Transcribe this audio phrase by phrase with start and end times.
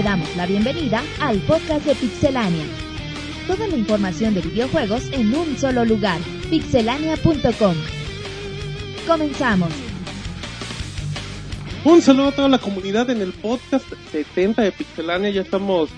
[0.00, 2.64] te damos la bienvenida al podcast de Pixelania.
[3.46, 6.18] Toda la información de videojuegos en un solo lugar,
[6.48, 7.74] pixelania.com.
[9.06, 9.68] Comenzamos.
[11.84, 15.28] Un saludo a toda la comunidad en el podcast 70 de Pixelania.
[15.28, 15.90] Ya estamos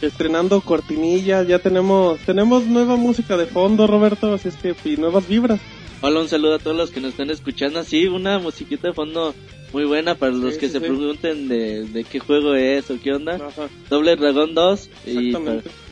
[0.00, 5.28] estrenando cortinillas, ya tenemos tenemos nueva música de fondo, Roberto, así es que y nuevas
[5.28, 5.60] vibras.
[6.00, 7.84] Hola, un saludo a todos los que nos están escuchando.
[7.84, 9.34] Sí, una musiquita de fondo
[9.74, 10.84] muy buena para los Sí, que sí, se sí.
[10.86, 13.34] pregunten de, de qué juego es o qué onda.
[13.34, 15.34] Ajá, Doble Dragón 2 y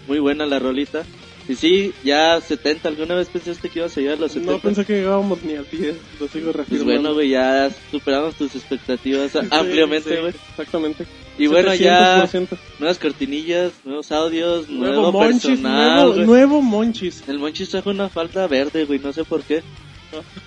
[0.09, 1.05] muy buena la rolita.
[1.49, 4.53] Y sí, ya 70, ¿alguna vez pensaste que ibas a llegar a los 70?
[4.53, 6.85] No pensé que llegábamos ni al 10, lo sigo Pues reafirmando.
[6.85, 10.33] bueno, güey, ya superamos tus expectativas ampliamente, sí, güey.
[10.51, 11.05] exactamente.
[11.39, 12.47] Y bueno, ya 700%.
[12.79, 17.25] nuevas cortinillas, nuevos audios, nuevo, Nuevo Monchis, personal, nuevo, nuevo Monchis.
[17.27, 19.63] El Monchis trajo una falda verde, güey, no sé por qué.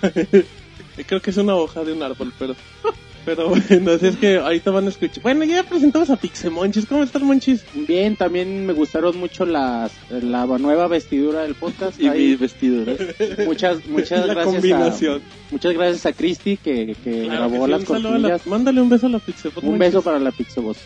[1.06, 2.56] Creo que es una hoja de un árbol, pero...
[3.26, 5.20] Pero bueno, así es que ahorita van a escuchar.
[5.22, 6.86] Bueno, ya presentamos a Pixemonchis.
[6.86, 7.64] ¿Cómo estás, Monchis?
[7.74, 12.00] Bien, también me gustaron mucho las, la nueva vestidura del podcast.
[12.00, 15.16] Y Ahí, mi muchas muchas La gracias combinación.
[15.20, 18.40] a muchas gracias a Cristi que, que Claro que grabó sí, las a la-.
[18.46, 19.64] Mándale un beso a la Pixemonchis.
[19.70, 20.78] Un beso para la Pixeboss.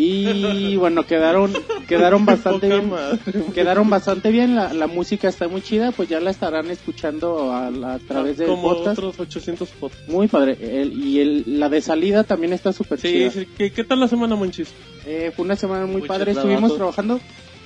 [0.00, 1.52] Y bueno, quedaron
[1.88, 2.90] quedaron bastante bien.
[3.54, 7.70] Quedaron bastante bien, la, la música está muy chida, pues ya la estarán escuchando a,
[7.70, 8.98] la- a través del Como podcast.
[8.98, 10.08] otros 800 podcasts.
[10.08, 10.56] Muy padre.
[10.60, 13.30] El- y el, la de salida también está súper Sí, chida.
[13.30, 13.46] sí.
[13.56, 14.68] ¿Qué, qué tal la semana, Monchis?
[15.06, 16.32] Eh, fue una semana muy padre.
[16.32, 17.18] Estuvimos trabajando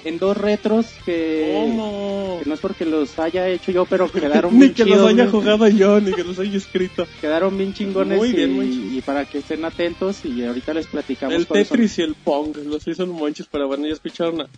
[0.05, 2.39] en dos retros que, ¿Cómo?
[2.42, 5.11] que no es porque los haya hecho yo, pero quedaron Ni bien que los chidos,
[5.11, 7.06] haya jugado yo, ni que los haya escrito.
[7.20, 10.86] Quedaron bien chingones Muy bien, y, muy y para que estén atentos y ahorita les
[10.86, 11.77] platicamos El cuáles son.
[11.77, 14.48] Tetris y el Pong, los hizo el Monchis, pero bueno, ya escucharon a,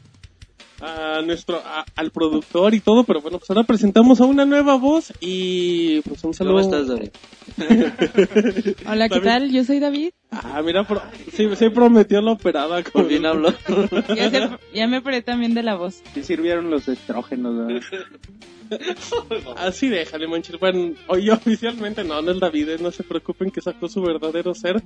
[0.80, 4.76] a nuestro, a- al productor y todo, pero bueno, pues ahora presentamos a una nueva
[4.76, 6.62] voz y pues un saludo.
[6.62, 7.10] ¿Cómo estás, David?
[8.88, 9.24] Hola, ¿qué David.
[9.24, 9.52] tal?
[9.52, 10.10] Yo soy David.
[10.30, 11.02] Ah, mira, pro-
[11.32, 12.82] sí, sí prometió la operada.
[12.82, 13.06] Con...
[13.06, 13.54] fin habló.
[14.16, 16.02] Ya, se- ya me operé también de la voz.
[16.14, 17.82] Sí sirvieron los estrógenos.
[19.56, 20.58] Así déjale, Monchis.
[20.58, 24.54] Bueno, hoy oficialmente no, no es David, eh, no se preocupen que sacó su verdadero
[24.54, 24.82] ser.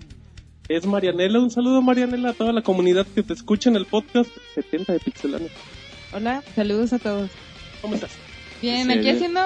[0.69, 4.31] Es Marianela, un saludo Marianela a toda la comunidad que te escucha en el podcast
[4.55, 5.49] 70 de Pixelania.
[6.13, 7.31] Hola, saludos a todos.
[7.83, 8.11] ¿Cómo estás?
[8.63, 9.41] Bien, Sí, aquí haciendo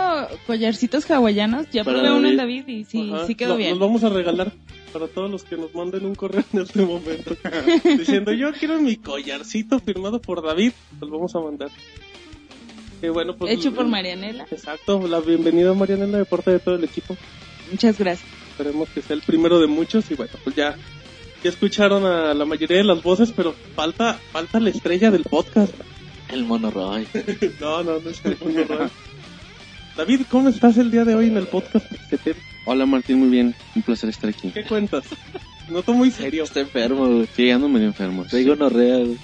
[0.47, 1.67] collarcitos hawaianos.
[1.71, 2.67] Ya probé uno en David.
[2.69, 3.27] Y sí, Ajá.
[3.27, 3.71] sí quedó Lo- bien.
[3.71, 4.53] Los vamos a regalar
[4.93, 7.37] para todos los que nos manden un correo en este momento.
[7.99, 10.73] diciendo, yo quiero mi collarcito firmado por David.
[11.01, 11.69] Los vamos a mandar.
[13.03, 14.47] Y bueno, pues, Hecho por Marianela.
[14.51, 17.17] Exacto, la bienvenida a Marianela de parte de todo el equipo.
[17.71, 18.29] Muchas gracias.
[18.51, 20.77] Esperemos que sea el primero de muchos y bueno, pues ya,
[21.43, 25.75] ya escucharon a la mayoría de las voces, pero falta, falta la estrella del podcast.
[26.33, 27.07] El mono Roy.
[27.61, 28.91] No, no, no es el real.
[29.97, 31.87] David, ¿cómo estás el día de hoy en el podcast?
[32.11, 32.35] ¿Qué,
[32.65, 34.51] Hola Martín, muy bien, un placer estar aquí.
[34.51, 35.05] qué cuentas?
[35.69, 36.45] Noto muy serio.
[36.45, 37.29] Está enfermo, güey.
[37.37, 38.25] Sí, ando medio enfermo.
[38.25, 39.19] Traigo unorrea, güey.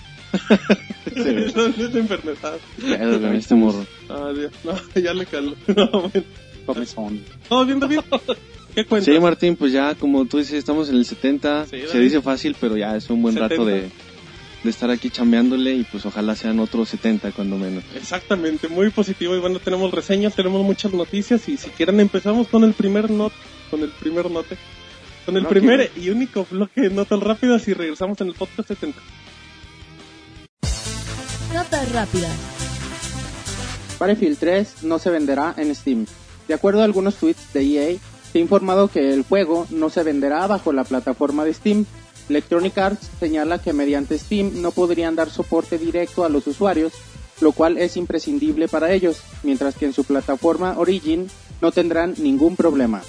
[1.54, 2.58] ¿Dónde es enfermedad?
[2.80, 3.86] Pedo con este morro.
[4.08, 5.54] Ah, Dios, no, ya le caló.
[5.74, 6.26] No, bueno.
[6.66, 7.22] Comezón.
[7.48, 8.00] ¿Todo bien, David?
[8.74, 9.14] ¿Qué cuentas?
[9.14, 11.66] Sí, Martín, pues ya como tú dices, estamos en el 70.
[11.66, 13.54] Sí, Se dice fácil, pero ya es un buen 70.
[13.54, 13.88] rato de,
[14.62, 17.84] de estar aquí chambeándole y pues ojalá sean otros 70 cuando menos.
[17.94, 22.64] Exactamente, muy positivo y bueno, tenemos reseñas, tenemos muchas noticias y si quieren empezamos con
[22.64, 23.32] el primer not,
[23.70, 24.56] con el primer note,
[25.24, 28.68] con el No, primer y único bloque de notas rápidas y regresamos en el podcast
[28.68, 29.00] 70.
[31.54, 32.32] Notas rápidas.
[33.98, 36.06] Battlefield 3 no se venderá en Steam.
[36.46, 37.98] De acuerdo a algunos tweets de EA,
[38.32, 41.86] se ha informado que el juego no se venderá bajo la plataforma de Steam.
[42.28, 46.92] Electronic Arts señala que mediante Steam no podrían dar soporte directo a los usuarios,
[47.40, 51.28] lo cual es imprescindible para ellos, mientras que en su plataforma Origin
[51.60, 53.02] no tendrán ningún problema.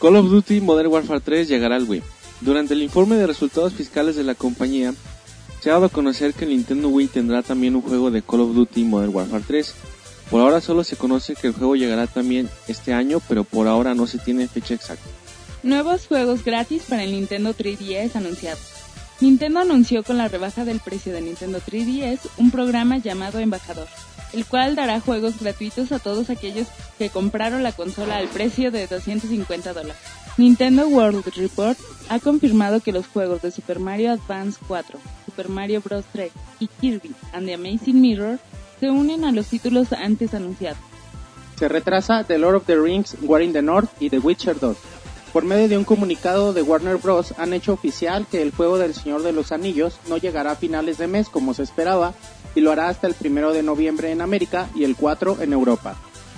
[0.00, 2.02] Call of Duty Modern Warfare 3 llegará al Wii.
[2.40, 4.92] Durante el informe de resultados fiscales de la compañía,
[5.60, 8.40] se ha dado a conocer que el Nintendo Wii tendrá también un juego de Call
[8.40, 9.74] of Duty Modern Warfare 3.
[10.30, 13.94] Por ahora solo se conoce que el juego llegará también este año, pero por ahora
[13.94, 15.08] no se tiene fecha exacta.
[15.64, 18.60] Nuevos juegos gratis para el Nintendo 3DS anunciados.
[19.22, 23.88] Nintendo anunció con la rebaja del precio de Nintendo 3DS un programa llamado Embajador,
[24.34, 26.66] el cual dará juegos gratuitos a todos aquellos
[26.98, 29.96] que compraron la consola al precio de 250 dólares.
[30.36, 31.78] Nintendo World Report
[32.10, 36.04] ha confirmado que los juegos de Super Mario Advance 4, Super Mario Bros.
[36.12, 38.38] 3 y Kirby and the Amazing Mirror
[38.80, 40.82] se unen a los títulos antes anunciados.
[41.58, 44.76] Se retrasa The Lord of the Rings, War in the North y The Witcher 2.
[45.34, 47.34] Por medio de un comunicado de Warner Bros.
[47.38, 50.96] han hecho oficial que el juego del Señor de los Anillos no llegará a finales
[50.96, 52.14] de mes como se esperaba
[52.54, 55.96] y lo hará hasta el primero de noviembre en América y el 4 en Europa.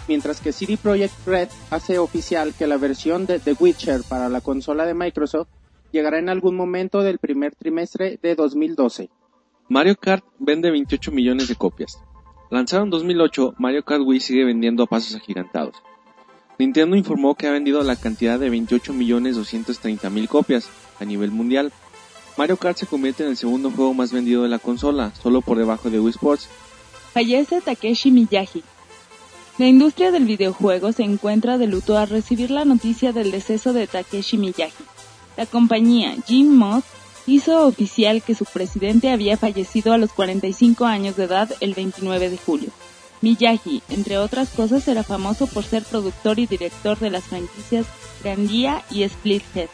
[0.09, 4.41] Mientras que CD Projekt Red hace oficial que la versión de The Witcher para la
[4.41, 5.49] consola de Microsoft
[5.93, 9.11] llegará en algún momento del primer trimestre de 2012.
[9.69, 12.03] Mario Kart vende 28 millones de copias.
[12.51, 15.77] Lanzado en 2008, Mario Kart Wii sigue vendiendo a pasos agigantados.
[16.59, 20.69] Nintendo informó que ha vendido la cantidad de 28 millones 230 mil copias
[20.99, 21.73] a nivel mundial.
[22.37, 25.59] Mario Kart se convierte en el segundo juego más vendido de la consola, solo por
[25.59, 26.49] debajo de Wii Sports.
[27.13, 28.63] Fallece Takeshi Miyagi.
[29.59, 33.87] La industria del videojuego se encuentra de luto al recibir la noticia del deceso de
[33.87, 34.85] Takeshi Miyagi.
[35.37, 36.83] La compañía Jim Mod
[37.27, 42.31] hizo oficial que su presidente había fallecido a los 45 años de edad el 29
[42.31, 42.71] de julio.
[43.23, 47.87] Miyagi, entre otras cosas, era famoso por ser productor y director de las franquicias
[48.23, 49.69] Grandia y Splithead.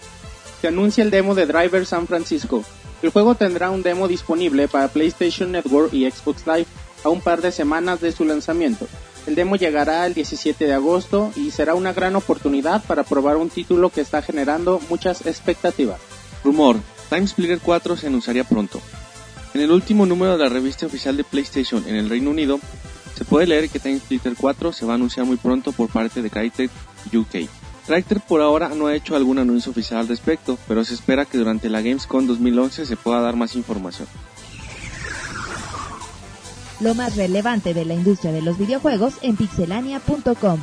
[0.61, 2.65] Se anuncia el demo de Driver San Francisco.
[3.03, 6.67] El juego tendrá un demo disponible para PlayStation Network y Xbox Live
[7.05, 8.87] a un par de semanas de su lanzamiento.
[9.27, 13.51] El demo llegará el 17 de agosto y será una gran oportunidad para probar un
[13.51, 16.01] título que está generando muchas expectativas.
[16.45, 16.77] Rumor,
[17.09, 18.81] Time Splitter 4 se anunciaría pronto.
[19.55, 22.59] En el último número de la revista oficial de PlayStation en el Reino Unido,
[23.15, 26.23] se puede leer que Time Splitter 4 se va a anunciar muy pronto por parte
[26.23, 26.71] de Crytek
[27.13, 27.49] UK.
[27.87, 31.39] Crytek por ahora no ha hecho algún anuncio oficial al respecto, pero se espera que
[31.39, 34.09] durante la Gamescom 2011 se pueda dar más información.
[36.81, 40.61] Lo más relevante de la industria de los videojuegos en pixelania.com.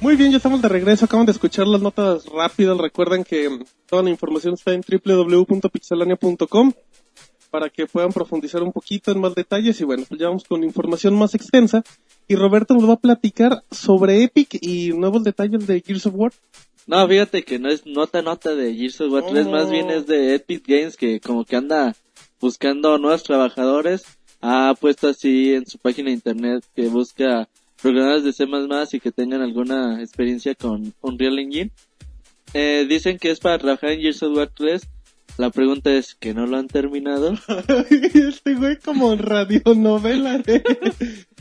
[0.00, 1.06] Muy bien, ya estamos de regreso.
[1.06, 2.78] Acaban de escuchar las notas rápidas.
[2.78, 6.72] Recuerden que toda la información está en www.pixelania.com
[7.50, 9.80] para que puedan profundizar un poquito en más detalles.
[9.80, 11.82] Y bueno, pues ya vamos con información más extensa.
[12.26, 16.32] Y Roberto nos va a platicar sobre Epic y nuevos detalles de Gears of War.
[16.86, 19.50] No, fíjate que no es nota nota de Gears of War 3, Oh.
[19.50, 21.94] más bien es de Epic Games que como que anda
[22.40, 24.04] buscando nuevos trabajadores.
[24.40, 27.48] Ha puesto así en su página de internet que busca
[27.82, 28.46] programadores de C++
[28.92, 31.70] y que tengan alguna experiencia con Unreal Engine.
[32.54, 34.82] Eh, dicen que es para trabajar en Gears of War 3.
[35.38, 37.32] La pregunta es que no lo han terminado.
[37.90, 40.42] este güey como radionovela.
[40.46, 40.62] ¿eh?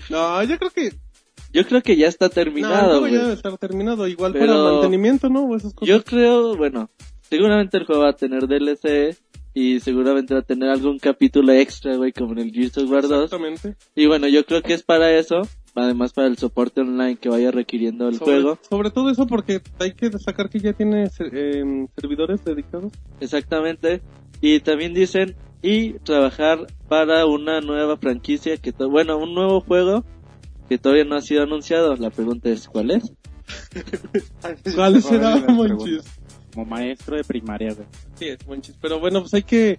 [0.09, 0.93] no, yo creo que...
[1.53, 2.99] Yo creo que ya está No, terminado.
[2.99, 3.13] güey.
[3.13, 4.07] ya debe estar terminado.
[4.07, 5.43] Igual Pero- para mantenimiento, ¿no?
[5.45, 5.87] O esas cosas.
[5.95, 6.91] Yo creo, bueno,
[7.21, 9.17] seguramente el juego va a tener DLC
[9.53, 13.07] y seguramente va a tener algún capítulo extra, güey, como en el Gears of War
[13.07, 13.23] 2.
[13.23, 13.75] Exactamente.
[13.95, 15.41] Y bueno, yo creo que es para eso,
[15.85, 18.59] además para el soporte online que vaya requiriendo el Sobre, juego.
[18.69, 22.91] sobre todo eso porque hay que destacar que ya tiene ser- em, servidores dedicados.
[23.19, 24.01] Exactamente.
[24.41, 30.03] Y también dicen, y trabajar para una nueva franquicia que, to- bueno, un nuevo juego
[30.69, 31.95] que todavía no ha sido anunciado.
[31.95, 33.13] La pregunta es, ¿cuál es?
[34.75, 36.01] ¿Cuál será, Monchis?
[36.53, 37.87] Como maestro de primaria, güey.
[38.15, 38.75] Sí, es Monchis.
[38.81, 39.77] Pero bueno, pues hay que...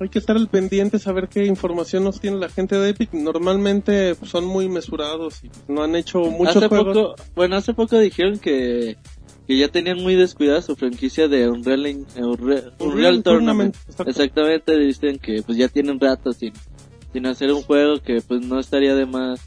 [0.00, 3.12] Hay que estar al pendiente, saber qué información nos tiene la gente de Epic.
[3.12, 6.96] Normalmente pues, son muy mesurados y no han hecho muchos hace juegos.
[6.96, 8.96] poco, bueno, hace poco dijeron que,
[9.46, 13.76] que ya tenían muy descuidada su franquicia de Unreal, en- Unreal, Unreal Tournament.
[13.88, 14.10] exacto.
[14.10, 16.54] Exactamente, dicen que pues ya tienen rato sin,
[17.12, 19.40] sin hacer un juego que pues no estaría de más.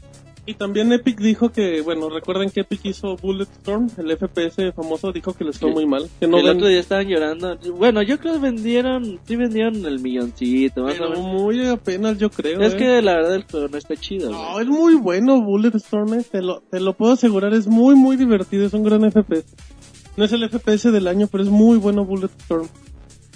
[0.46, 5.32] Y también Epic dijo que, bueno, recuerden que Epic hizo Bulletstorm, el FPS famoso, dijo
[5.32, 6.06] que les fue muy mal.
[6.20, 7.56] Que no el ven, otro día estaban llorando.
[7.76, 11.18] Bueno, yo creo que vendieron, sí vendieron el milloncito, más o menos.
[11.18, 12.60] muy apenas yo creo.
[12.60, 12.76] Es eh.
[12.76, 14.30] que la verdad el juego no está chido.
[14.30, 18.16] No, es muy bueno Bulletstorm, eh, te lo, te lo puedo asegurar, es muy muy
[18.16, 19.46] divertido, es un gran FPS.
[20.16, 22.68] No es el FPS del año, pero es muy bueno Bulletstorm.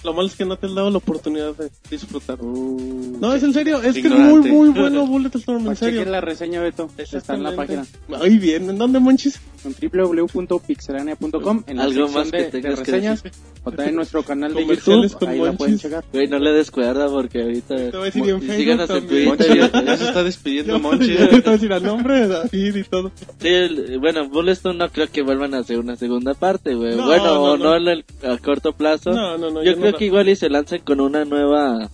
[0.08, 2.42] Lo malo es que no te han dado la oportunidad de disfrutar.
[2.42, 6.02] no, es en serio, es que es muy muy bueno Bulletstorm, en serio.
[6.06, 6.88] La reseña, Beto.
[6.96, 7.84] Está en la página.
[8.18, 9.38] Ay, bien, ¿en dónde, Monchis?
[9.64, 13.22] En www.pixelania.com en la Algo sección más que de, de tengas que reseñas
[13.64, 15.28] o también en nuestro canal de YouTube.
[15.28, 16.04] Ahí la pueden checar.
[16.12, 17.76] Güey, no le descuerda porque ahorita...
[17.76, 19.06] Te voy a decir en Y Facebook síganos en.
[19.06, 19.70] Twitter.
[19.84, 21.14] Ya se está despidiendo Monchi.
[21.18, 23.10] ya a decir a nombre de David y todo.
[23.40, 26.96] Sí, el- bueno, Bulletstorm no creo que vuelvan a hacer una segunda parte, güey.
[26.96, 27.64] No, bueno, no, o no.
[27.64, 29.10] no en el, a corto plazo.
[29.10, 29.64] No, no, no.
[29.64, 31.90] yo creo que igual y se lancen con una nueva,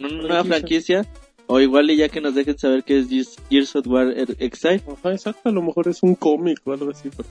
[0.00, 1.06] una nueva franquicia.
[1.52, 3.08] O igual y ya que nos dejen saber que es
[3.50, 4.82] Gears, of War Er- Exile.
[4.86, 7.28] Ajá, exacto, a lo mejor es un cómic o algo así, pero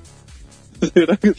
[0.94, 1.38] será que es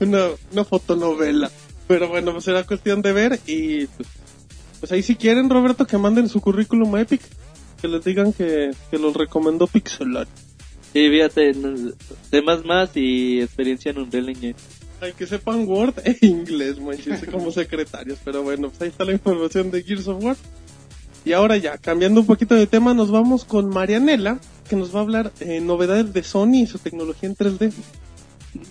[0.00, 1.50] una, una fotonovela.
[1.88, 4.08] Pero bueno, pues será cuestión de ver y pues,
[4.80, 7.20] pues ahí si quieren, Roberto, que manden su currículum a Epic,
[7.82, 10.26] que les digan que, que los recomendó Pixelar.
[10.94, 11.92] Sí, fíjate, no-
[12.30, 14.54] temas más y experiencia en Unreal Engine.
[15.02, 18.18] Hay que sepan Word e inglés, manches, como secretarios.
[18.24, 20.36] Pero bueno, pues ahí está la información de Gears of War.
[21.24, 24.38] Y ahora ya, cambiando un poquito de tema, nos vamos con Marianela,
[24.68, 27.72] que nos va a hablar eh, novedades de Sony y su tecnología en 3D.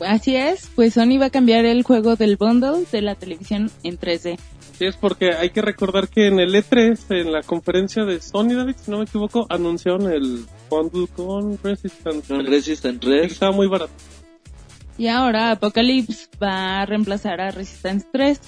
[0.06, 3.98] Así es, pues Sony va a cambiar el juego del bundle de la televisión en
[3.98, 4.38] 3D.
[4.78, 8.56] Sí, es porque hay que recordar que en el E3, en la conferencia de Sony,
[8.56, 12.28] David, si no me equivoco, anunciaron el bundle con Resistance.
[12.28, 13.32] Con 3, Resistance que 3.
[13.32, 13.94] Estaba muy barato.
[14.98, 18.40] Y ahora Apocalypse va a reemplazar a Resistance 3.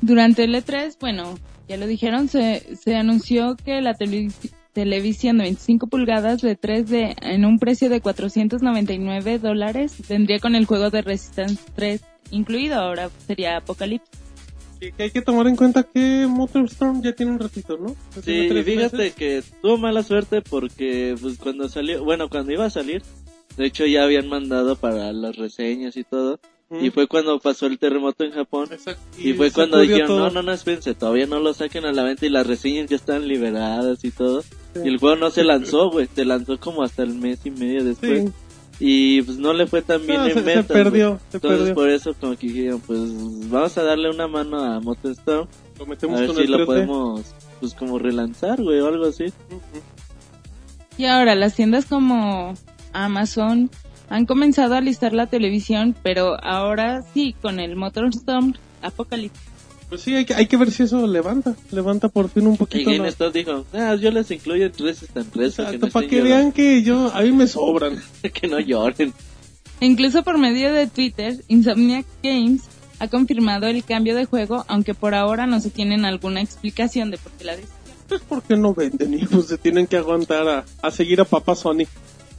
[0.00, 1.34] Durante el E3, bueno,
[1.68, 4.32] ya lo dijeron, se, se anunció que la televi-
[4.72, 10.66] televisión de 25 pulgadas de 3D en un precio de 499 dólares vendría con el
[10.66, 12.76] juego de Resistance 3 incluido.
[12.80, 14.08] Ahora sería Apocalypse.
[14.80, 17.90] Que, que hay que tomar en cuenta que Motorstorm ya tiene un ratito, ¿no?
[18.22, 19.14] Sí, tres fíjate meses.
[19.14, 23.02] que tuvo mala suerte porque pues cuando salió, bueno, cuando iba a salir,
[23.56, 26.40] de hecho ya habían mandado para las reseñas y todo.
[26.70, 29.00] Y fue cuando pasó el terremoto en Japón, Exacto.
[29.18, 30.18] y, fue se cuando dijeron, todo.
[30.18, 32.96] no, no, no, espérense, todavía no lo saquen a la venta y las reseñas ya
[32.96, 34.80] están liberadas y todo, Sí.
[34.84, 37.84] y el juego no se lanzó, güey, se lanzó como hasta el mes y medio
[37.84, 38.32] después, Sí.
[38.80, 41.58] y pues no le fue tan bien No, en se, se ventas, perdió, se Entonces
[41.60, 41.74] perdió.
[41.74, 42.98] por eso como que dijeron, pues
[43.50, 45.46] vamos a darle una mano a Motorstorm,
[45.78, 46.66] Lo a metemos ver con si el lo 3D.
[46.66, 47.22] podemos,
[47.60, 49.24] pues como relanzar, güey, o algo así.
[49.24, 49.60] Ujú.
[50.96, 52.54] Y ahora las tiendas como
[52.92, 53.70] Amazon
[54.10, 59.40] han comenzado a listar la televisión, pero ahora sí, con el Motorstorm Apocalypse.
[59.88, 61.54] Pues sí, hay que, hay que ver si eso levanta.
[61.70, 62.90] Levanta por fin un Y poquito.
[62.90, 66.06] la- GameStop dijo, ah, yo les incluyo tres están tres para que Exacto, no para
[66.08, 68.02] que vean que yo, a mí me sobran.
[68.40, 69.12] que no lloren.
[69.80, 72.62] Incluso por medio de Twitter, Insomniac Games
[72.98, 77.18] ha confirmado el cambio de juego, aunque por ahora no se tienen alguna explicación de
[77.18, 77.78] por qué la decisión.
[78.08, 81.54] Pues porque no venden y pues se tienen que aguantar a, a seguir a papá
[81.54, 81.86] Sony.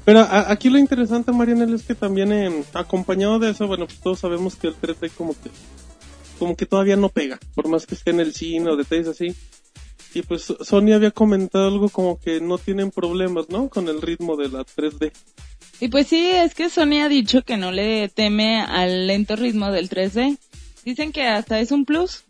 [0.05, 3.99] Pero a- aquí lo interesante, Marianel, es que también en, acompañado de eso, bueno, pues
[3.99, 5.49] todos sabemos que el 3D como que,
[6.39, 9.35] como que todavía no pega, por más que esté en el cine o detalles así.
[10.13, 13.67] Y pues Sony había comentado algo como que no tienen problemas, ¿no?
[13.67, 15.11] Con el ritmo de la 3D.
[15.81, 19.71] Y pues sí, es que Sony ha dicho que no le teme al lento ritmo
[19.71, 20.37] del 3D.
[20.85, 22.23] Dicen que hasta es un plus.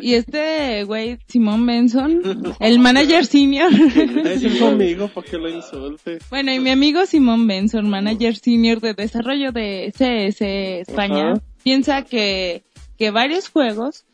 [0.00, 2.22] Y este güey, Simón Benson,
[2.60, 3.70] el manager senior.
[4.24, 6.18] Es su amigo para que lo insulte.
[6.30, 10.40] bueno, y mi amigo Simón Benson, manager senior de desarrollo de CS
[10.88, 11.42] España, Ajá.
[11.62, 12.62] piensa que,
[12.98, 14.04] que varios juegos,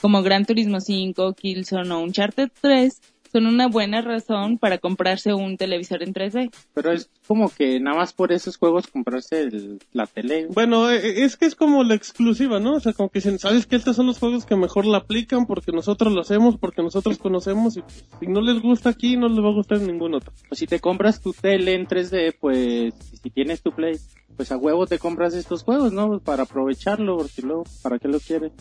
[0.00, 3.00] como Gran Turismo 5, Killzone o Uncharted 3,
[3.36, 6.50] son una buena razón para comprarse un televisor en 3D.
[6.74, 10.46] Pero es como que nada más por esos juegos comprarse el- la tele.
[10.50, 12.74] Bueno, eh, es que es como la exclusiva, ¿no?
[12.76, 15.46] O sea, como que dicen, ¿sabes que Estos son los juegos que mejor la aplican
[15.46, 19.28] porque nosotros lo hacemos, porque nosotros conocemos y pues, si no les gusta aquí, no
[19.28, 20.32] les va a gustar en ningún otro.
[20.48, 23.96] Pues si te compras tu tele en 3D, pues si tienes tu Play,
[24.36, 26.18] pues a huevo te compras estos juegos, ¿no?
[26.20, 28.52] Para aprovecharlo, porque luego, ¿para qué lo quieres?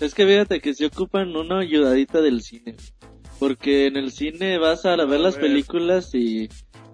[0.00, 2.76] Es que fíjate que se ocupan una ayudadita del cine.
[3.40, 5.46] Porque en el cine vas a ver las ver.
[5.46, 6.48] películas y...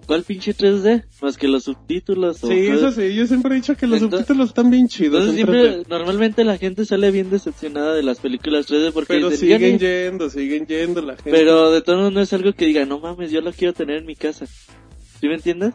[0.07, 1.05] ¿Cuál pinche 3D?
[1.21, 2.43] Más que los subtítulos.
[2.45, 4.87] o Sí, cosas- eso sí, yo siempre he dicho que los Entonces- subtítulos están bien
[4.87, 5.21] chidos.
[5.25, 5.89] Entonces en siempre, 3D.
[5.89, 9.73] normalmente la gente sale bien decepcionada de las películas 3D porque Pero dicen, "Ya siguen
[9.73, 9.79] ni-".
[9.81, 11.33] yendo, siguen yendo la gente.
[11.33, 13.97] Pero de todos modos no es algo que diga, no mames, yo lo quiero tener
[13.97, 14.47] en mi casa.
[14.47, 15.75] ¿Sí me entiendes?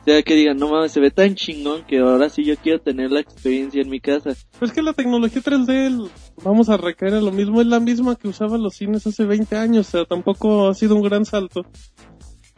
[0.00, 2.80] O sea, que digan, no mames, se ve tan chingón que ahora sí yo quiero
[2.80, 4.30] tener la experiencia en mi casa.
[4.52, 6.10] Pero es que la tecnología 3D, el-
[6.42, 9.56] vamos a recaer a lo mismo, es la misma que usaban los cines hace 20
[9.56, 11.66] años, o sea, tampoco ha sido un gran salto.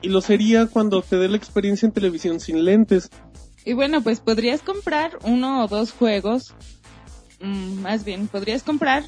[0.00, 3.10] Y lo sería cuando te dé la experiencia en televisión sin lentes.
[3.64, 6.54] Y bueno, pues podrías comprar uno o dos juegos.
[7.42, 9.04] Mm, más bien, podrías comprar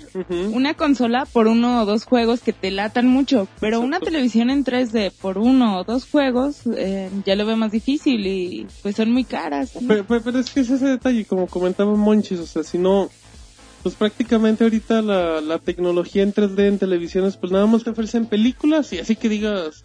[0.55, 4.65] una consola por uno o dos juegos que te latan mucho, pero una televisión en
[4.65, 9.11] 3D por uno o dos juegos eh, ya lo veo más difícil y pues son
[9.13, 9.73] muy caras.
[9.89, 13.09] pero- pero es que es ese detalle, como comentaba Monchis, o sea, si no,
[13.83, 18.27] pues prácticamente ahorita la, la tecnología en 3D en televisiones, pues nada más te ofrecen
[18.27, 19.83] películas y así que digas,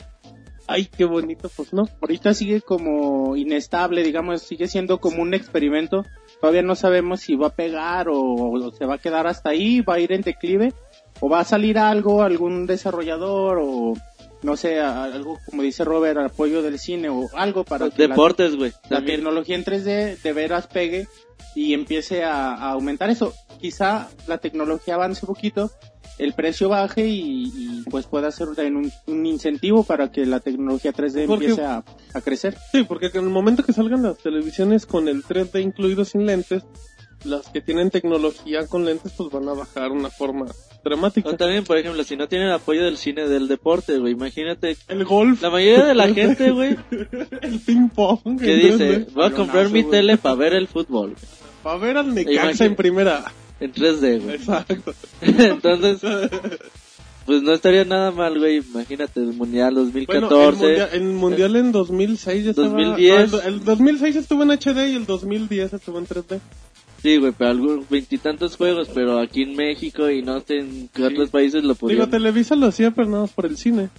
[0.70, 1.88] ay, qué bonito, pues no.
[2.02, 6.06] Ahorita sigue como inestable, digamos, sigue siendo como un experimento.
[6.40, 9.82] Todavía no sabemos si va a pegar o, o se va a quedar hasta ahí,
[9.82, 10.74] va a ir en declive,
[11.20, 13.94] o va a salir algo, algún desarrollador, o
[14.42, 18.56] no sé, algo como dice Robert, apoyo del cine, o algo para que la- Deportes,
[18.56, 18.72] güey.
[18.90, 21.08] la tecnología en 3D de veras pegue
[21.56, 23.34] y empiece a, a aumentar eso.
[23.60, 25.72] Quizá la tecnología avance un poquito,
[26.20, 30.92] el precio baje y, y, pues pueda ser un, un incentivo para que la tecnología
[30.94, 31.84] 3D Porque- empiece a,
[32.14, 32.58] a crecer.
[32.72, 36.64] Sí, porque en el momento que salgan las televisiones con el 3D incluido sin lentes,
[37.24, 40.46] las que tienen tecnología con lentes, pues van a bajar de una forma
[40.84, 41.30] dramática.
[41.30, 44.78] O también, por ejemplo, si no tienen apoyo del cine del deporte, güey, imagínate.
[44.88, 45.42] El golf.
[45.42, 46.78] La mayoría de la gente, güey,
[47.42, 48.40] el ping pong.
[48.40, 51.16] que dice, voy a comprar mi tele para ver el fútbol.
[51.64, 53.26] Para ver al Necaxa en primera.
[53.60, 54.36] En 3D, güey.
[54.36, 54.94] Exacto.
[55.22, 56.00] Entonces,
[57.25, 58.58] pues no estaría nada mal, güey.
[58.58, 60.66] Imagínate el Mundial Bueno, 2014.
[60.66, 62.68] el mundial, el mundial en 2006 ya estaba...
[62.70, 63.32] 2010.
[63.32, 66.39] no, el, el 2006 estuvo en HD y el 2010 estuvo en 3D.
[67.01, 71.04] Sí, güey, pero algunos veintitantos juegos, pero aquí en México y no sé en qué
[71.04, 72.10] otros países lo Digo, podían.
[72.10, 73.89] Televisa lo hacía, pero nada más por el cine.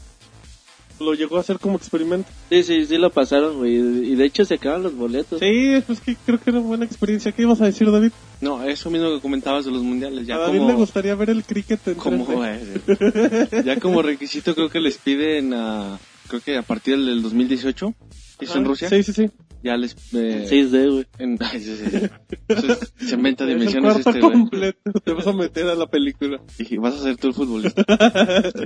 [1.00, 2.30] Lo llegó a hacer como experimento.
[2.48, 3.74] Sí, sí, sí lo pasaron, güey.
[3.74, 5.40] Y de hecho se acaban los boletos.
[5.40, 7.32] Sí, pues que creo que era buena experiencia.
[7.32, 8.12] ¿Qué ibas a decir, David?
[8.40, 10.26] No, eso mismo que comentabas de los mundiales.
[10.26, 13.64] Ya a David como, le gustaría ver el cricket en como, 3D.
[13.64, 15.98] ya como requisito creo que les piden a,
[16.30, 17.94] creo que a partir del 2018,
[18.40, 18.68] ¿hizo en Ajá.
[18.68, 18.88] Rusia?
[18.88, 19.30] Sí, sí, sí.
[19.62, 21.06] Ya les, eh, 6D, güey.
[21.18, 24.22] en- ay, sí, sí, se inventa Es el dimensiones este, güey.
[24.32, 24.90] completo.
[25.04, 26.40] Te vas a meter a la película.
[26.58, 27.84] Y vas a ser tú el futbolista.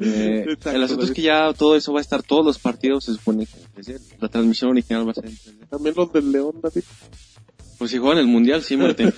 [0.01, 3.05] Eh, Exacto, el asunto es que ya todo eso va a estar, todos los partidos
[3.05, 5.69] se supone que es decir, la transmisión original va a ser en 3D.
[5.69, 6.85] También los del León, David.
[7.79, 9.13] Pues si juegan el mundial, sí, Martín.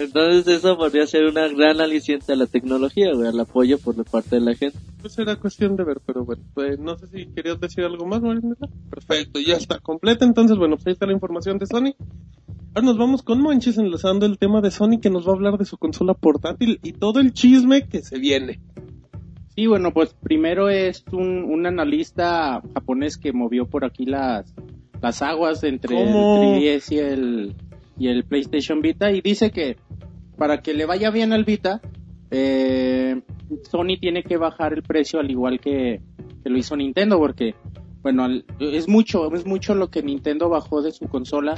[0.00, 4.04] Entonces eso podría ser una gran aliciente a la tecnología, güey, al apoyo por la
[4.04, 4.78] parte de la gente.
[5.00, 6.42] Pues era cuestión de ver, pero bueno.
[6.54, 8.68] Pues no sé si querías decir algo más, Marinela.
[8.90, 10.24] Perfecto, ya está completa.
[10.24, 11.94] Entonces, bueno, pues ahí está la información de Sony.
[12.74, 15.58] Ahora nos vamos con Monchis enlazando el tema de Sony que nos va a hablar
[15.58, 18.60] de su consola portátil y todo el chisme que se viene.
[19.54, 24.54] Sí, bueno, pues primero es un, un analista japonés que movió por aquí las,
[25.02, 26.54] las aguas entre ¿Cómo?
[26.54, 27.56] el 3DS y el,
[28.00, 29.76] y el PlayStation Vita y dice que
[30.36, 31.80] para que le vaya bien al Vita,
[32.32, 33.20] eh,
[33.70, 36.00] Sony tiene que bajar el precio al igual que,
[36.42, 37.54] que lo hizo Nintendo porque,
[38.02, 41.56] bueno, al- es mucho, es mucho lo que Nintendo bajó de su consola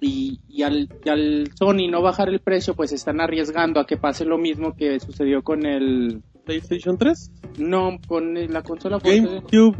[0.00, 3.96] y, y al, y al Sony no bajar el precio, pues están arriesgando a que
[3.96, 8.98] pase lo mismo que sucedió con el PlayStation 3, no, con la consola.
[8.98, 9.76] GameCube,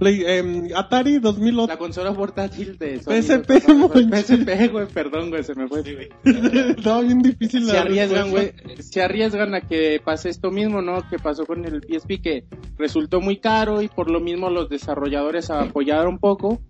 [0.00, 1.68] Play, em, Atari 2008.
[1.70, 3.20] La consola portátil de Sony.
[3.20, 4.08] PSP, güey.
[4.10, 5.82] PSP, güey, perdón, güey, se me fue.
[6.24, 11.06] Estaba bien difícil la Se arriesgan, güey, se arriesgan a que pase esto mismo, ¿no?
[11.10, 12.44] Que pasó con el PSP, que
[12.78, 16.62] resultó muy caro y por lo mismo los desarrolladores apoyaron poco.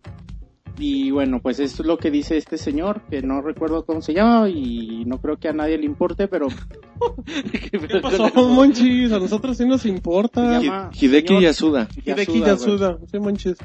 [0.82, 4.14] Y bueno, pues esto es lo que dice este señor, que no recuerdo cómo se
[4.14, 6.48] llama y no creo que a nadie le importe, pero
[7.70, 9.12] ¿Qué pasó, Monchis?
[9.12, 10.58] A nosotros sí nos importa.
[10.60, 11.88] Se llama- Hideki señor Yasuda.
[12.04, 12.98] Hideki Yasuda.
[13.10, 13.56] Sí, Monchis.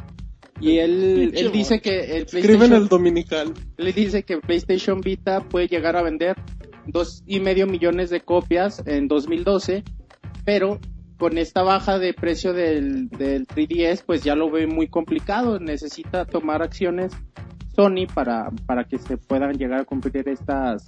[0.60, 3.54] Y él, él dice que el Escribe en PlayStation el dominical.
[3.78, 6.38] le dice que PlayStation Vita puede llegar a vender
[6.86, 9.84] dos y medio millones de copias en 2012,
[10.46, 10.80] pero
[11.18, 15.60] con esta baja de precio del, del 3DS, pues ya lo ve muy complicado.
[15.60, 17.14] Necesita tomar acciones
[17.76, 20.86] Sony para, para que se puedan llegar a cumplir estas,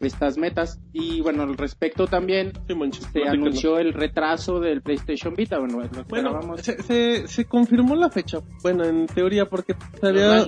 [0.00, 0.80] estas metas.
[0.92, 2.74] Y bueno, al respecto también Sí,
[3.12, 5.58] se anunció el retraso del PlayStation Vita.
[5.58, 8.38] Bueno, lo Bueno, se, se, se confirmó la fecha.
[8.62, 10.46] Bueno, en teoría, porque se había.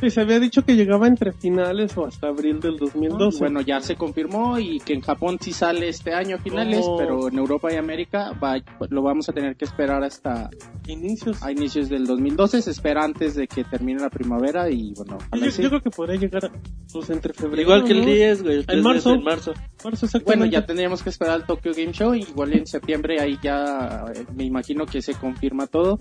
[0.00, 3.38] Sí, se había dicho que llegaba entre finales o hasta abril del 2012.
[3.38, 6.96] Bueno, ya se confirmó y que en Japón sí sale este año a finales, Oh.
[6.98, 8.56] pero en Europa y América va-
[8.90, 10.50] lo vamos a tener que esperar hasta
[10.86, 11.42] inicios.
[11.42, 12.62] a inicios del 2012.
[12.62, 15.62] Se espera antes de que termine la primavera y bueno, yo, sí.
[15.62, 16.50] yo creo que podría llegar
[16.92, 17.62] pues, entre febrero.
[17.62, 18.06] Igual que el ¿no?
[18.06, 18.54] 10, güey.
[18.56, 19.14] el En 3DS marzo.
[19.14, 19.52] En marzo.
[19.84, 23.38] Marzo, Bueno, ya tendríamos que esperar al Tokyo Game Show y igual en septiembre ahí
[23.42, 25.98] ya eh, me imagino que se confirma todo.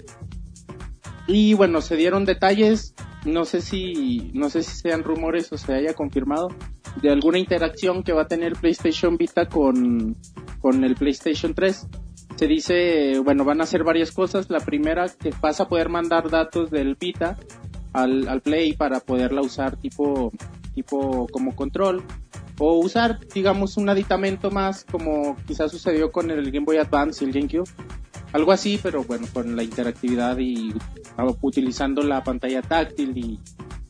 [1.27, 2.93] Y bueno, se dieron detalles,
[3.25, 6.49] no sé si no sé si sean rumores o se haya confirmado
[7.01, 10.15] de alguna interacción que va a tener PlayStation Vita con
[10.61, 11.87] con el PlayStation 3.
[12.35, 14.49] Se dice, bueno, van a hacer varias cosas.
[14.49, 17.37] La primera que vas a poder mandar datos del Vita
[17.93, 20.31] al, al Play para poderla usar tipo
[20.75, 22.03] tipo como control
[22.59, 27.27] o usar, digamos, un aditamento más como quizás sucedió con el Game Boy Advance y
[27.27, 27.69] el GameCube.
[28.33, 30.73] Algo así, pero bueno, con la interactividad y
[31.17, 33.39] ah, utilizando la pantalla táctil y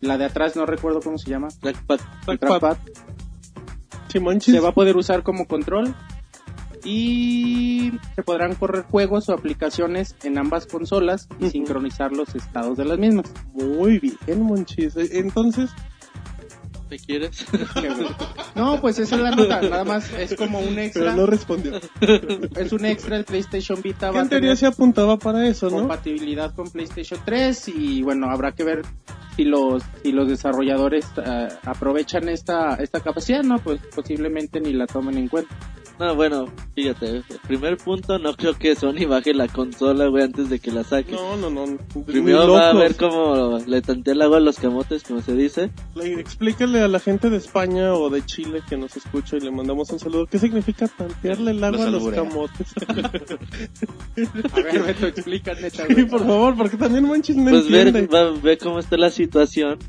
[0.01, 1.99] la de atrás, no recuerdo cómo se llama, Trackpad.
[2.28, 2.60] el Trackpad.
[2.78, 2.78] trackpad,
[4.10, 4.54] Sí, Monchis.
[4.54, 5.95] se va a poder usar como control
[6.84, 12.86] y se podrán correr juegos o aplicaciones en ambas consolas y sincronizar los estados de
[12.86, 13.32] las mismas.
[13.54, 14.95] Muy bien, Monchis.
[14.95, 15.71] Entonces,
[16.95, 17.45] ¿Me quieres?
[18.55, 21.73] No, pues esa es la nota, nada más es como un pero extra, no respondió.
[22.55, 25.69] es un extra el PlayStation Vita va en a tener teoría se apuntaba para eso,
[25.69, 25.79] ¿no?
[25.79, 28.84] compatibilidad con PlayStation 3 y bueno, habrá que ver
[29.36, 34.88] si los si los desarrolladores eh, aprovechan esta esta capacidad, no, pues posiblemente ni la
[34.88, 35.53] tomen en cuenta.
[35.97, 37.05] No, bueno, fíjate.
[37.08, 40.84] el Primer punto, no creo que Sony baje la consola, güey, antes de que la
[40.84, 41.13] saque.
[41.13, 41.77] No, no, no.
[42.05, 45.71] Primero va a ver cómo le tantea el agua a los camotes, como se dice.
[45.95, 49.51] Le- Explícale a la gente de España o de Chile que nos escucha y le
[49.51, 50.25] mandamos un saludo.
[50.27, 52.73] ¿Qué significa tantearle el agua Los a los camotes?
[54.53, 55.86] A ver, Beto, explica neta.
[55.88, 58.13] Sí, por favor, porque también Monchis no Pues ver, entiende.
[58.13, 59.79] va, ve cómo está la situación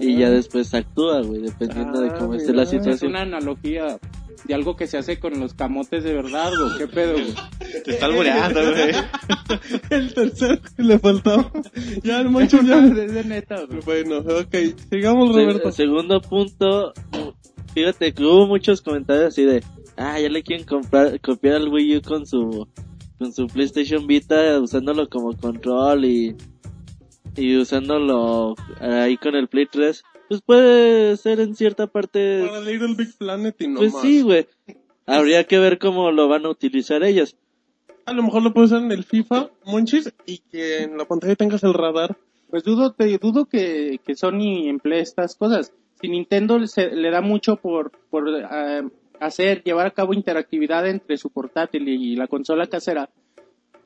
[0.00, 0.18] y Ah.
[0.20, 2.56] ya después actúa, güey, dependiendo de Ah, cómo esté mira.
[2.56, 3.10] la Es situación.
[3.10, 3.98] una analogía
[4.44, 6.78] de algo que se hace con los camotes de verdad, güey.
[6.78, 7.34] ¿Qué pedo, güey?
[7.84, 8.92] Te está albureando, güey.
[9.90, 11.50] El tercero que le faltaba.
[12.02, 12.84] Ya, el Monchis ya.
[12.84, 13.80] Es de neta, güey.
[13.84, 14.54] Bueno, ok.
[14.90, 15.72] Sigamos, Se- Roberto.
[15.72, 16.92] segundo punto,
[17.74, 19.62] fíjate que hubo muchos comentarios así de,
[19.96, 22.68] ah, ya le quieren comprar, copiar al Wii U con su,
[23.18, 26.36] con su PlayStation Vita usándolo como control y,
[27.36, 32.44] y usándolo ahí con el Play 3, pues puede ser en cierta parte...
[32.46, 34.02] Para Little Big Planet y no Pues más.
[34.02, 34.46] sí, güey.
[35.06, 37.36] Habría que ver cómo lo van a utilizar ellos.
[38.06, 41.36] A lo mejor lo puedes usar en el FIFA, Monchis, y que en la pantalla
[41.36, 42.16] tengas el radar.
[42.50, 45.72] Pues dudo, te, dudo que, que Sony emplee estas cosas.
[46.00, 48.82] Si Nintendo se- le da mucho por, por eh,
[49.20, 53.08] hacer, llevar a cabo interactividad entre su portátil y la consola casera,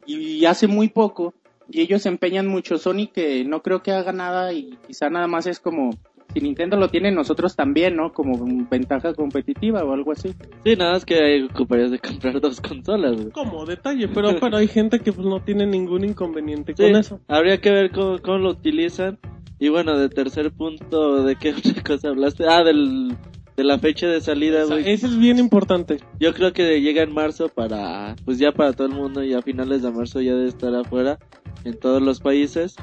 [0.07, 1.35] y, hace muy poco,
[1.71, 5.47] y ellos empeñan mucho, Sony que no creo que haga nada y quizá nada más
[5.47, 5.91] es como,
[6.33, 8.13] si Nintendo lo tiene, nosotros también, ¿no?
[8.13, 8.37] Como
[8.71, 10.35] ventaja competitiva o algo así.
[10.65, 13.31] Sí, nada más que ahí ocuparías de comprar dos consolas, güey.
[13.31, 17.21] Como detalle, pero, pero hay gente que pues, no tiene ningún inconveniente Sí, con eso.
[17.29, 19.19] habría que ver cómo, cómo lo utilizan.
[19.61, 22.45] Y bueno, de tercer punto, ¿de qué otra cosa hablaste?
[22.47, 23.17] Ah, del,
[23.57, 24.93] de la fecha de salida, O sea, güey.
[24.93, 25.97] eso es bien importante.
[26.21, 29.43] Yo creo que llega en marzo para, pues ya para todo el mundo y a
[29.43, 31.19] finales de marzo ya debe estar afuera
[31.65, 32.77] en todos los países.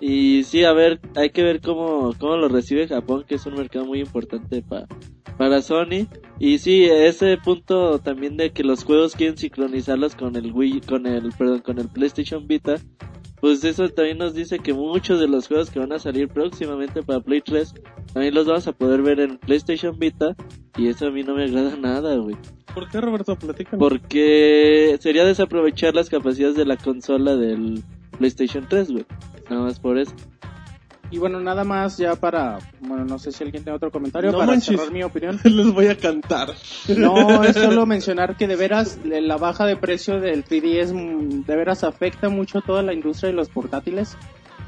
[0.00, 3.54] Y sí, a ver, hay que ver cómo, cómo lo recibe Japón, que es un
[3.54, 4.86] mercado muy importante para
[5.36, 6.06] para Sony.
[6.38, 11.06] Y sí, ese punto también de que los juegos quieren sincronizarlos con el Wii, con
[11.06, 12.76] el, perdón, con el PlayStation Vita.
[13.40, 17.02] Pues eso también nos dice que muchos de los juegos que van a salir próximamente
[17.02, 17.74] para Play 3
[18.14, 20.34] también los vamos a poder ver en PlayStation Vita.
[20.76, 22.36] Y eso a mí no me agrada nada, güey.
[22.74, 23.36] ¿Por qué, Roberto?
[23.36, 23.78] Platícanos.
[23.78, 27.82] Porque sería desaprovechar las capacidades de la consola del
[28.16, 29.06] PlayStation 3, güey.
[29.48, 30.12] Nada más por eso.
[31.08, 34.38] Y bueno, nada más ya para, bueno, no sé si alguien tiene otro comentario No
[34.38, 34.76] para manches.
[34.76, 35.38] cerrar mi opinión.
[35.44, 36.48] Les voy a cantar.
[36.96, 41.56] No, es solo mencionar que de veras la baja de precio del 3DS mm, de
[41.56, 44.16] veras afecta mucho toda la industria de los portátiles.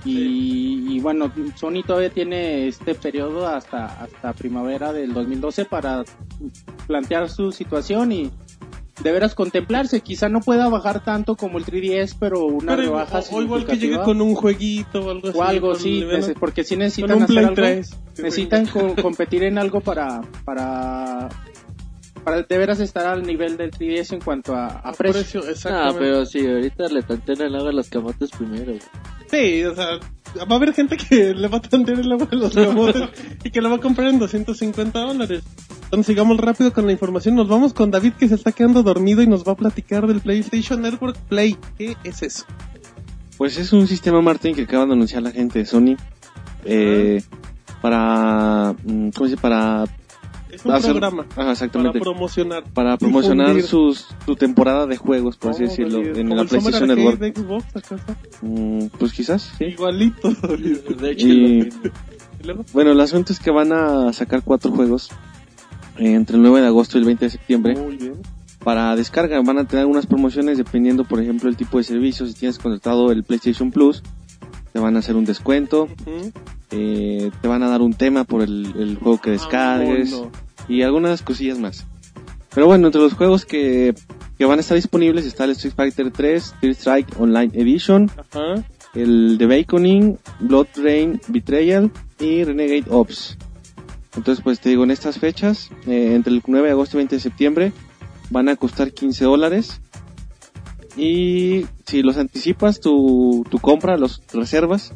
[0.04, 6.04] Y, y bueno, Sony todavía tiene este periodo hasta, hasta primavera del 2012 para
[6.86, 8.30] plantear su situación y
[9.02, 10.00] de veras contemplarse.
[10.00, 13.64] Quizá no pueda bajar tanto como el 3DS, pero una Pero, rebaja o, o igual
[13.66, 15.38] que llegue con un jueguito o algo así.
[15.38, 16.04] o algo, sí,
[16.38, 17.54] porque sí Con necesitan hacer algo.
[17.54, 17.90] 3.
[18.18, 21.28] Necesitan co- competir en algo para, para,
[22.24, 25.40] para de veras estar al nivel del 3DS en cuanto a, a A precio.
[25.42, 28.74] precio, Ah, pero sí, ahorita le tantean el agua a los camotes primero.
[29.30, 29.86] Sí, o sea,
[30.38, 33.02] va a haber gente que le va a tantear el agua a los camotes
[33.44, 35.42] y que lo va a comprar en 250 dólares.
[35.88, 37.34] Entonces sigamos rápido con la información.
[37.34, 40.20] Nos vamos con David que se está quedando dormido y nos va a platicar del
[40.20, 41.56] PlayStation Network Play.
[41.78, 42.44] ¿Qué es eso?
[43.38, 45.96] Pues es un sistema, Martín, que acaban de anunciar la gente de Sony.
[46.64, 47.22] Eh,
[47.80, 49.36] para, mm, ¿cómo se dice?
[49.40, 49.84] Para
[50.50, 52.00] Es un hacer- programa Ajá, para exactamente.
[52.00, 52.64] promocionar.
[52.74, 56.88] Para promocionar sus, su temporada de juegos, por así Oh, decirlo, David, en la PlayStation
[56.88, 57.18] Network.
[57.18, 57.96] de Xbox, ¿acaso?
[58.42, 59.64] Mm, pues quizás, sí.
[59.64, 60.28] Igualito.
[61.00, 61.68] De hecho, Y,
[62.40, 65.10] Y luego, bueno, el asunto es que van a sacar cuatro juegos
[65.98, 67.76] entre el 9 de agosto y el 20 de septiembre.
[67.76, 68.14] Muy bien.
[68.64, 72.34] para descarga van a tener algunas promociones dependiendo por ejemplo el tipo de servicio si
[72.34, 74.02] tienes contratado el PlayStation Plus
[74.72, 76.32] te van a hacer un descuento Ujú.
[76.72, 80.28] eh, te van a dar un tema por el, el juego que descargues Ah,
[80.68, 81.86] y algunas cosillas más
[82.54, 83.94] pero bueno entre los juegos que,
[84.36, 88.62] que van a estar disponibles está el Street Fighter 3 Street Strike Online Edition Ajá.
[88.94, 93.38] el The Baconing Blood Rain Betrayal y Renegade Ops
[94.18, 97.16] entonces pues te digo en estas fechas eh, entre el 9 de agosto y 20
[97.16, 97.72] de septiembre
[98.30, 99.80] van a costar 15 dólares.
[100.96, 104.92] Y si los anticipas tu, tu compra, los reservas,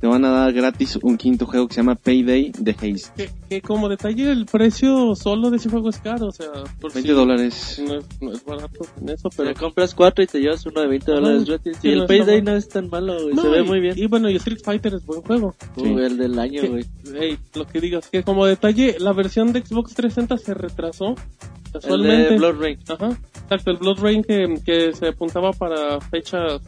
[0.00, 3.10] te van a dar gratis un quinto juego que se llama Payday de Haze.
[3.16, 6.48] Que, que como detalle el precio solo de ese juego es caro, o sea,
[6.80, 7.82] por 20 si- dólares.
[7.86, 9.52] No es, no es barato en eso, pero...
[9.52, 11.52] Te compras cuatro y te llevas uno de 20 dólares Ajá.
[11.52, 11.78] gratis.
[11.80, 13.34] Sí, Y no el Payday no es tan malo, güey.
[13.34, 13.94] No, Se ve y- muy bien.
[13.98, 15.54] Y bueno, y Street Fighter es buen juego.
[15.76, 16.84] Uh, el del año, güey.
[17.18, 21.72] ey, lo que digas, que como detalle, la versión de Xbox 360 se retrasó El
[21.72, 22.30] casualmente.
[22.34, 22.78] de Blood Rain.
[22.88, 26.60] Ajá, exacto, el Blood Rain que, que se apuntaba para fechas...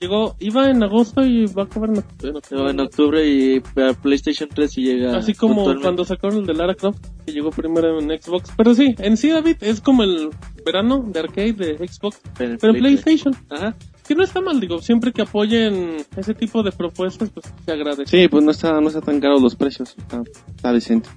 [0.00, 2.56] Llegó, iba en agosto y va a acabar en, oct- en octubre.
[2.58, 5.16] Llegó en octubre y para PlayStation 3 sí llega.
[5.16, 8.50] Así como cuando sacaron el de Lara Croft, que llegó primero en Xbox.
[8.56, 10.28] Pero sí, en sí, David, es como el
[10.64, 13.34] verano de arcade de Xbox, Pero en pero en Play PlayStation.
[13.50, 13.74] Ajá.
[14.06, 18.04] Que no está mal, digo, siempre que apoyen ese tipo de propuestas, pues se agradece.
[18.22, 19.94] Sí, pues no está, no está tan caro los precios.
[19.98, 20.22] Está,
[20.54, 21.08] está decente.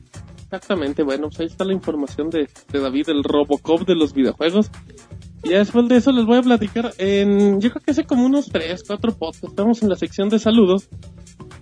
[0.45, 4.71] Exactamente, bueno, pues ahí está la información de, de David, el Robocop de los videojuegos.
[5.43, 8.47] Y después de eso les voy a platicar en, yo creo que hace como unos
[8.49, 10.89] 3, 4 podcasts, estamos en la sección de saludos.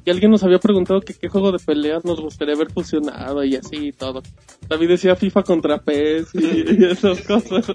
[0.03, 3.55] Y alguien nos había preguntado que qué juego de peleas nos gustaría ver fusionado y
[3.55, 4.23] así y todo.
[4.67, 7.65] David decía FIFA contra PES y, y esas cosas.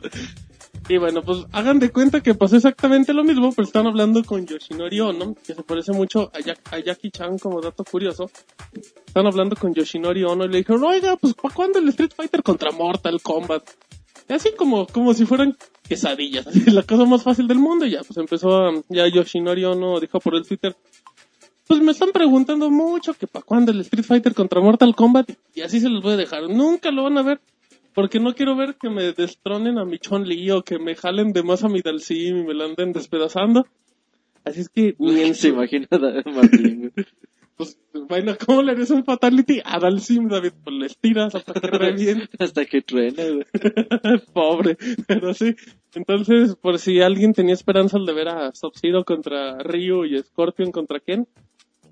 [0.89, 4.47] Y bueno, pues hagan de cuenta que pasó exactamente lo mismo, pero están hablando con
[4.47, 8.31] Yoshinori Ono, que se parece mucho a Jackie Chan como dato curioso.
[9.07, 12.43] Están hablando con Yoshinori Ono y le dijeron, oiga, pues ¿para cuándo el Street Fighter
[12.43, 13.63] contra Mortal Kombat?
[14.29, 15.57] Y así como, como si fueran
[15.95, 17.87] quesadillas, así, la cosa más fácil del mundo.
[17.87, 20.75] Y ya, pues empezó a, ya Yoshinori Ono dijo por el Twitter,
[21.67, 25.63] pues me están preguntando mucho que para cuándo el Street Fighter contra Mortal Kombat y
[25.63, 26.49] así se los voy a dejar.
[26.49, 27.41] Nunca lo van a ver
[27.95, 31.33] porque no quiero ver que me destronen a mi Chon Li o que me jalen
[31.33, 33.67] de más a mi Dalsim y me la anden despedazando.
[34.45, 36.93] Así es que ni Se imagina a Martín.
[37.65, 40.53] pues, bueno, ¿cómo le harías un fatality a Dalsim, David?
[40.65, 42.29] Pues le estiras hasta que reviente.
[42.39, 43.45] Hasta que truene, güey.
[44.33, 45.55] Pobre, pero sí.
[45.95, 51.01] Entonces, por si alguien tenía esperanzas de ver a Sub-Zero contra Ryu y Scorpion contra
[51.01, 51.29] Ken,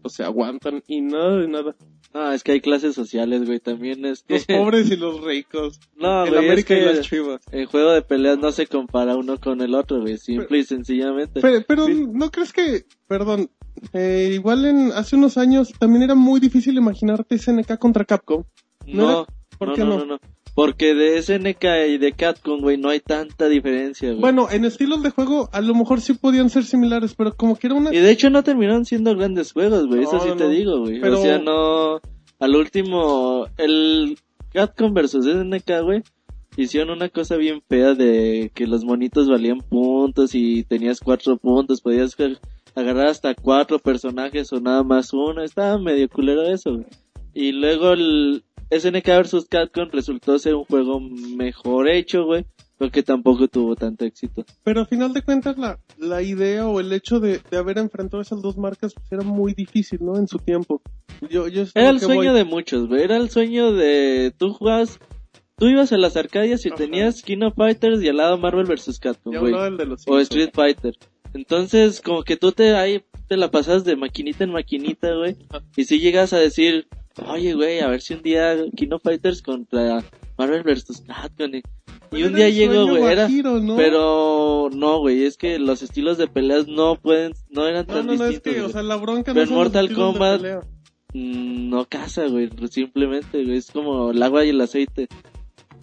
[0.02, 1.76] pues se aguantan y nada de nada.
[2.12, 3.60] No, es que hay clases sociales, güey.
[3.60, 4.34] También es que...
[4.34, 5.78] Los pobres y los ricos.
[5.94, 7.40] No, el güey, es América y que las chivas.
[7.52, 10.18] en juego de peleas no se compara uno con el otro, güey.
[10.18, 11.40] Simple y sencillamente.
[11.40, 13.50] Pero, pero ¿no crees que, perdón,
[13.92, 18.44] eh, igual en hace unos años también era muy difícil imaginarte SNK contra Capcom?
[18.86, 19.26] ¿No No, era?
[19.58, 19.98] ¿Por no, qué no, no?
[19.98, 20.18] no, no.
[20.54, 24.20] Porque de SNK y de Capcom, güey, no hay tanta diferencia, güey.
[24.20, 27.68] Bueno, en estilos de juego a lo mejor sí podían ser similares, pero como que
[27.68, 27.94] era una...
[27.94, 30.02] Y de hecho no terminaron siendo grandes juegos, güey.
[30.02, 31.00] Eso sí te digo, güey.
[31.00, 32.00] Pero- O sea, no...
[32.40, 34.18] Al último, el
[34.52, 36.02] Capcom versus SNK, güey,
[36.56, 41.80] hicieron una cosa bien fea de que los monitos valían puntos y tenías cuatro puntos,
[41.80, 42.16] podías
[42.74, 45.42] agarrar hasta cuatro personajes o nada más uno.
[45.42, 46.86] Estaba medio culero eso, güey.
[47.34, 52.44] Y luego el SNK versus Capcom resultó ser un juego mejor hecho, güey,
[52.78, 54.44] pero que tampoco tuvo tanto éxito.
[54.64, 58.20] Pero a final de cuentas la, la idea o el hecho de, de haber enfrentado
[58.22, 60.16] esas dos marcas pues, era muy difícil, ¿no?
[60.16, 60.80] En su tiempo.
[61.28, 62.38] Yo, yo Era el sueño voy.
[62.38, 63.02] de muchos, güey.
[63.02, 64.32] Era el sueño de...
[64.36, 64.98] Tú jugabas...
[65.56, 66.78] Tú ibas a las arcadias y Ajá.
[66.78, 68.98] tenías King of Fighters y al lado Marvel vs.
[68.98, 69.52] Capcom, güey.
[70.06, 70.18] O.
[70.20, 70.94] Street Fighter.
[71.34, 75.36] Entonces, como que tú te ahí te la pasas de maquinita en maquinita, güey.
[75.76, 76.88] Y si llegas a decir,
[77.28, 80.02] oye, güey, a ver si un día King of Fighters contra
[80.36, 81.04] Marvel vs.
[81.06, 81.54] Capcom.
[81.54, 81.62] Y,
[82.10, 83.28] Pero un día llegó, güey, era...
[83.28, 83.76] ¿no?
[83.76, 88.06] Pero no, güey, es que los estilos de peleas no pueden, no eran No, tan
[88.06, 88.54] no, no, es distintos.
[88.54, 90.64] que, o sea, la bronca Pero no en Mortal Kombat-.
[91.12, 95.06] Mm, no casa, güey, simplemente, güey, es como el agua y el aceite.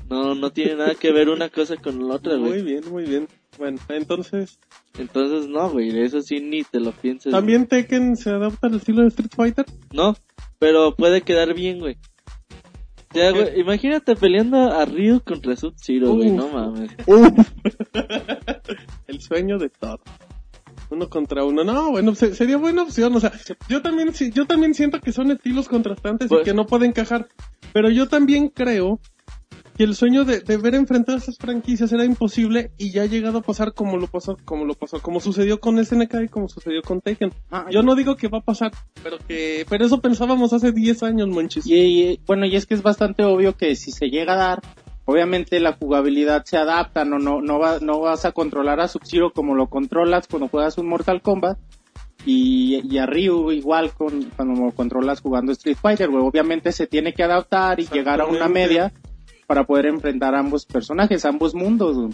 [0.09, 2.61] No, no tiene nada que ver una cosa con la otra, Muy güey.
[2.61, 3.27] bien, muy bien.
[3.57, 4.59] Bueno, entonces,
[4.97, 7.31] Entonces, no, güey, eso sí ni te lo pienses.
[7.31, 9.65] ¿también Tekken se adapta al estilo de Street Fighter?
[9.65, 9.79] güey.
[9.93, 10.15] No,
[10.59, 11.97] pero puede quedar bien, güey.
[13.09, 13.49] O sea, ¿Por qué?
[13.51, 16.35] güey, imagínate peleando a Ryu contra Sub-Zero, güey, Uf.
[16.35, 16.91] no mames.
[19.07, 19.99] el sueño de todo.
[20.89, 21.63] Uno contra uno.
[21.63, 23.15] No, bueno, se- sería buena opción.
[23.15, 23.31] O sea,
[23.67, 26.89] yo también, sí- yo también siento que son estilos contrastantes y Pues- que no pueden
[26.91, 27.27] encajar.
[27.73, 28.99] Pero yo también creo
[29.77, 33.37] que el sueño de, de ver enfrentadas esas franquicias era imposible y ya ha llegado
[33.37, 36.81] a pasar como lo pasó, como lo pasó, como sucedió con SNK y como sucedió
[36.81, 37.31] con Tekken.
[37.51, 38.71] Ah, Yo no digo que va a pasar,
[39.03, 41.67] pero que, pero eso pensábamos hace 10 años, monchis.
[41.67, 44.61] Y, y, bueno, y es que es bastante obvio que si se llega a dar,
[45.05, 49.31] obviamente la jugabilidad se adapta, no, no, no, va, no vas a controlar a Sub-Zero
[49.31, 51.59] como lo controlas cuando juegas un Mortal Kombat.
[52.25, 56.25] Y, y a Ryu igual con, cuando lo controlas jugando Street Fighter, güey.
[56.25, 58.91] Obviamente se tiene que adaptar y llegar a una media
[59.47, 61.95] para poder enfrentar a ambos personajes, a ambos mundos.
[61.97, 62.09] güey.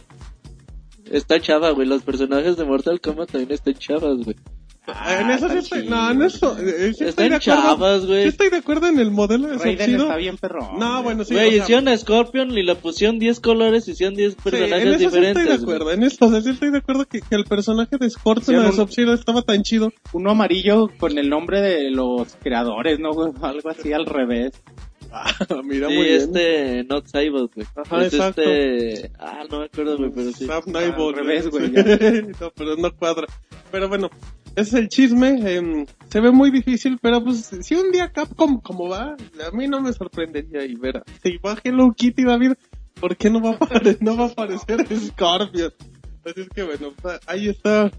[1.12, 4.36] Está chava, güey, los personajes de Mortal Kombat también están chavas, güey.
[4.86, 7.36] Ah, en eso sí tan estoy, chido, no, en eso, eh, sí estoy Están de
[7.36, 7.62] acuerdo.
[7.62, 8.22] chavas, güey.
[8.24, 10.04] Sí estoy de acuerdo en el modelo de Raiden Sub-Zero.
[10.04, 10.78] está bien perrón.
[10.78, 11.04] No, güey.
[11.04, 11.34] bueno, sí.
[11.36, 14.40] Güey, o sea, hicieron a Scorpion y le pusieron 10 colores y hicieron 10 Sí,
[14.44, 15.38] personajes en eso sí diferentes.
[15.44, 17.98] estoy de acuerdo, en eso, o sea, sí estoy de acuerdo que, que el personaje
[17.98, 19.94] de Scorpion Sí, de Sub-Zero estaba tan chido.
[20.12, 23.12] Uno amarillo con el nombre de los creadores, ¿no?
[23.14, 23.32] güey?
[23.42, 24.52] Algo así al revés.
[25.16, 25.32] Ah,
[25.64, 26.22] mira, Sí, muy bien.
[26.22, 27.68] este, Not Cyborg, güey.
[27.76, 28.42] Ajá, es exacto.
[28.42, 30.46] este, ah, no me acuerdo, güey, pero sí.
[30.46, 31.70] Snap Al revés, güey,
[32.42, 33.28] no, pero no cuadra.
[33.72, 34.10] Pero bueno,
[34.56, 35.56] ese es el chisme.
[35.56, 39.16] em, se ve muy difícil, pero pues si un día Capcom como va,
[39.48, 41.04] a mí no me sorprendería y ver.
[41.22, 42.54] Si va Hello Kitty, David,
[43.00, 43.58] ¿por qué no va a
[44.00, 45.74] no va a aparecer Scorpion?
[46.26, 46.94] Así es que bueno,
[47.28, 47.92] ahí está.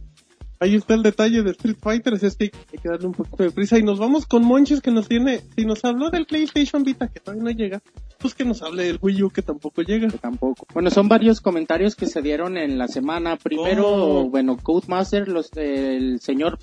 [0.61, 3.51] Ahí está el detalle de Street Fighter, es que hay que darle un poquito de
[3.51, 3.79] prisa.
[3.79, 7.21] Y nos vamos con Monchis que nos tiene, si nos habló del PlayStation Vita que
[7.21, 7.83] todavía no llega,
[8.19, 10.09] pues que nos hable del Wii U que tampoco llega.
[10.09, 10.67] Que tampoco.
[10.73, 13.37] Bueno, son varios comentarios que se dieron en la semana.
[13.37, 14.31] Primero, Oh.
[14.31, 16.59] bueno, Codemaster, los, el señor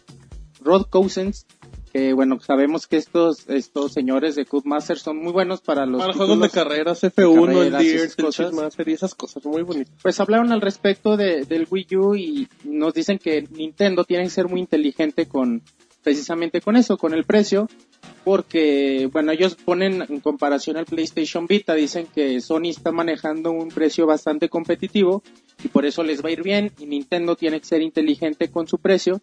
[0.64, 1.46] Rod Cousins,
[1.92, 6.14] que bueno, sabemos que estos, estos señores de Codemaster son muy buenos para los Para
[6.14, 8.32] juegos de carreras, F1, el carreras Dirt, el.
[8.32, 9.94] Chessmaster y esas cosas muy bonitas.
[10.02, 14.30] Pues hablaron al respecto de, del Wii U y nos dicen que Nintendo tiene que
[14.30, 15.62] ser muy inteligente con,
[16.04, 17.68] precisamente con eso, con el precio,
[18.24, 23.70] porque, bueno, ellos ponen en comparación al PlayStation Vita, dicen que Sony está manejando un
[23.70, 25.24] precio bastante competitivo
[25.64, 28.68] y por eso les va a ir bien y Nintendo tiene que ser inteligente con
[28.68, 29.22] su precio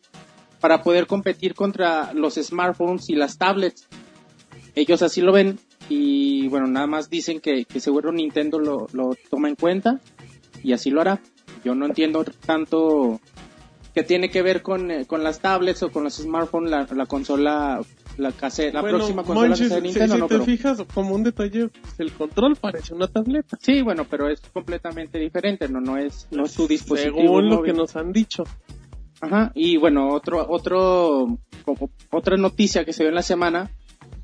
[0.61, 3.87] para poder competir contra los smartphones y las tablets.
[4.75, 9.17] Ellos así lo ven y bueno, nada más dicen que, que seguro Nintendo lo, lo
[9.31, 10.01] toma en cuenta
[10.63, 11.21] y así lo hará.
[11.65, 13.21] yo no entiendo tanto
[13.95, 17.07] que tiene que ver con, eh, con las tablets o con los smartphones, la, la
[17.07, 17.81] consola,
[18.17, 20.27] la, case- la Bueno, próxima consola Monchis, de si- Nintendo, si, ¿no?
[20.29, 23.57] te Pero- fijas, como un detalle, pues, el control parece una tableta.
[23.61, 27.57] sí, bueno, pero es completamente diferente, no, no es, no es tu dispositivo Según lo
[27.57, 27.73] móvil.
[27.73, 28.45] que nos han dicho.
[29.21, 33.71] Ajá, y bueno, otro, otro, como otra noticia que se dio en la semana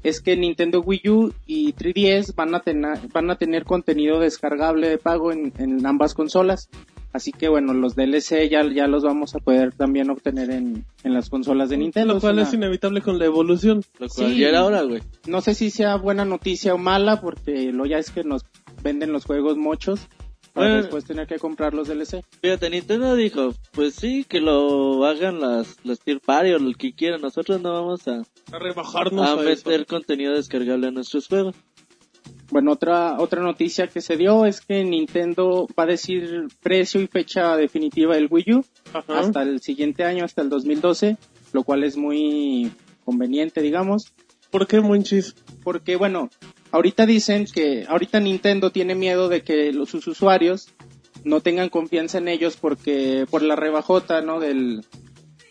[0.03, 4.89] es que Nintendo Wii U y 3DS van a tener, van a tener contenido descargable
[4.89, 6.69] de pago en, en ambas consolas.
[7.13, 11.15] Así que bueno, los DLC ya, ya los vamos a poder también obtener en, en
[11.15, 12.15] las consolas de Nintendo.
[12.15, 13.83] Lo cual Es inevitable con la evolución.
[14.01, 14.39] Lo cual Sí.
[14.41, 15.01] ya era hora, güey.
[15.27, 18.45] no sé si sea buena noticia o mala, porque lo ya es que nos
[18.83, 20.09] venden los juegos mochos
[20.55, 20.83] para Bueno.
[20.83, 22.25] después tener que comprar los DLC.
[22.41, 26.95] Fíjate, Nintendo dijo, pues sí, que lo hagan las, las tier party o lo que
[26.95, 27.21] quieran.
[27.21, 29.69] Nosotros no vamos a, A rebajarnos a a, eso.
[29.69, 31.55] meter contenido descargable a nuestros juegos.
[32.51, 37.07] Bueno, otra, otra noticia que se dio es que Nintendo va a decir precio y
[37.09, 39.19] fecha definitiva del Wii U Ajá.
[39.21, 41.17] hasta el siguiente año, hasta el 2012,
[41.53, 42.71] lo cual es muy
[43.05, 44.13] conveniente, digamos,
[44.51, 45.35] ¿Por qué, Monchis?
[45.65, 46.31] porque bueno,
[46.75, 50.71] ahorita dicen que, ahorita Nintendo tiene miedo de que sus usuarios
[51.23, 54.41] no tengan confianza en ellos porque, por la rebajota, ¿no?
[54.41, 54.85] Del,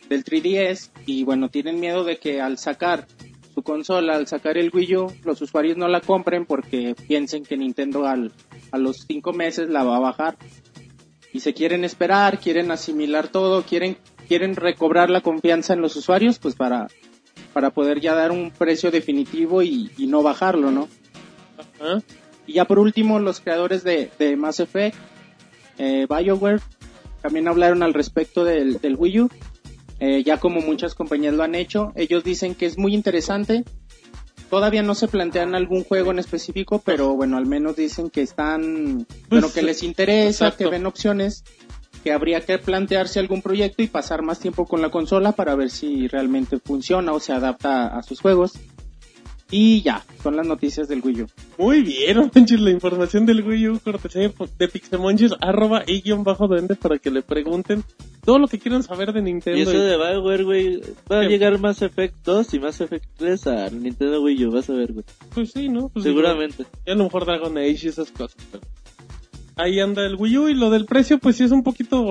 [0.09, 3.07] del 3DS y bueno, tienen miedo de que al sacar
[3.55, 7.55] su consola, al sacar el Wii U, los usuarios no la compren porque piensen que
[7.55, 8.33] Nintendo al,
[8.71, 10.35] a los cinco meses la va a bajar.
[11.31, 13.95] Y se quieren esperar, quieren asimilar todo, quieren,
[14.27, 16.87] quieren recobrar la confianza en los usuarios, pues para,
[17.53, 20.89] para poder ya dar un precio definitivo y no bajarlo, ¿no?
[22.45, 24.97] Y ya por último, los creadores de, de Mass Effect,
[25.77, 26.61] eh, BioWare,
[27.21, 29.29] también hablaron al respecto del, del Wii U.
[29.99, 33.63] Eh, ya como muchas compañías lo han hecho, ellos dicen que es muy interesante.
[34.49, 39.07] Todavía no se plantean algún juego en específico, pero bueno, al menos dicen que están,
[39.29, 40.65] bueno, que les interesa, exacto.
[40.65, 41.43] que ven opciones,
[42.03, 45.71] que habría que plantearse algún proyecto y pasar más tiempo con la consola para ver
[45.71, 48.59] si realmente funciona o se adapta a sus juegos.
[49.55, 51.27] Y ya, son las noticias del Wii U.
[51.59, 56.47] Muy bien, Monchis, la información del Wii U, cortesía de Pixemonchis, arroba y guion bajo
[56.47, 57.83] duende para que le pregunten
[58.25, 59.59] todo lo que quieran saber de Nintendo.
[59.59, 63.47] Y eso de Bioware, güey, va a llegar Mass Effect 2 y Mass Effect 3
[63.47, 65.05] a Nintendo Wii U, vas a ver, güey.
[65.35, 65.89] Pues sí, ¿no?
[65.89, 66.65] Pues Seguramente.
[66.87, 68.43] Y a lo mejor Dragon Age y esas cosas.
[68.51, 68.63] pero
[69.55, 72.03] Ahí anda el Wii U y lo del precio, pues sí es un poquito.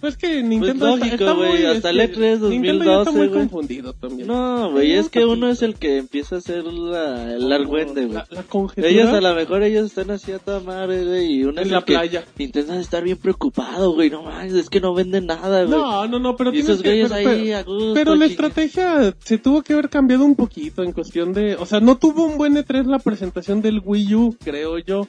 [0.00, 1.64] Pues que Nintendo está- lógico, está, güey, muy.
[1.64, 3.40] hasta el este, E3 Nintendo ya está 2012, muy güey.
[3.40, 4.28] confundido también.
[4.28, 8.14] No, güey, es que uno es el que empieza a hacer la, el argüende, güey.
[8.14, 11.42] La, la conjetura Ellos a lo mejor ellos están así a toda madre, güey, y
[11.44, 12.24] uno en es la el que playa.
[12.38, 15.78] intenta estar bien preocupado, güey, no mames, es que no venden nada, güey.
[15.78, 17.94] No, no, no, pero y tienes esos que- pero- ahí pero- a gusto.
[17.94, 21.80] Pero la estrategia se tuvo que haber cambiado un poquito en cuestión de, o sea,
[21.80, 25.08] no tuvo un buen E3 la presentación del Wii U, creo yo.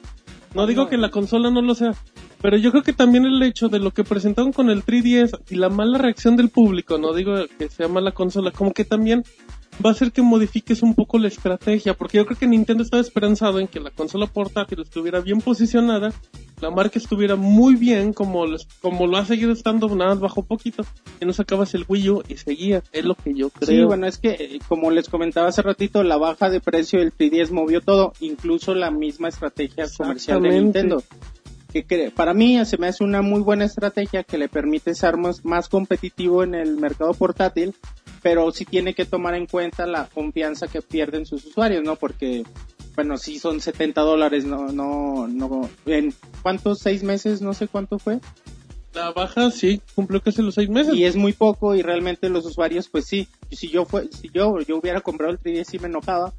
[0.54, 1.94] No digo que la consola no lo sea,
[2.40, 5.56] pero yo creo que también el hecho de lo que presentaron con el 3DS y
[5.56, 9.24] la mala reacción del público, no digo que sea mala consola, como que también
[9.84, 13.00] va a hacer que modifiques un poco la estrategia, porque yo creo que Nintendo estaba
[13.00, 16.12] esperanzado en que la consola portátil estuviera bien posicionada,
[16.60, 20.42] la marca estuviera muy bien, como, les- como lo ha seguido estando, nada más bajó
[20.42, 20.84] poquito,
[21.20, 23.68] y no sacabas el Wii U y seguía, es lo que yo creo.
[23.68, 27.12] Sí, bueno, es que eh, como les comentaba hace ratito, la baja de precio del
[27.16, 30.48] 3DS movió todo, incluso la misma estrategia comercial de.
[30.50, 31.02] Nintendo.
[31.72, 35.18] Que cre- para mí se me hace una muy buena estrategia que le permite ser
[35.18, 37.74] más, más competitivo en el mercado portátil,
[38.22, 41.96] pero sí tiene que tomar en cuenta la confianza que pierden sus usuarios, ¿no?
[41.96, 42.44] Porque,
[42.94, 47.98] bueno, sí son 70 dólares, no, no, no, en cuántos, seis meses, no sé cuánto
[47.98, 48.20] fue.
[48.94, 50.94] La baja sí, cumplió casi los seis meses.
[50.94, 54.58] y es muy poco y realmente los usuarios pues sí si yo fue si yo
[54.66, 56.32] yo hubiera comprado el 3DS sí me enojaba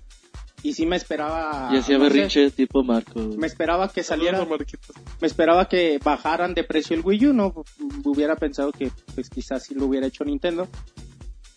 [0.64, 3.20] y sí me esperaba Y hacía no sé, berrinche tipo Marco.
[3.38, 4.46] me esperaba que saliera
[5.22, 7.54] me esperaba que bajaran de precio el Wii U no
[8.04, 10.68] hubiera pensado que pues quizás sí lo hubiera hecho Nintendo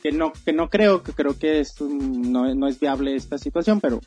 [0.02, 3.38] que no que no creo que creo que es un- no, no es viable esta
[3.38, 4.00] situación pero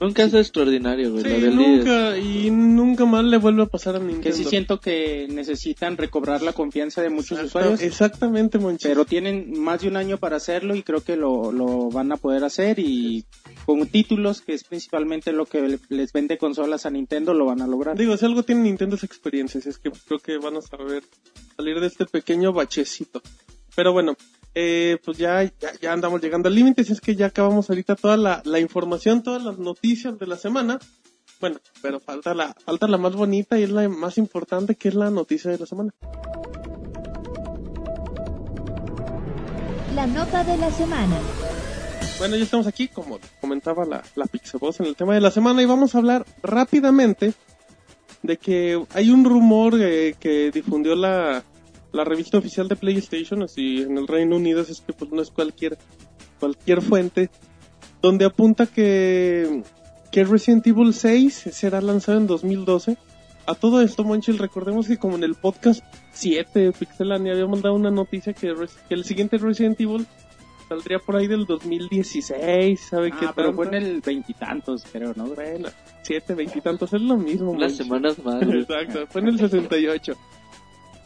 [0.00, 1.68] Un caso extraordinario, güey, Sí, lo del 10.
[1.78, 4.22] nunca, y nunca más le vuelve a pasar a Nintendo.
[4.22, 8.88] que sí siento que necesitan recobrar la confianza de muchos Exacto- usuarios Exactamente, Monchi.
[8.88, 12.16] pero tienen más de un año para hacerlo y creo que lo, lo van a
[12.16, 13.24] poder hacer y
[13.64, 17.62] con títulos que es principalmente lo que le- les vende consolas a Nintendo lo van
[17.62, 17.96] a lograr.
[17.96, 21.04] Digo, si algo tiene Nintendo es experiencia, así es que creo que van a saber
[21.56, 23.22] salir de este pequeño bachecito.
[23.76, 24.16] Pero bueno,
[24.54, 27.96] eh, pues ya, ya, ya andamos llegando al límite, así es que ya acabamos ahorita
[27.96, 30.78] toda la, la información, todas las noticias de la semana.
[31.40, 34.94] Bueno, pero falta la, falta la más bonita y es la más importante, que es
[34.94, 35.92] la noticia de la semana.
[39.94, 41.16] La nota de la semana.
[42.18, 45.62] Bueno, ya estamos aquí, como comentaba la, la Pixaboss en el tema de la semana,
[45.62, 47.34] y vamos a hablar rápidamente
[48.22, 51.42] de que hay un rumor eh, que difundió la,
[51.92, 55.30] la revista oficial de PlayStation, así en el Reino Unido, es que pues no es
[55.30, 55.76] cualquier,
[56.40, 57.30] cualquier fuente,
[58.00, 59.62] donde apunta que,
[60.10, 62.96] que Resident Evil 6 será lanzado en 2012.
[63.46, 65.82] A todo esto, Monchil, recordemos que como en el podcast
[66.12, 70.06] 7 de Pixelania habíamos dado una noticia que, res- que el siguiente Resident Evil
[70.68, 73.56] saldría por ahí del 2016, ¿sabe qué Ah, pero tanto?
[73.56, 75.26] fue en el veintitantos, creo, ¿no?
[75.26, 75.68] Bueno,
[76.02, 77.50] siete, veintitantos, es lo mismo.
[77.50, 78.42] Unas semanas más.
[78.42, 80.14] Exacto, fue en el 68.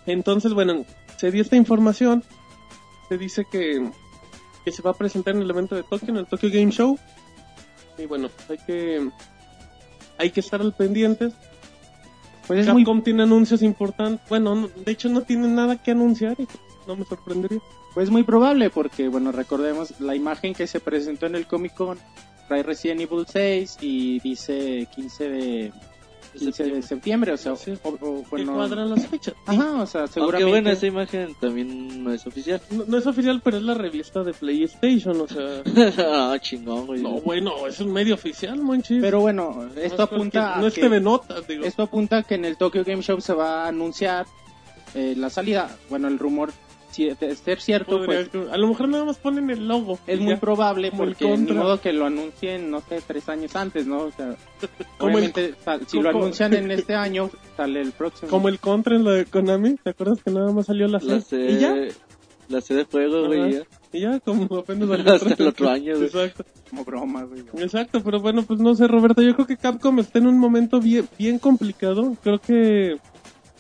[0.07, 0.85] Entonces, bueno,
[1.17, 2.23] se dio esta información.
[3.09, 3.91] Se dice que,
[4.65, 6.99] que se va a presentar en el evento de Tokio, en el Tokyo Game Show.
[7.99, 9.11] Y bueno, hay que
[10.19, 11.33] hay que estar al pendientes.
[12.47, 14.27] Pues es muy, Capcom tiene anuncios importantes.
[14.29, 16.47] Bueno, no- de hecho no tiene nada que anunciar y
[16.87, 17.61] no me sorprendería.
[17.95, 21.99] pues muy probable porque, bueno, recordemos la imagen que se presentó en el Comic Con
[22.47, 25.73] trae Resident Evil 6 y dice 15 de
[26.39, 27.75] 15 de septiembre, o sea, Sí.
[27.83, 29.35] o- o, Que bueno, cuadran las fechas.
[29.47, 32.61] ajá, o sea, Aunque seguramente bueno, esa imagen también no es oficial.
[32.71, 35.63] No, no es oficial, pero es la revista de PlayStation, o sea...
[36.33, 37.03] ah, chingón, güey.
[37.03, 39.01] No, bueno, es un medio oficial, monchis.
[39.01, 41.65] pero bueno, No esto es apunta a No es que- TV Notas, digo.
[41.65, 44.27] Esto apunta a que en el Tokyo Game Show se va a anunciar
[44.95, 45.77] eh, la salida.
[45.91, 46.53] Bueno, el rumor,
[46.97, 49.99] ser cierto, Podría- pues a lo mejor nada más ponen el logo.
[50.07, 50.41] es muy ya.
[50.41, 53.99] probable el porque ni modo que lo anuncien, no sé, tres años antes, ¿no?
[54.05, 54.35] O sea,
[54.99, 58.31] Como el- obviamente, sal- si lo anuncian en este año, sale el próximo.
[58.31, 61.21] Como el contra en la de Konami, ¿te acuerdas que nada más salió la La
[61.21, 61.51] C?
[61.53, 61.89] Y ya, C,
[62.49, 63.63] la C de juego, güey.
[63.93, 66.07] Y ya, como apenas Hasta el otro año, güey.
[66.07, 67.43] Exacto, Como broma, güey.
[67.63, 70.81] exacto, pero bueno, pues no sé, Roberto, yo creo que Capcom está en un momento
[70.81, 72.15] bien, bien complicado.
[72.23, 72.97] Creo que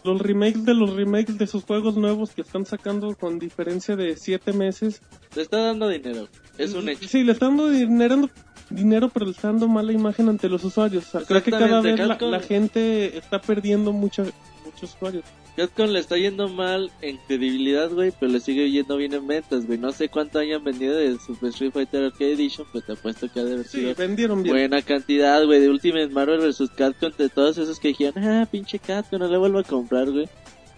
[0.06, 4.16] los remakes de los remakes de sus juegos nuevos que están sacando con diferencia de
[4.16, 5.02] 7 meses.
[5.34, 6.28] Le está dando dinero.
[6.56, 7.08] Es un hecho.
[7.08, 8.30] Sí, le están dando dinero,
[8.70, 11.06] dinero pero le está dando mala imagen ante los usuarios.
[11.08, 14.24] O sea, creo que cada vez la gente está perdiendo mucha,
[14.64, 15.24] muchos usuarios.
[15.56, 19.66] Capcom le está yendo mal en credibilidad, güey, pero le sigue yendo bien en ventas,
[19.66, 19.78] güey.
[19.78, 23.40] No sé cuánto hayan vendido de Super Street Fighter Arcade Edition, pero te apuesto que
[23.40, 24.54] ha de haber Sí, sido vendieron bien.
[24.54, 26.70] buena cantidad, güey, de Ultimate Marvel vs.
[26.76, 30.28] Capcom, de todos esos que dijeron, ah, pinche Capcom, no le vuelvo a comprar, güey.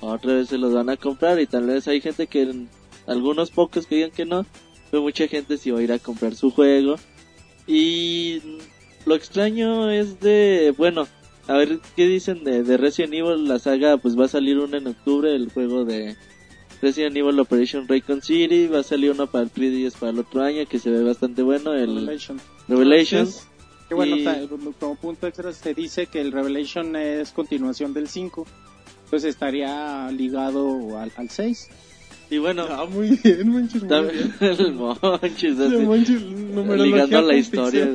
[0.01, 2.66] Otra vez se los van a comprar y tal vez hay gente que,
[3.09, 4.47] algunos pocos que digan que no,
[4.93, 6.95] pero mucha gente sí va a ir a comprar su juego.
[7.66, 8.41] Y
[9.07, 11.09] lo extraño es de, bueno,
[11.49, 14.78] a ver qué dicen de, de Resident Evil, la saga pues va a salir una
[14.78, 16.16] en octubre, el juego de
[16.80, 20.42] Resident Evil Operation Raycon City, va a salir uno para el 3DS para el otro
[20.42, 22.40] año que se ve bastante bueno, el Revelation.
[22.68, 23.46] Revelations.
[23.88, 24.24] Que bueno, Y-
[24.78, 28.46] como punto extra se dice que el Revelation es continuación del 5.
[29.07, 31.68] Entonces estaría ligado al, al 6.
[32.31, 34.35] Y bueno, Ah, muy bien, Monchis, muy bien.
[34.41, 35.76] el Monchis, Sí, así.
[35.79, 37.89] Monchis, Ligando la historia,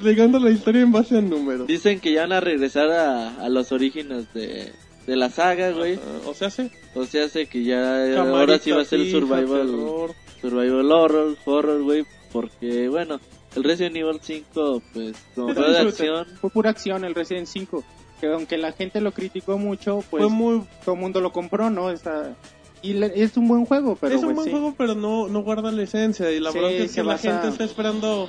[0.00, 1.66] Ligando la historia en base a números.
[1.66, 4.72] Dicen que ya van a regresar a, a los orígenes de,
[5.06, 5.98] de la saga, güey.
[6.26, 6.70] O sea, sí.
[6.94, 7.80] O sea, hace que ya
[8.14, 10.10] Camarita ahora sí va a ser fija, survival, terror.
[10.40, 13.20] survival horror, horror, güey, porque bueno,
[13.56, 17.84] el Resident Evil 5, pues, como un de acción, Fue pura acción el Resident 5.
[18.20, 20.62] Que aunque la gente lo criticó mucho, pues Fue muy...
[20.84, 21.90] todo el mundo lo compró, ¿no?
[21.90, 22.36] Esta-
[22.82, 24.50] y le- es un buen juego, pero es un pues, buen sí.
[24.52, 26.30] juego, pero no, no guarda la esencia.
[26.32, 28.28] Y la Sí, bronca es que la gente está esperando...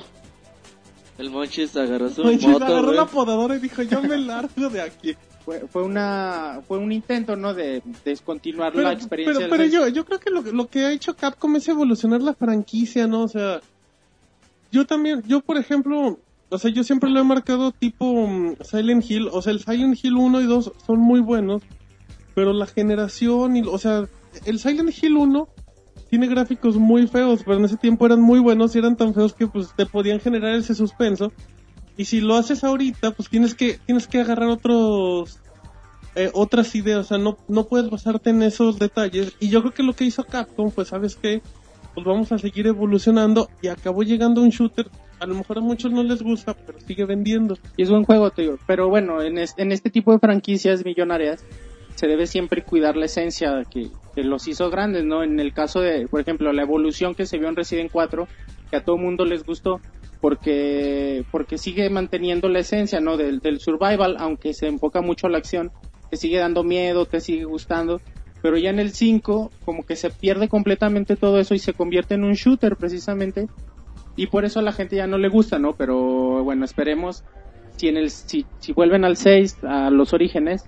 [1.18, 4.80] el Monchis agarró su Monchis moto, agarró la podadora y dijo, yo me largo de
[4.80, 5.14] aquí.
[5.44, 7.52] Fue, fue una fue un intento, ¿no?
[7.52, 9.46] De descontinuar Pero, la experiencia.
[9.46, 12.32] pero, pero yo, yo creo que lo, lo que ha hecho Capcom es evolucionar la
[12.32, 13.24] franquicia, ¿no?
[13.24, 13.60] O sea,
[14.72, 19.04] yo también, yo por ejemplo, o sea, yo siempre lo he marcado tipo mm, Silent
[19.10, 21.62] Hill, o sea, el Silent Hill 1 y 2 son muy buenos,
[22.34, 24.08] pero la generación, y, o sea,
[24.44, 25.48] el Silent Hill 1
[26.10, 29.34] tiene gráficos muy feos, pero en ese tiempo eran muy buenos y eran tan feos
[29.34, 31.32] que pues te podían generar ese suspenso.
[31.96, 35.40] Y si lo haces ahorita, pues tienes que, tienes que agarrar otros,
[36.14, 39.34] eh, otras ideas, o sea, no, no puedes basarte en esos detalles.
[39.40, 41.42] Y yo creo que lo que hizo Capcom, pues sabes que,
[41.94, 44.88] pues vamos a seguir evolucionando y acabó llegando un shooter,
[45.20, 47.56] a lo mejor a muchos no les gusta, pero sigue vendiendo.
[47.76, 48.58] Y es buen juego, digo.
[48.66, 51.44] Pero bueno, en este tipo de franquicias millonarias
[51.94, 55.22] se debe siempre cuidar la esencia que, que los hizo grandes, ¿no?
[55.22, 58.26] En el caso de, por ejemplo, la evolución que se vio en Resident 4,
[58.70, 59.80] que a todo mundo les gustó,
[60.20, 63.16] porque, porque sigue manteniendo la esencia, ¿no?
[63.16, 65.70] Del, del survival, aunque se enfoca mucho a la acción,
[66.10, 68.00] te sigue dando miedo, te sigue gustando.
[68.42, 72.14] Pero ya en el 5, como que se pierde completamente todo eso y se convierte
[72.14, 73.48] en un shooter, precisamente.
[74.16, 75.74] Y por eso a la gente ya no le gusta, ¿no?
[75.74, 77.24] Pero bueno, esperemos
[77.76, 80.64] si en el si, si vuelven al 6 a los orígenes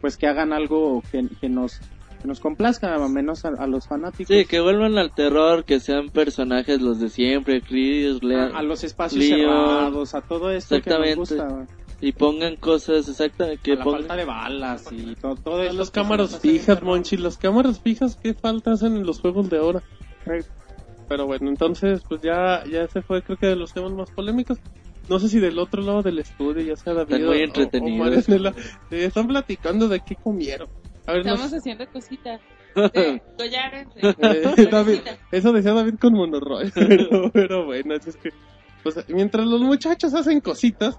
[0.00, 1.80] pues que hagan algo que, que nos
[2.20, 5.80] que nos complazca al menos a, a los fanáticos Sí, que vuelvan al terror, que
[5.80, 8.56] sean personajes los de siempre, Chris, a, Leon.
[8.56, 9.40] a los espacios Leon.
[9.40, 11.66] cerrados a todo esto que nos Exactamente.
[11.66, 14.00] gusta Y pongan cosas exactamente que la pongan...
[14.02, 15.72] falta de balas y todo, todo eso.
[15.72, 19.82] Los cámaras fijas, Monchi, las cámaras fijas, ¿qué falta hacen en los juegos de ahora?
[21.08, 24.58] Pero bueno, entonces, pues ya, ya ese fue creo que de los temas más polémicos.
[25.08, 27.44] No sé si del otro lado del estudio ya sea David Están muy o- o
[27.44, 28.28] entretenidos.
[28.28, 30.68] Eh, están platicando de qué comieron.
[31.06, 32.40] A ver, Estamos nos- haciendo cositas.
[32.74, 33.88] De collares.
[33.94, 35.18] de- eh, David, cositas.
[35.32, 38.30] eso decía David con Monoroy, pero, pero bueno, es que,
[38.84, 40.98] pues mientras los muchachos hacen cositas,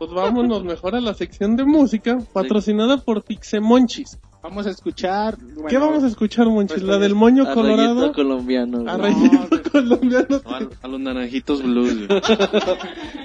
[0.00, 4.18] pues vámonos mejor a la sección de música, patrocinada por Pixemonchis.
[4.42, 5.36] Vamos a escuchar.
[5.38, 6.78] bueno, ¿Qué vamos a escuchar, Monchis?
[6.78, 8.00] pues, ¿La del moño A colorado?
[8.00, 8.90] rayito colombiano.
[8.90, 10.40] A rayito colombiano.
[10.46, 11.92] A, a los naranjitos blues.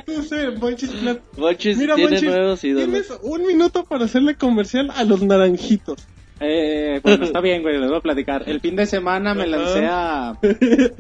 [0.08, 0.92] No sé, Monchis,
[1.38, 2.86] Monchis Mira, tiene Monchis, nuevos ídolos.
[2.90, 5.98] tienes un minuto para hacerle comercial a los naranjitos.
[6.40, 8.44] Eh, bueno, está bien, güey, les voy a platicar.
[8.48, 10.38] El fin de semana me lancé a,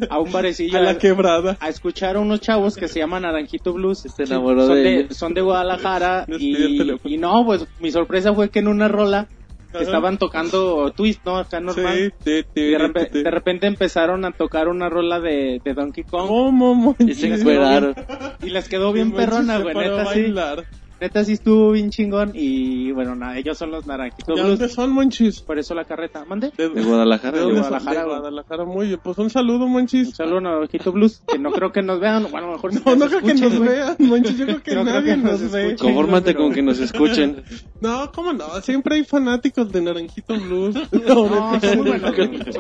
[0.10, 1.58] a un barecillo A la quebrada.
[1.60, 4.00] a escuchar a unos chavos que se llaman Naranjito Blues.
[4.16, 8.68] Se enamoró son de son de Guadalajara y, no, pues mi sorpresa fue que en
[8.70, 9.28] una rola
[9.74, 9.84] Ajá.
[9.84, 11.38] estaban tocando twist, ¿no?
[11.38, 12.14] Acá normal.
[12.24, 13.24] Sí, sí, sí, Y de, repe- sí.
[13.24, 17.10] de repente empezaron a tocar una rola de, de Donkey Kong ¿Cómo, Monchis?
[17.10, 17.94] Y se encueraron.
[18.42, 20.22] y les quedó bien perrona, güey, neta sí.
[20.22, 20.64] bailar.
[21.02, 24.60] Neta sí estuvo bien chingón y bueno, nada, ellos son los Naranjito ¿De Blues.
[24.60, 25.42] dónde son, Monchis?
[25.42, 26.24] Por eso la carreta.
[26.26, 26.52] ¿Mande?
[26.58, 27.38] De Guadalajara.
[27.38, 28.00] ¿De dónde Guadalajara?
[28.02, 28.06] De.
[28.08, 29.00] Guadalajara, muy bien.
[29.04, 30.08] Pues un saludo, Monchis.
[30.08, 32.74] Un saludo a Naranjito Blues, que no creo que nos vean, bueno, a lo mejor
[32.74, 33.70] sí No, no nos creo que escuchen, nos güey.
[33.78, 34.38] vean, Monchis.
[34.38, 35.66] Yo creo que No creo nadie que nos nos ve.
[35.72, 35.78] escuchen.
[35.94, 37.44] Confórmate pero- con que nos escuchen.
[37.82, 38.46] No, ¿cómo no?
[38.62, 40.76] Siempre hay fanáticos de Naranjito Blues.
[40.92, 42.16] No, son muy buenos,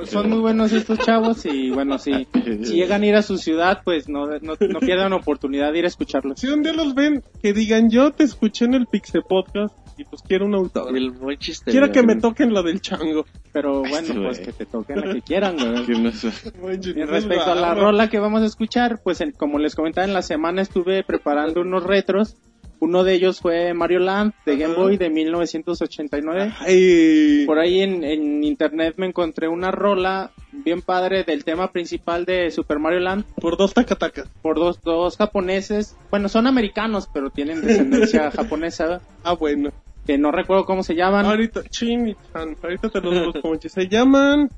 [0.09, 2.27] son- muy buenos estos chavos y bueno, si,
[2.63, 5.85] si llegan a ir a su ciudad, pues no, no, no pierdan oportunidad de ir
[5.85, 6.39] a escucharlos.
[6.39, 10.03] Si un día los ven, que digan, yo te escuché en el Pixe Podcast y
[10.03, 10.95] pues quiero un autógrafo.
[10.95, 13.25] El Monchis te Quiero que me toquen la del chango.
[13.53, 15.85] Pero bueno, Este, pues que te toquen la que quieran, güey.
[15.99, 20.05] No Y respecto a la rola que vamos a escuchar, pues en- como les comentaba
[20.05, 22.35] en la semana estuve preparando unos retros.
[22.79, 24.75] Uno de ellos fue Mario Land de Game.
[24.75, 26.53] Boy de 1989.
[26.59, 32.25] Ay, Por ahí en, en internet me encontré una rola bien padre del tema principal
[32.25, 34.27] de Super Mario Land por dos tacatacas.
[34.41, 35.95] por dos, dos japoneses.
[36.11, 39.01] Bueno, son americanos, pero tienen descendencia japonesa.
[39.23, 39.71] Ah, bueno.
[40.05, 41.25] Que no recuerdo cómo se llaman.
[41.25, 43.57] Ahorita, Chini-chan, ahorita te los busco.
[43.67, 44.51] Se llaman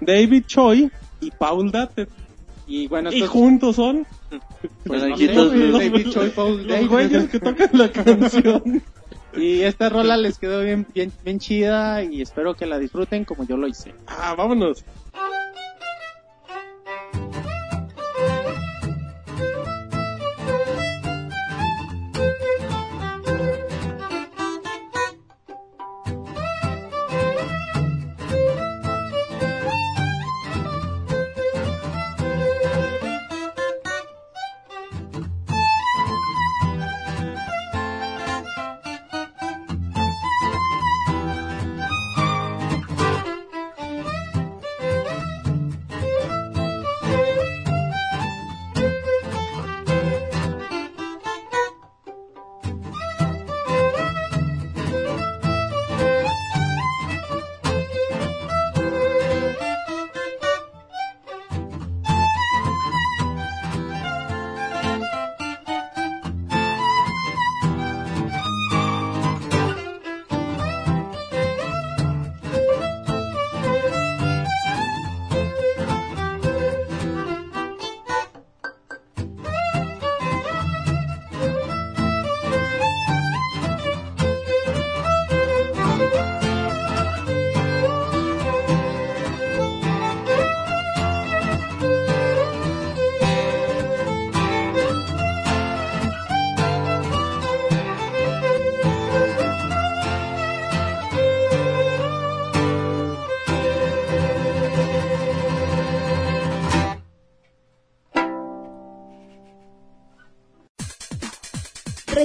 [0.00, 0.90] David Choi
[1.20, 2.08] y Paul Dater.
[2.66, 4.06] Y bueno, Y juntos son
[4.84, 5.72] pues, no güey, Blues.
[5.72, 8.82] David Choi, Paul los güeyes que tocan la canción.
[9.34, 13.46] Y esta rola les quedó bien, bien, bien chida y espero que la disfruten como
[13.46, 13.94] yo lo hice.
[14.06, 14.84] Ah, vámonos.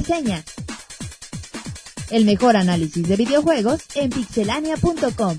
[0.07, 0.43] Reseña.
[2.09, 5.37] El mejor análisis de videojuegos en pixelania.com.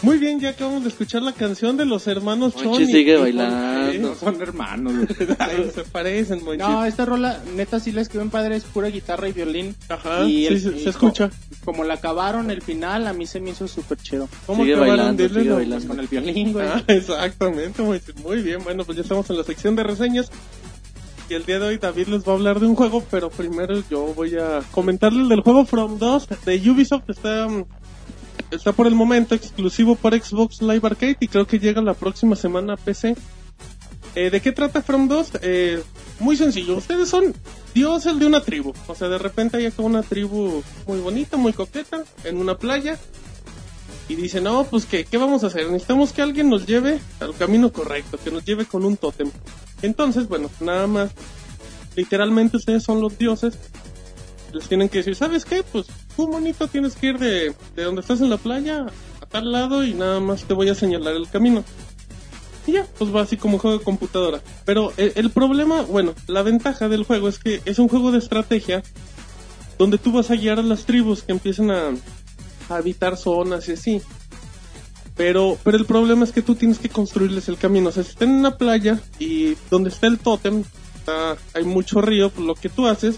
[0.00, 2.86] Muy bien, ya acabamos de escuchar la canción de los hermanos Monchis Choni.
[2.86, 4.12] sigue ¿Y por bailando.
[4.14, 4.20] qué?
[4.24, 4.92] Son hermanos.
[4.94, 5.08] güey.
[5.40, 6.60] Ay, se parecen, Monchis.
[6.68, 9.74] No, esta rola neta sí les quedó en padre, es pura guitarra y violín.
[9.88, 11.30] Ajá, y sí, el- se, y se escucha.
[11.30, 11.34] co-
[11.64, 14.28] Como la acabaron el final, a mí se me hizo súper chido.
[14.46, 14.96] ¿Cómo Sigue acabaron?
[14.98, 15.88] bailando, Dile, sigue no, bailando.
[15.88, 16.68] Con el violín, güey.
[16.68, 18.14] Ah, exactamente, Monchis.
[18.22, 20.30] Muy bien, bueno, pues ya estamos en la sección de reseñas.
[21.28, 23.82] Y el día de hoy David les va a hablar de un juego, pero primero
[23.90, 27.10] yo voy a comentarles del juego From 2 de Ubisoft.
[27.10, 27.66] Está, mm,
[28.50, 32.34] está por el momento exclusivo para Xbox Live Arcade y creo que llega la próxima
[32.34, 33.14] semana a PC.
[34.14, 35.32] Eh, ¿De qué trata From 2?
[35.42, 35.82] Eh,
[36.18, 36.78] muy sencillo.
[36.78, 37.34] Ustedes son
[37.74, 38.72] dios el de una tribu.
[38.86, 42.98] O sea, de repente hay acá una tribu muy bonita, muy coqueta, en una playa.
[44.08, 45.66] Y dice, no, pues ¿qué, ¿qué vamos a hacer?
[45.66, 49.30] Necesitamos que alguien nos lleve al camino correcto, que nos lleve con un tótem.
[49.82, 51.10] Entonces, bueno, nada más,
[51.94, 53.58] literalmente ustedes son los dioses.
[54.52, 55.62] Les tienen que decir, ¿sabes qué?
[55.62, 58.86] Pues tú, monito, tienes que ir de, de donde estás en la playa
[59.20, 61.62] a tal lado y nada más te voy a señalar el camino.
[62.66, 64.40] Y ya, pues va así como juego de computadora.
[64.64, 68.18] Pero el, el problema, bueno, la ventaja del juego es que es un juego de
[68.18, 68.82] estrategia
[69.78, 71.92] donde tú vas a guiar a las tribus que empiecen a,
[72.68, 74.02] a habitar zonas y así.
[75.16, 77.88] Pero, pero el problema es que tú tienes que construirles el camino.
[77.88, 80.62] O sea, si están en una playa y donde está el tótem,
[80.96, 83.16] está- hay mucho río, pues lo que tú haces,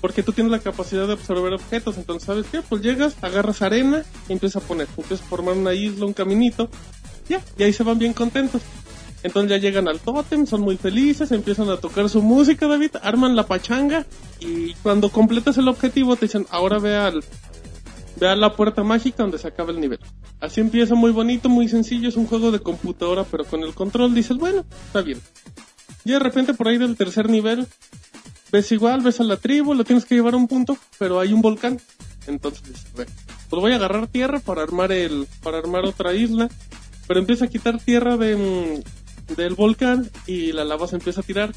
[0.00, 1.98] porque tú tienes la capacidad de absorber objetos.
[1.98, 2.62] Entonces, ¿sabes qué?
[2.62, 4.88] Pues llegas, agarras arena y empiezas a poner.
[4.96, 6.68] Empiezas a formar una isla, un caminito.
[7.28, 8.62] Ya, y ahí se van bien contentos.
[9.22, 13.36] Entonces ya llegan al tótem, son muy felices, empiezan a tocar su música, David, arman
[13.36, 14.06] la pachanga
[14.40, 17.22] y cuando completas el objetivo te dicen, ahora ve al,
[18.20, 19.98] ve la puerta mágica donde se acaba el nivel.
[20.40, 24.14] Así empieza muy bonito, muy sencillo, es un juego de computadora, pero con el control
[24.14, 25.20] dices, bueno, está bien.
[26.04, 27.66] Y de repente por ahí del tercer nivel,
[28.52, 31.32] ves igual, ves a la tribu, lo tienes que llevar a un punto, pero hay
[31.32, 31.80] un volcán.
[32.26, 33.10] Entonces dices, "Bueno,
[33.48, 36.48] pues voy a agarrar tierra para armar el, para armar otra isla,
[37.08, 41.24] pero empieza a quitar tierra de, mm, del volcán y la lava se empieza a
[41.24, 41.52] tirar.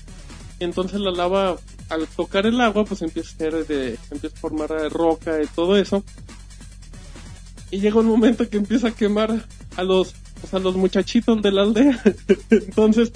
[0.60, 1.58] Entonces la lava,
[1.90, 5.78] al tocar el agua, pues empieza a ser de, empieza a formar roca y todo
[5.78, 6.04] eso.
[7.74, 10.14] Y llega un momento que empieza a quemar a los,
[10.52, 12.00] a los muchachitos de la aldea.
[12.52, 13.12] entonces,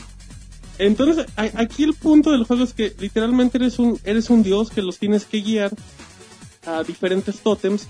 [0.80, 4.82] entonces, aquí el punto del juego es que literalmente eres un, eres un dios que
[4.82, 5.72] los tienes que guiar
[6.66, 7.88] a diferentes tótems.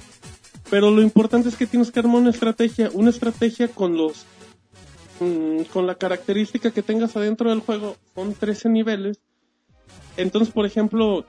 [0.69, 4.25] Pero lo importante es que tienes que armar una estrategia, una estrategia con los,
[5.21, 7.95] mm, con la característica que tengas adentro del juego.
[8.13, 9.21] Son 13 niveles.
[10.17, 11.25] Entonces, por ejemplo,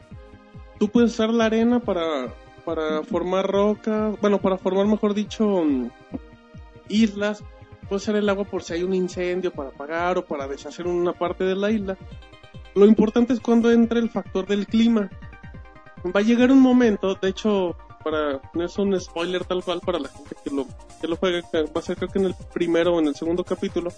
[0.80, 2.34] tú puedes usar la arena para,
[2.68, 5.88] para formar roca, bueno, para formar, mejor dicho, mm,
[6.90, 7.42] islas.
[7.88, 11.14] Puedes usar el agua por si hay un incendio para apagar o para deshacer una
[11.14, 11.96] parte de la isla.
[12.74, 15.08] Lo importante es cuando entra el factor del clima.
[16.14, 20.10] Va a llegar un momento, de hecho, para no un spoiler tal cual para la
[20.10, 20.66] gente que lo,
[21.00, 23.14] que lo juega, que va a ser creo que en el primero o en el
[23.14, 23.90] segundo capítulo.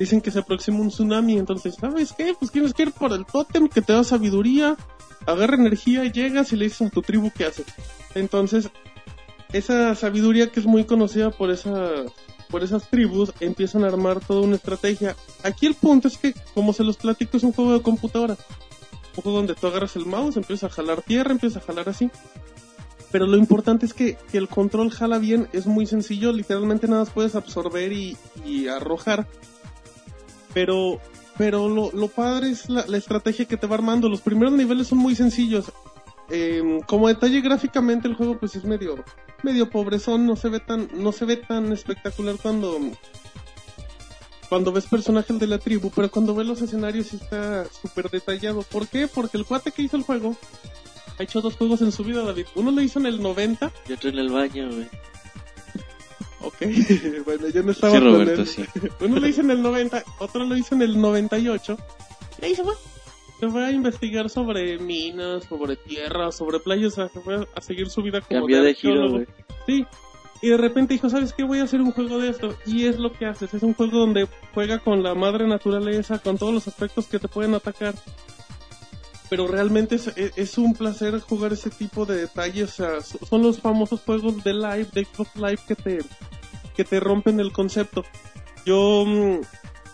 [0.00, 2.34] Dicen que se aproxima un tsunami, entonces, ¿sabes qué?
[2.36, 4.76] Pues tienes que ir por el tótem que te da sabiduría,
[5.28, 7.64] agarra energía, llegas y le dices a tu tribu qué hace.
[8.14, 8.70] Entonces,
[9.52, 12.10] esa sabiduría que es muy conocida por esas
[12.48, 15.14] por esas tribus empiezan a armar toda una estrategia.
[15.42, 18.38] Aquí el punto es que, como se los platico, es un juego de computadora.
[19.16, 22.10] Un juego donde tú agarras el mouse, empiezas a jalar tierra, empiezas a jalar así.
[23.12, 27.04] Pero lo importante es que, que el control jala bien, es muy sencillo, literalmente nada
[27.04, 28.16] puedes absorber y,
[28.46, 29.26] y arrojar.
[30.54, 31.00] Pero,
[31.38, 34.08] pero lo, lo padre es la, la estrategia que te va armando.
[34.08, 35.72] Los primeros niveles son muy sencillos.
[36.30, 39.02] Eh, como detalle gráficamente el juego pues es medio
[39.42, 42.78] medio pobrezón, no se ve tan no se ve tan espectacular cuando
[44.50, 48.62] cuando ves personajes de la tribu, pero cuando ves los escenarios está súper detallado.
[48.62, 49.06] ¿Por qué?
[49.06, 50.36] Porque el cuate que hizo el juego
[51.18, 52.46] ha hecho dos juegos en su vida, David.
[52.54, 54.88] Uno lo hizo en el 90, Y otro en el baño, güey.
[56.40, 56.56] Ok,
[57.24, 58.46] bueno, yo no estaba Sí, con Roberto, él.
[58.46, 58.64] sí.
[59.00, 61.76] Uno lo hizo en el 90, otro lo hizo en el 98.
[62.40, 62.74] Y ahí se fue.
[63.40, 67.60] Se fue a investigar sobre minas, sobre tierra, sobre playas, o sea, se fue a
[67.60, 69.14] seguir su vida como Cambió de giro, arqueólogo.
[69.16, 69.26] güey.
[69.66, 69.86] Sí.
[70.42, 71.42] Y de repente dijo, ¿sabes qué?
[71.44, 72.54] Voy a hacer un juego de esto.
[72.66, 73.52] Y es lo que haces.
[73.54, 77.26] Es un juego donde juega con la madre naturaleza, con todos los aspectos que te
[77.28, 77.94] pueden atacar.
[79.30, 82.70] Pero realmente es, es- es un placer jugar ese tipo de detalles.
[82.70, 85.98] O sea, so- son los famosos juegos de live, de Xbox Live que te,
[86.76, 88.04] que te rompen el concepto.
[88.64, 89.40] Yo, mm,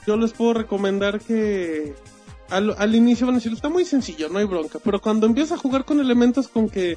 [0.07, 1.95] yo les puedo recomendar que
[2.51, 4.78] al, al inicio van a decir, está muy sencillo, no hay bronca.
[4.82, 6.97] Pero cuando empiezas a jugar con elementos con que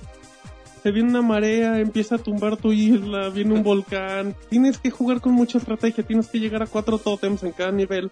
[0.84, 4.36] se viene una marea, empieza a tumbar tu isla, viene un volcán.
[4.50, 8.12] Tienes que jugar con mucha estrategia, tienes que llegar a cuatro tótems en cada nivel.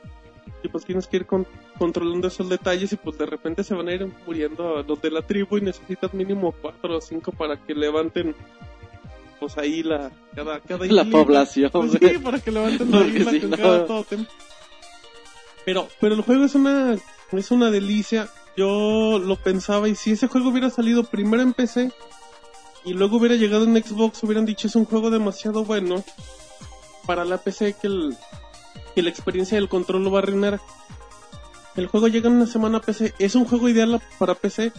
[0.65, 1.45] Y pues tienes que ir con-
[1.77, 5.21] controlando esos detalles y pues de repente se van a ir muriendo los de la
[5.21, 8.35] tribu y necesitas mínimo cuatro o cinco para que levanten
[9.39, 13.39] pues ahí la cada, cada La población, Pues sí, para que levanten la isla si
[13.41, 14.25] con no- cada tótem.
[15.65, 16.95] Pero, pero el juego es una,
[17.31, 18.27] es una delicia.
[18.55, 21.91] Yo lo pensaba y si ese juego hubiera salido primero en PC
[22.85, 26.03] y luego hubiera llegado en Xbox, hubieran dicho es un juego demasiado bueno
[27.05, 28.15] para la PC que, el,
[28.95, 30.59] que la experiencia del control lo va a arruinar.
[31.75, 33.13] El juego llega en una semana a PC.
[33.19, 34.71] Es un juego ideal para PC,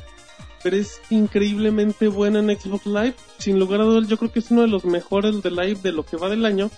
[0.63, 3.15] pero es increíblemente bueno en Xbox Live.
[3.39, 5.93] Sin lugar a dudas, yo creo que es uno de los mejores de Live de
[5.93, 6.71] lo que va del año.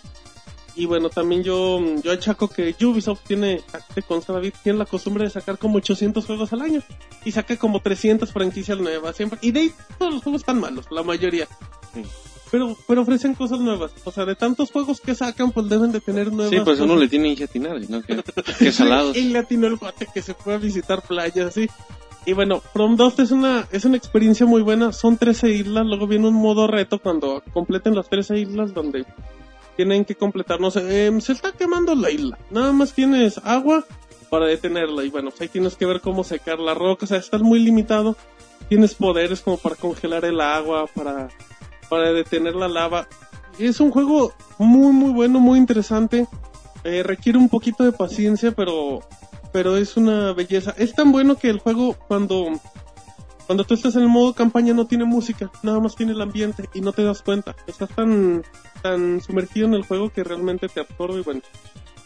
[0.74, 3.62] Y bueno, también yo, yo achaco que Ubisoft tiene,
[3.94, 6.82] te consta David, tiene la costumbre de sacar como 800 juegos al año.
[7.24, 9.38] Y saca como 300 franquicias nuevas siempre.
[9.42, 11.46] Y de ahí todos los juegos están malos, la mayoría.
[11.94, 12.02] Sí.
[12.50, 13.92] Pero, pero ofrecen cosas nuevas.
[14.04, 16.94] O sea, de tantos juegos que sacan, pues deben de tener nuevas Sí, pues uno
[16.94, 17.00] cosas.
[17.00, 18.02] le tiene que atinar, ¿no?
[18.02, 18.22] Que,
[18.58, 19.16] que salados.
[19.16, 21.68] Y le atinó el cuate que se fue a visitar playas, así.
[22.26, 24.92] Y bueno, From Dust es una, es una experiencia muy buena.
[24.92, 29.04] Son 13 islas, luego viene un modo reto cuando completen las 13 islas donde
[29.76, 32.36] tienen que completar, no sé, em, se está quemando la isla.
[32.50, 33.84] Nada más tienes agua
[34.28, 35.04] para detenerla.
[35.04, 37.04] Y bueno, pues ahí tienes que ver cómo secar la roca.
[37.04, 38.16] O sea, estás muy limitado.
[38.68, 41.28] Tienes poderes como para congelar el agua, para,
[41.88, 43.08] para detener la lava.
[43.58, 46.26] Es un juego muy, muy bueno, muy interesante.
[46.84, 49.00] Eh, requiere un poquito de paciencia, pero,
[49.52, 50.74] pero es una belleza.
[50.76, 52.46] Es tan bueno que el juego cuando,
[53.46, 56.68] cuando tú estás en el modo campaña no tiene música, nada más tiene el ambiente
[56.74, 57.56] y no te das cuenta.
[57.66, 58.44] Estás tan,
[58.82, 61.42] tan sumergido en el juego que realmente te absorbe bueno.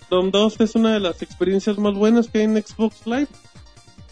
[0.09, 3.29] Dom 2 es una de las experiencias más buenas que hay en Xbox Live.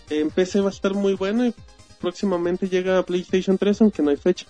[0.09, 1.55] En PC va a estar muy bueno y
[2.01, 4.47] próximamente llega a PlayStation 3 aunque no hay fecha.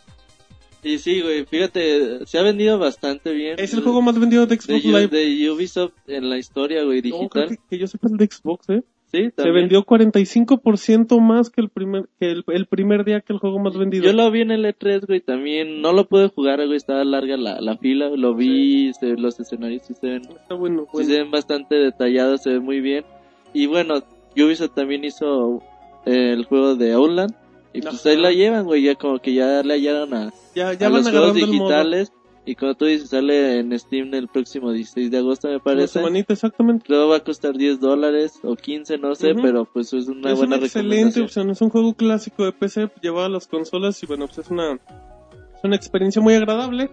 [0.83, 3.57] Y sí, güey, fíjate, se ha vendido bastante bien.
[3.59, 5.09] Es el juego más vendido de de, Xbox U- Live.
[5.09, 7.49] de Ubisoft en la historia, güey, No, creo digital.
[7.49, 8.83] que, que yo sepa el de Xbox, ¿eh?
[9.12, 13.41] Sí, Se vendió 45% más que el primer que el, el primer día que el
[13.41, 14.05] juego más vendido.
[14.05, 15.83] Yo lo vi en el E3, güey, también.
[15.83, 18.09] No lo pude jugar, güey, estaba larga la, la fila.
[18.11, 21.09] Lo vi, se- los escenarios sí se ven, Está bueno, sí bueno.
[21.09, 23.05] se ven bastante detallados, se ven muy bien.
[23.53, 24.03] Y bueno,
[24.37, 25.61] Ubisoft también hizo
[26.07, 27.35] eh, el juego de Outland.
[27.73, 30.87] Y pues ahí la llevan, güey, ya como que ya le hallaron a, Ya, ya
[30.87, 32.12] a van los juegos digitales.
[32.47, 35.99] Y como tú dices, sale en Steam el próximo 16 de agosto, me Una parece.
[36.01, 36.87] semanita, exactamente.
[36.87, 40.39] Creo va a costar 10 dólares o 15, no sé, pero pues es una es
[40.39, 41.51] buena una excelente opción.
[41.51, 44.73] Es un juego clásico de PC llevado a las consolas y bueno, pues es una,
[44.73, 46.91] es una experiencia muy agradable.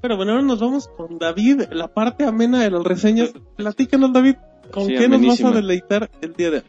[0.00, 3.32] Pero bueno, ahora nos vamos con David, la parte amena de las reseñas.
[3.56, 4.36] Platícanos, David,
[4.70, 6.64] ¿con Sí, qué nos vas a deleitar el día de hoy?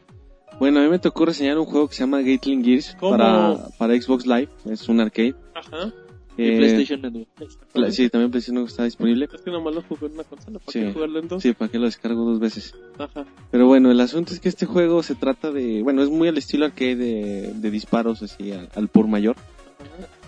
[0.59, 3.11] Bueno, a mí me tocó reseñar un juego que se llama Gatling Gears ¿Cómo?
[3.17, 4.49] para, para Xbox Live.
[4.69, 5.35] Es un arcade.
[5.53, 5.93] Ajá.
[6.35, 7.27] Y Eh, PlayStation Network.
[7.73, 9.27] pla- sí, también PlayStation está disponible.
[9.33, 10.79] Es que nomás lo jugué en una consola, ¿para Sí.
[10.81, 11.41] qué jugarlo en dos?
[11.43, 12.75] Sí, para que lo descargo dos veces.
[12.99, 13.25] Ajá.
[13.49, 16.37] Pero bueno, el asunto es que este juego se trata de, bueno, es muy al
[16.37, 19.35] estilo arcade de, de disparos así al, al por mayor.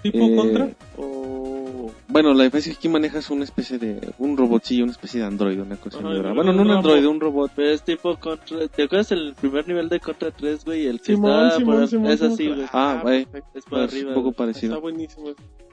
[0.02, 0.70] ¿Tipo Eh, contra?
[0.98, 1.49] O...
[2.08, 5.28] Bueno, la diferencia es que aquí manejas una especie de, un robotcillo, una especie de
[5.28, 6.76] android, una cosa Bueno, no un robot.
[6.78, 7.52] android, un robot.
[7.56, 8.68] Pero es tipo contra.
[8.68, 10.88] ¿Te acuerdas el primer nivel de Contra 3, güey?
[10.88, 12.66] El que Simón, está Simón, por- Simón, Es así, güey.
[12.74, 13.26] Ah, güey.
[13.26, 13.60] perfecto.
[13.60, 14.10] Es por Es arriba.
[14.10, 14.32] un poco güey.
[14.32, 14.82] Está parecido.
[14.82, 15.28] buenísimo.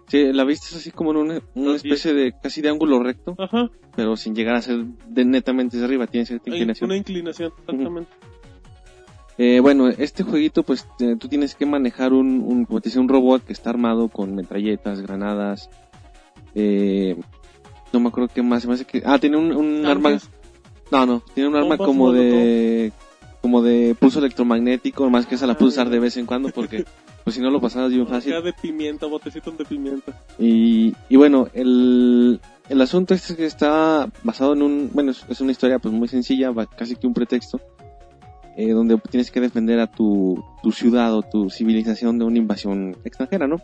[0.09, 3.69] Sí, la vista es así como en una, especie de, casi de ángulo recto, Ajá.
[3.97, 6.91] pero sin llegar a ser de netamente hacia arriba, tiene cierta Hay inclinación.
[6.91, 8.11] una inclinación, exactamente.
[9.39, 13.03] Eh, bueno, este jueguito, pues eh, tú tienes que manejar un, un, como te decía,
[13.03, 15.69] un robot que está armado con metralletas, granadas.
[16.59, 17.15] Eh,
[17.93, 18.63] no me acuerdo qué más.
[18.63, 19.03] Se me hace que.
[19.05, 20.19] Ah, tiene un, un arma.
[20.91, 22.93] No, no, tiene un arma como de.
[23.43, 26.85] Como de pulso electromagnético, más que esa la puedes usar de vez en cuando porque,
[27.25, 28.33] pues si no lo pasabas bien fácil.
[28.43, 30.21] De pimienta, botecitos de pimienta.
[30.37, 35.41] Y, y bueno, el, el asunto es que está basado en un, bueno, es, es
[35.41, 37.61] una historia pues muy sencilla, casi que un pretexto,
[38.57, 42.97] eh, donde tienes que defender a tu, tu ciudad o tu civilización de una invasión
[43.05, 43.61] extranjera, ¿no?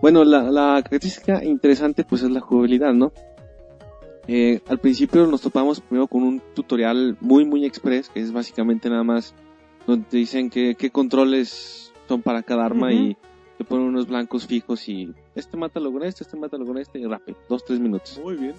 [0.00, 3.12] Bueno, la, la característica interesante pues es la jugabilidad, ¿no?
[4.28, 8.90] Eh, al principio nos topamos primero con un tutorial muy muy express, que es básicamente
[8.90, 9.34] nada más
[9.86, 13.16] donde te dicen que, qué controles son para cada arma y
[13.56, 17.04] te ponen unos blancos fijos y este mátalo con este, este mátalo con este y
[17.06, 18.20] rápido, dos, tres minutos.
[18.22, 18.54] Muy bien.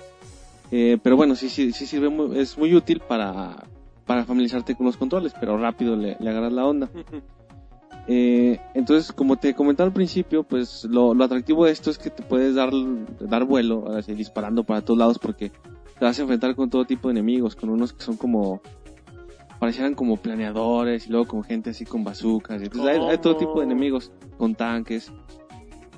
[0.71, 3.63] Eh, pero bueno, sí, sí, sí sirve, muy- es muy útil para,
[4.05, 6.89] para familiarizarte con los controles, pero rápido le, le agarras la onda.
[8.07, 12.09] Eh, entonces, como te comentaba al principio, pues lo, lo atractivo de esto es que
[12.09, 12.71] te puedes dar,
[13.19, 15.51] dar vuelo, así, disparando para todos lados, porque
[15.99, 18.61] te vas a enfrentar con todo tipo de enemigos, con unos que son como,
[19.59, 23.35] parecieran como planeadores, y luego con gente así con bazucas, y entonces hay, hay todo
[23.35, 25.11] tipo de enemigos, con tanques.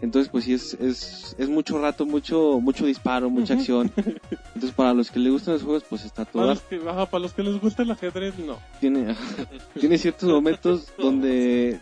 [0.02, 3.92] Entonces, pues sí, es, es, es mucho rato, mucho, mucho disparo, mucha acción.
[4.56, 7.06] Entonces, para los que les gustan los juegos, pues está todo Para los, que, ajá,
[7.06, 8.58] para los que les gusta el ajedrez, no.
[8.80, 9.14] tiene,
[9.80, 11.82] tiene ciertos momentos donde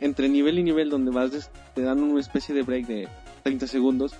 [0.00, 3.08] entre nivel y nivel donde vas te dan una especie de break de
[3.42, 4.14] 30 segundos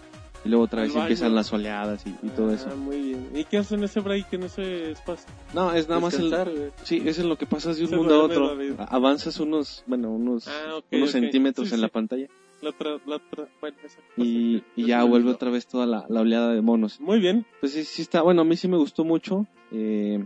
[0.45, 1.03] y luego otra vez baño.
[1.07, 2.69] empiezan las oleadas y, y todo eso.
[2.71, 3.29] Ah, muy bien.
[3.35, 5.27] ¿Y qué hacen ese break en ese espacio?
[5.55, 6.71] No, es nada más el güey.
[6.85, 8.57] sí, es en lo que pasas de un Se mundo a otro.
[8.89, 11.83] Avanzas unos, bueno, unos Ah, unos centímetros Sí, en sí.
[11.83, 12.29] la pantalla
[12.63, 15.85] La otra, la otra, bueno, esa cosa y, que- y ya vuelve otra vez toda
[15.87, 17.01] la, la oleada de monos.
[17.01, 17.45] Muy bien.
[17.61, 19.47] Pues sí, sí está, bueno, a mí sí me gustó mucho.
[19.73, 20.25] Eh,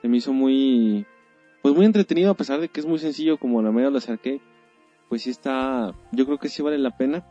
[0.00, 1.04] se me hizo muy,
[1.60, 4.40] pues muy entretenido a pesar de que es muy sencillo como la de los arcade.
[5.08, 7.24] Pues sí está, yo creo que sí vale la pena.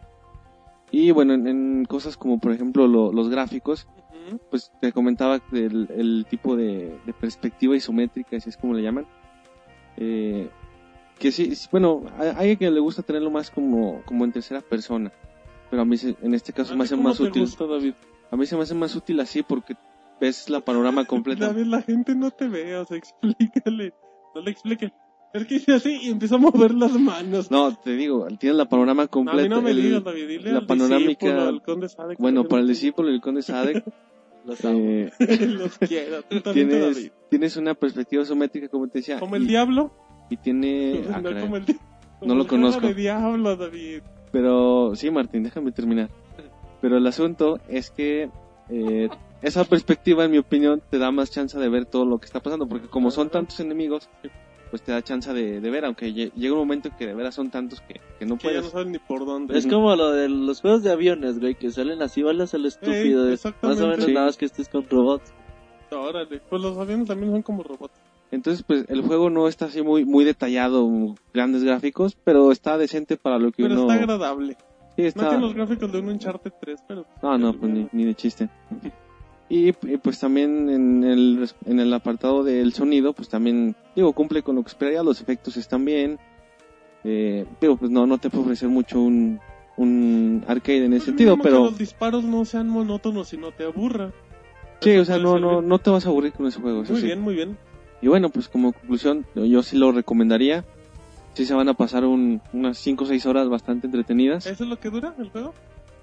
[0.92, 3.88] Y bueno, en, en cosas como por ejemplo lo- los gráficos,
[4.50, 9.06] pues te comentaba del el tipo de, de perspectiva isométrica, si es como le llaman.
[9.98, 10.50] Eh,
[11.20, 12.04] que sí, bueno,
[12.36, 15.12] hay quien le gusta tenerlo más como, como en tercera persona.
[15.70, 17.42] Pero a mí se- en este caso ¿A me hace más útil.
[17.42, 17.94] gusta, David?
[18.32, 19.76] A mí se me hace más útil así porque
[20.22, 21.48] ves la panorama completa.
[21.48, 23.94] David, la gente no te ve, o sea, explícale.
[24.36, 24.92] No le expliques.
[25.34, 27.52] Es que dice así y empieza a mover las manos.
[27.52, 29.44] No, te digo, tienes la panorama No, a completa.
[29.44, 30.28] mí no me el- digas, David.
[30.28, 33.42] Dile la al panorámica- discípulo, al conde Sadek, Bueno, para el discípulo y el conde
[33.42, 33.84] Sadek,
[34.46, 34.80] Los amo.
[34.80, 35.12] eh,
[35.48, 36.22] Los quiero.
[36.54, 39.20] Tienes, tienes una perspectiva isométrica, como te decía.
[39.20, 39.92] Como el y, diablo.
[40.30, 41.04] y tiene...
[41.14, 41.74] ah, no como el di-
[42.20, 42.88] como No lo el conozco.
[42.88, 44.02] de diablo, David.
[44.32, 46.10] Pero sí, Martín, déjame terminar.
[46.82, 48.30] Pero el asunto es que
[48.70, 49.10] eh,
[49.42, 52.40] esa perspectiva, en mi opinión, te da más chance de ver todo lo que está
[52.40, 54.10] pasando, porque como son tantos enemigos,
[54.70, 57.36] pues te da chance de, de ver, aunque lle- llega un momento que de veras
[57.36, 58.72] son tantos que, que no Que ya no puedes.
[58.72, 59.58] saben ni por dónde.
[59.58, 62.68] Es como lo de los juegos de aviones, güey, que salen así balas a lo
[62.68, 63.28] estúpido.
[63.28, 63.82] Ey, es exactamente.
[63.82, 64.14] más o menos Sí.
[64.14, 65.34] nada más que estés con robots.
[65.92, 66.42] Órale.
[66.50, 67.94] Pues los aviones también son como robots.
[68.30, 73.16] Entonces, pues el juego no está así muy muy detallado, grandes gráficos, pero está decente
[73.16, 73.84] para lo que Pero uno...
[73.84, 74.58] está agradable.
[74.98, 75.30] Sí, No está...
[75.30, 77.06] tiene los gráficos de un Uncharted 3, pero...
[77.24, 78.50] No, no, pues ni, ni de chiste.
[79.50, 84.44] Y, y, pues también en el, en el apartado del sonido, pues también, digo, cumple
[84.44, 86.20] con lo que esperaría, los efectos están bien.
[87.04, 89.40] Eh, digo, pues no, no te puede ofrecer mucho un,
[89.78, 93.52] un arcade en ese sentido, mínimo que pero los disparos no sean monótonos y no
[93.52, 94.12] te aburra.
[94.82, 96.84] sí, Eso o sea, no, no, no te vas a aburrir con ese juego.
[96.84, 97.06] Muy sí.
[97.06, 97.58] bien, muy bien.
[98.02, 100.66] Y bueno, pues como conclusión, yo sí lo recomendaría.
[101.36, 104.46] Sí se van a pasar un- unas 5 o 6 horas bastante entretenidas.
[104.46, 105.54] ¿Eso es lo que dura el juego?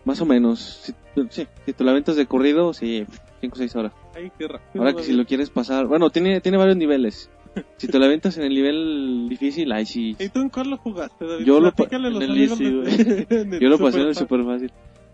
[0.05, 0.61] Más o menos.
[0.61, 0.95] Si,
[1.31, 3.05] sí, si te la aventas de corrido, sí,
[3.45, 3.93] 5 o 6 horas.
[4.15, 4.83] Ay, qué rápido.
[4.83, 7.31] Ahora que si lo quieres pasar, bueno, tiene, tiene varios niveles.
[7.77, 10.17] Si te lo aventas en el nivel difícil, ahí sí.
[10.19, 11.45] ¿Y tú en cuál lo jugaste, David?
[11.45, 14.73] Yo lo Platícale en el de- el Yo lo pasé en el Super fácil.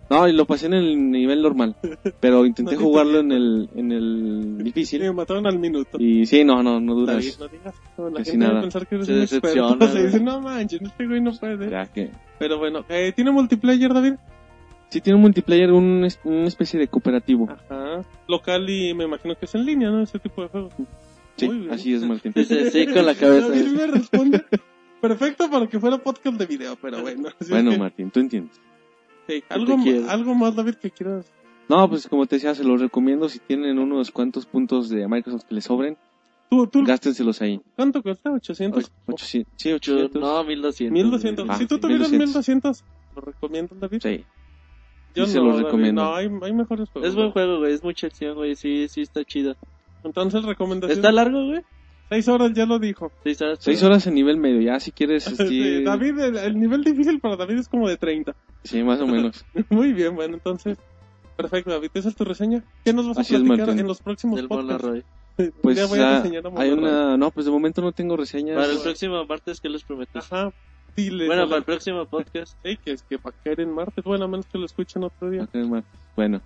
[0.08, 1.76] No, y lo pasé en el nivel normal.
[2.18, 5.02] Pero intenté No jugarlo en el, en el difícil.
[5.02, 5.98] me mataron al minuto.
[6.00, 7.16] Y sí, no, no, no duras.
[7.16, 8.62] David, no digas eso, la Casi gente va a nada.
[8.62, 9.46] pensar que eres Se un experto.
[9.48, 11.70] decepciona, Se dice, no manches, este güey no puede.
[11.70, 12.10] Ya que.
[12.38, 14.14] Pero bueno, eh, ¿tiene multiplayer, David?
[14.90, 17.48] Sí, tiene un multiplayer, un, una especie de cooperativo.
[17.48, 18.02] Ajá.
[18.28, 20.02] Local y me imagino que es en línea, ¿no?
[20.02, 20.72] Ese tipo de juegos.
[21.36, 22.32] Sí, así es, Martín.
[22.34, 23.48] Dice sí con la cabeza.
[23.48, 24.44] Me responde.
[25.00, 27.28] Perfecto para que fuera podcast de video, pero bueno.
[27.28, 28.60] así es Bueno, que- Martín, tú entiendes.
[29.26, 29.76] sí, algo,
[30.08, 31.32] algo más, David, que quieras.
[31.68, 33.28] No, pues como te decía, se los recomiendo.
[33.28, 35.96] Si tienen unos cuantos puntos de Microsoft que les sobren,
[36.50, 37.60] ¿Tú, tú, gástenselos ahí.
[37.76, 38.28] ¿Cuánto cuesta?
[38.30, 38.90] ¿800?
[39.06, 39.20] 800,
[39.56, 40.20] sí, Yo- 800.
[40.20, 40.92] No, 1200.
[40.92, 41.46] 1200.
[41.48, 42.82] Ah, si tú tuvieras 1200.
[42.82, 42.84] 1200,
[43.14, 44.00] ¿lo recomiendas, David?
[44.02, 44.24] Sí.
[45.14, 46.04] Yo sí se no, los David, recomiendo.
[46.04, 47.08] No, hay, hay mejores juegos.
[47.08, 47.72] Es buen juego, güey.
[47.72, 48.54] Es mucha acción, güey.
[48.54, 49.56] Sí, sí está chido.
[50.04, 50.98] Entonces, recomendación.
[50.98, 51.62] ¿Está largo, güey?
[52.10, 53.12] Seis horas, ya lo dijo.
[53.22, 53.58] Seis horas.
[53.60, 57.20] Seis horas en nivel medio, ya si quieres, Sí, este, David, el, el nivel difícil
[57.20, 58.34] para David es como de 30.
[58.64, 59.44] sí, más o menos.
[59.70, 60.78] Muy bien, bueno, entonces.
[61.36, 61.90] Perfecto, David.
[61.94, 62.64] ¿Esa es tu reseña?
[62.84, 65.04] ¿Qué nos vas a Así es, platicar en los próximos podcasts?
[65.62, 68.56] Pues ya voy a ah, a hay una, no, pues de momento no tengo reseñas.
[68.56, 70.30] Para el próximo martes, ¿qué les prometes?
[70.30, 70.52] Ajá.
[71.04, 71.26] Dile.
[71.26, 72.54] Bueno, para el próximo podcast.
[72.64, 75.30] Ey, que es que para caer en martes, bueno, a menos que lo escuchen otro
[75.30, 75.42] día.
[75.44, 75.84] Ok, Mar-
[76.16, 76.40] Bueno,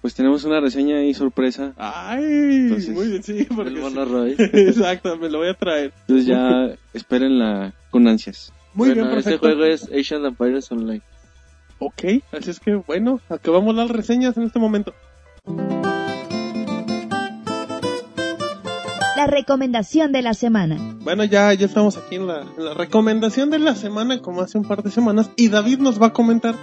[0.00, 1.72] pues tenemos una reseña y sorpresa.
[1.76, 3.76] Ay, Entonces, muy bien, sí, porque sí.
[3.80, 4.34] Monoroy.
[4.38, 5.92] Exacto, me lo voy a traer.
[6.02, 8.52] Entonces ya espérenla con ansias.
[8.74, 9.46] Muy bueno, bien, este perfecto.
[9.46, 11.02] juego es Asian Empires Online.
[11.80, 14.94] Ok, así es que bueno, acabamos las reseñas en este momento.
[19.20, 20.78] La recomendación de la semana.
[21.02, 24.56] Bueno, ya, ya estamos aquí en la, en la recomendación de la semana, como hace
[24.56, 26.54] un par de semanas, y David nos va a comentar.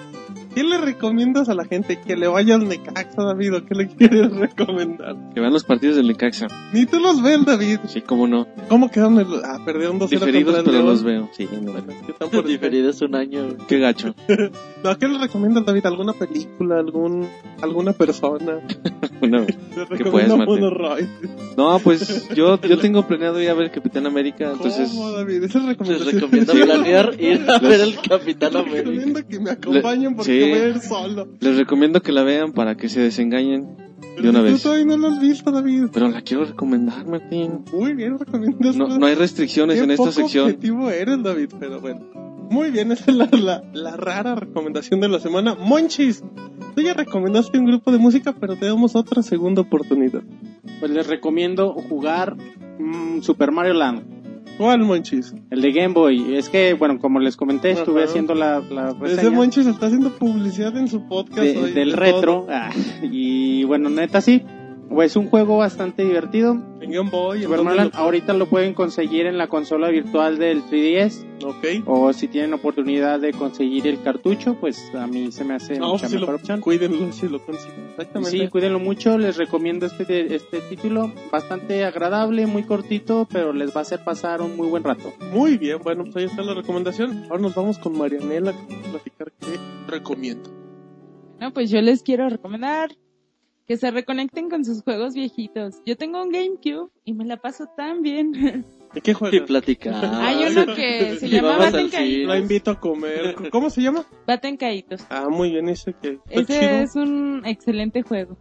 [0.55, 2.01] ¿Qué le recomiendas a la gente?
[2.01, 3.58] ¿Que le vaya al Necaxa, David?
[3.58, 5.16] ¿O qué le quieres recomendar?
[5.36, 6.47] Que vean los partidos del Necaxa.
[6.74, 7.78] Ni tú los ves, David.
[7.86, 8.47] Sí, cómo no.
[8.68, 9.20] ¿Cómo quedaron?
[9.20, 9.28] El...
[9.45, 10.86] Ah, perdieron 2-0 Diferidos, contra el pero León.
[10.88, 11.30] los veo.
[11.34, 11.74] Sí, no.
[11.74, 13.49] Bueno, que están por Diferidos un año.
[13.68, 14.16] Qué gacho.
[14.84, 15.86] No, ¿Qué le recomiendas, David?
[15.88, 16.78] ¿Alguna película?
[16.80, 17.28] algún
[17.62, 18.60] ¿Alguna persona?
[19.20, 20.38] Bueno, Le puedes, recomiendo?
[20.38, 21.07] Monoroy.
[21.57, 24.89] no, pues yo, yo tengo planeado ir a ver Capitán América, entonces...
[24.89, 25.43] ¿Cómo, David?
[25.43, 26.15] Esa es Les recomendación.
[26.22, 26.59] recomiendo Sí.
[26.63, 28.78] planear ir a ver el Capitán Les América.
[28.89, 30.49] recomiendo que me acompañen porque Sí.
[30.49, 31.28] voy a ir solo.
[31.39, 34.55] Les recomiendo que la vean para que se desengañen de Pero una si vez.
[34.57, 35.84] Tú todavía no lo has visto, David.
[35.93, 37.65] Pero la quiero recomendar, Martín.
[37.74, 38.76] Muy bien, recomiendas.
[38.76, 40.45] No, no hay restricciones Qué en esta poco sección.
[40.45, 42.01] objetivo eres, David, pero bueno.
[42.49, 45.55] Muy bien, esa es la, la, la rara recomendación de la semana.
[45.55, 46.23] Monchis,
[46.75, 50.21] tú ya recomendaste un grupo de música, pero te damos otra segunda oportunidad.
[50.79, 52.35] Pues les recomiendo jugar
[52.79, 54.17] mm, Super Mario Land.
[54.57, 55.35] ¿Cuál, Monchis?
[55.51, 56.35] El de Game Boy.
[56.35, 60.75] Es que, bueno, como les comenté, estuve haciendo la, la Ese Monchis está haciendo publicidad
[60.77, 62.47] en su podcast de- hoy, del de retro.
[62.49, 62.71] ah,
[63.03, 64.43] y bueno, neta sí.
[64.89, 66.53] Pues un juego bastante divertido.
[66.79, 67.39] En Game Boy.
[67.39, 71.25] ¿en Super dónde Mario lo- ahorita lo pueden conseguir en la consola virtual del 3DS.
[71.43, 71.83] Ok.
[71.85, 75.89] O si tienen oportunidad de conseguir el cartucho, pues a mí se me hace No,
[75.93, 76.61] mucha si mejor lo, opción.
[76.61, 77.88] cuídenlo si lo consiguen.
[77.91, 78.31] Exactamente.
[78.38, 83.79] Sí, cuídenlo mucho, les recomiendo este, este título, bastante agradable, muy cortito, pero les va
[83.79, 85.13] a hacer pasar un muy buen rato.
[85.31, 87.25] Muy bien, bueno, pues ahí está la recomendación.
[87.29, 90.49] Ahora nos vamos con Marianela que va a platicar qué recomiendo.
[91.39, 92.95] No, pues yo les quiero recomendar
[93.68, 95.82] que se reconecten con sus juegos viejitos.
[95.86, 98.32] Yo tengo un GameCube y me la paso tan bien.
[98.93, 99.41] ¿De qué Y juegas?
[99.47, 100.26] platicaba.
[100.26, 102.38] Hay uno que se Y llama Baten Caídos.
[102.39, 103.36] invito a comer.
[103.51, 104.05] ¿Cómo se llama?
[104.26, 105.05] Baten Caídos.
[105.09, 106.61] Ah, muy bien, ese que Ese chido.
[106.61, 108.38] es un excelente juego.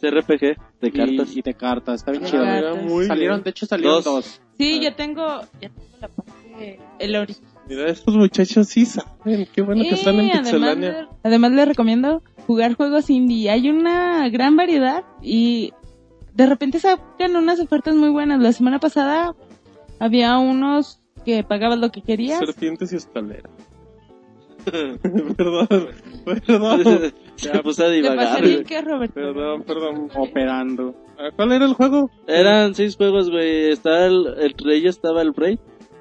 [0.00, 1.34] RPG de cartas.
[1.34, 2.44] Y, y de cartas, está bien chido.
[2.44, 2.72] Ah,
[3.08, 4.04] Salieron, de hecho salieron Dos.
[4.04, 4.40] dos.
[4.56, 4.84] Sí, Ah.
[4.84, 7.52] yo tengo, ya tengo la parte, el original.
[7.68, 9.48] Mira, estos muchachos sí saben.
[9.52, 11.02] Qué bueno que están en Y además, Pixelania.
[11.02, 13.50] le- además les recomiendo jugar juegos indie.
[13.50, 15.72] Hay una gran variedad y
[16.34, 18.40] de repente sacan unas ofertas muy buenas.
[18.40, 19.36] La semana pasada
[20.00, 22.38] había unos que pagabas lo que querías.
[22.38, 23.52] Serpientes y escaleras.
[25.36, 25.68] perdón,
[26.24, 28.42] perdón, Se puso a Te divagar.
[28.64, 29.14] que Roberto.
[29.14, 30.08] perdón, perdón.
[30.16, 30.94] Operando.
[31.36, 32.10] ¿Cuál era el juego?
[32.26, 33.70] Eran seis juegos, güey.
[33.70, 35.58] Estaba el, entre ellos estaba el Braid.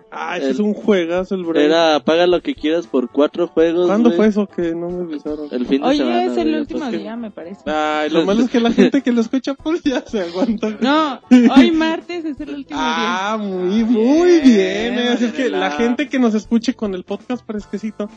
[0.10, 1.66] Ah, ese El- es un juegazo, el Braid.
[1.66, 3.88] Era paga lo que quieras por cuatro juegos.
[3.88, 4.18] ¿Cuándo güey.
[4.18, 5.48] fue eso que no me avisaron?
[5.52, 6.24] El fin de Oye, semana.
[6.24, 7.62] es el güey, último pues que- día, me parece.
[7.70, 10.78] Ay, lo malo es que la gente que lo escucha, pues ya se aguanta.
[10.80, 11.20] No,
[11.56, 13.34] hoy martes es el último día.
[13.34, 14.96] Ah, muy, muy bien.
[14.96, 18.10] Bien, Así es que la gente que nos escuche con el podcast fresquecito,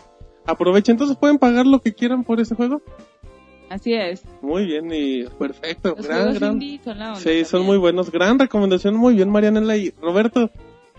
[0.46, 0.92] aprovechen.
[0.94, 2.82] Entonces pueden pagar lo que quieran por ese juego.
[3.68, 4.22] Así es.
[4.42, 5.94] Muy bien y perfecto.
[5.96, 6.60] Los gran, gran.
[6.84, 8.10] son la onda Sí, son muy buenos.
[8.12, 8.94] Gran recomendación.
[8.96, 10.50] Muy bien, Marianela y Roberto.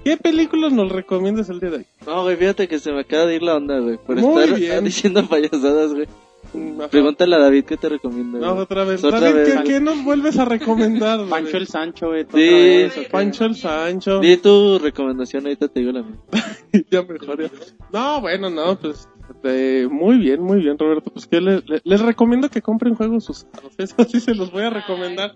[0.04, 1.86] ¿Qué películas nos recomiendas el día de hoy?
[2.08, 3.98] No, güey, fíjate que se me acaba de ir la onda, güey.
[3.98, 4.84] Por Muy estar bien.
[4.84, 6.08] diciendo payasadas, güey.
[6.54, 6.90] Mm, ajá.
[6.90, 8.40] Pregúntale a David qué te recomienda.
[8.40, 8.64] No, güey.
[8.64, 9.04] otra vez.
[9.04, 9.56] Otra David, vez.
[9.58, 11.20] ¿qué, qué nos vuelves a recomendar?
[11.20, 11.30] David?
[11.30, 12.40] Pancho el Sancho, otra Sí.
[12.40, 13.08] vez, ¿o qué?
[13.10, 14.20] Pancho el Sancho.
[14.20, 16.18] Di tu recomendación, ahorita te digo la mía.
[16.92, 17.44] ya mejor.
[17.44, 17.50] ya.
[17.94, 19.08] No, bueno, no, pues
[19.44, 21.12] eh, muy bien, muy bien, Roberto.
[21.12, 23.72] Pues que le- le- les recomiendo que compren juegos usados.
[23.78, 25.36] Eso sí se los voy a recomendar.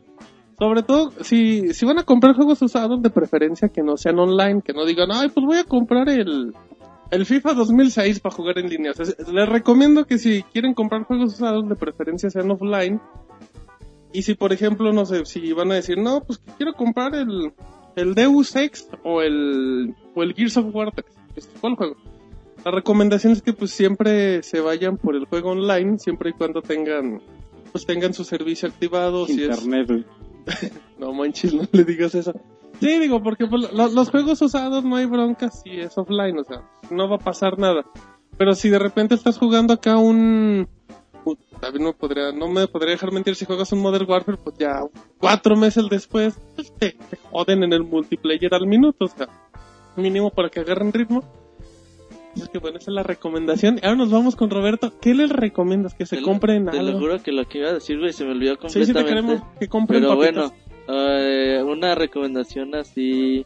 [0.57, 4.61] Sobre todo, si, si van a comprar juegos usados, de preferencia que no sean online,
[4.61, 6.53] que no digan, ay, pues voy a comprar el,
[7.11, 8.93] el FIFA 2006 para jugar en línea.
[9.33, 13.01] Les recomiendo que si quieren comprar juegos usados, de preferencia sean offline.
[14.13, 17.51] Y si, por ejemplo, no sé, si van a decir, no, pues quiero comprar el,
[17.97, 21.05] el Deus Ex o el, o el Gears of War 3.
[21.35, 21.95] Este, ¿Cuál juego?
[22.63, 26.61] La recomendación es que pues siempre se vayan por el juego online, siempre y cuando
[26.61, 27.21] tengan,
[27.71, 29.27] pues tengan su servicio activado.
[29.27, 30.05] Internet.
[30.99, 32.33] no manches, no le digas eso.
[32.79, 36.43] Sí, digo, porque pues, lo- los juegos usados no hay bronca si es offline, o
[36.43, 37.85] sea, no va a pasar nada.
[38.37, 40.67] Pero si de repente estás jugando acá un...
[41.23, 44.57] un- David no, podría, no me podría dejar mentir, si juegas un Modern Warfare, pues
[44.57, 44.81] ya
[45.19, 49.29] cuatro meses después pues, te, te joden en el multiplayer al minuto, o sea,
[49.95, 51.23] mínimo para que agarren ritmo.
[52.35, 53.79] Así que bueno, esa es la recomendación.
[53.83, 54.93] Ahora nos vamos con Roberto.
[55.01, 55.93] ¿Qué les recomiendas?
[55.93, 56.99] Que se Te lo- compren Te lo algo.
[56.99, 59.09] juro que lo que iba a decir, güey, se me olvidó Sí, sí te completamente.
[59.09, 60.51] queremos que compren Pero papitas.
[60.87, 63.45] bueno, eh, una recomendación así,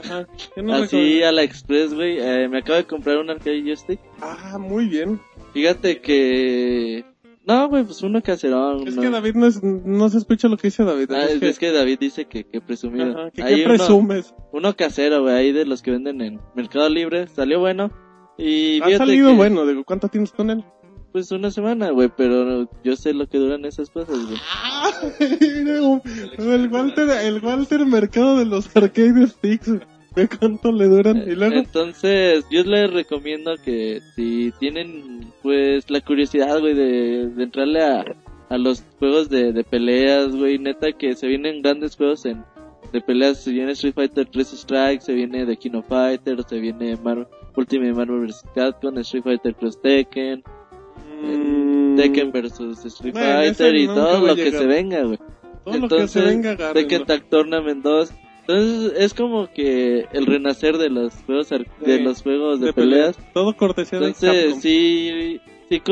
[0.00, 0.26] Ajá.
[0.54, 1.28] ¿Qué nos así recomiendas?
[1.28, 2.18] a la express, güey.
[2.20, 3.98] Eh, me acabo de comprar un arcade joystick.
[4.20, 5.20] Ah, muy bien.
[5.52, 7.04] Fíjate que...
[7.44, 8.86] No, güey, pues uno caserón.
[8.86, 9.00] Es ¿no?
[9.02, 11.10] que David no, es- no se escucha lo que dice David.
[11.12, 13.10] Ah, es que- es que David dice que, que presumido.
[13.10, 14.34] Ajá, que ¿qué uno- presumes?
[14.52, 17.26] Uno casero, güey, ahí de los que venden en Mercado Libre.
[17.28, 17.90] Salió bueno.
[18.38, 20.64] Y Ha salido que, bueno, digo, ¿cuánto tienes con él?
[21.12, 24.38] Pues una semana, güey, pero yo sé lo que duran esas cosas, güey.
[26.38, 29.72] el Walter, el Walter Mercado de los arcade sticks.
[30.14, 31.18] ¿De cuánto le duran?
[31.26, 37.42] Y luego, Entonces, yo les recomiendo que si tienen, pues, la curiosidad, güey, de, de
[37.44, 38.04] entrarle a,
[38.48, 42.44] a los juegos de, de peleas, güey, neta que se vienen grandes juegos en
[42.92, 46.58] de peleas, se viene Street Fighter 3 Strike, se viene The King of Fighters, se
[46.58, 47.26] viene Marvel,
[47.58, 48.44] Ultimate Marvel vs.
[48.54, 50.42] Capcom, Street Fighter Cross Tekken,
[51.22, 52.84] mm, Tekken vs.
[52.86, 55.18] Street Fighter y todo lo que se venga, güey.
[55.64, 56.88] todo lo que se venga, agárrenlo.
[56.88, 58.12] Tekken Tag Tournament 2.
[58.46, 62.66] Entonces es como que el renacer de los juegos ar- de Sí, los juegos de,
[62.68, 63.16] de peleas.
[63.16, 63.32] peleas.
[63.34, 64.60] Todo cortesía de Entonces Capcom.
[64.62, 65.82] sí sí,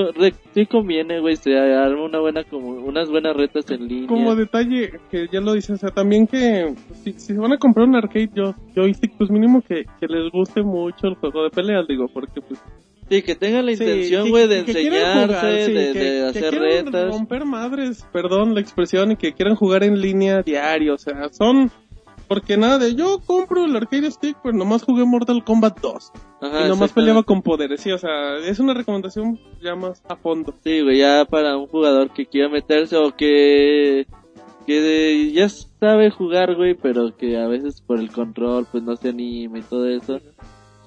[0.54, 4.08] sí conviene, güey, se arma una buena como unas buenas retas en línea.
[4.08, 6.74] Como detalle, que ya lo dice, o sea, también que
[7.04, 10.30] si, si se van a comprar un arcade yo, joystick, pues mínimo que, que les
[10.32, 12.60] guste mucho el juego de peleas, digo, porque pues...
[13.08, 16.02] Sí, que tengan la intención, que- güey, de que enseñarse, jugar, sí, de, que- de
[16.02, 17.10] que hacer quieran retas.
[17.10, 21.70] romper madres, perdón la expresión, y que quieran jugar en línea diario, o sea, son...
[22.28, 26.12] Porque nada de yo compro el arcade stick, pues nomás jugué Mortal Kombat 2.
[26.42, 30.16] Ajá, y nomás peleaba con poderes, sí, o sea, es una recomendación ya más a
[30.16, 30.54] fondo.
[30.64, 34.06] Sí, güey, ya para un jugador que quiera meterse o que
[34.66, 39.10] que ya sabe jugar, güey, pero que a veces por el control, pues no se
[39.10, 40.20] anima y todo eso.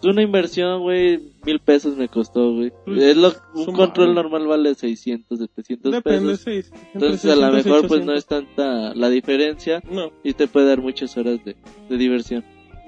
[0.01, 2.71] Una inversión, güey, mil pesos me costó, güey.
[2.85, 6.47] Pues, es lo, un control normal vale 600, 700 Depende, pesos.
[6.47, 8.17] entre Entonces a lo 600 y mejor pues no 800.
[8.17, 11.57] es tanta la diferencia No, y te puede dar muchas horas de,
[11.89, 12.45] de diversión.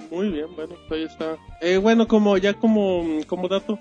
[0.09, 1.37] muy bien, bueno, pues ahí está.
[1.61, 3.77] Eh, bueno, como ya como, como dato,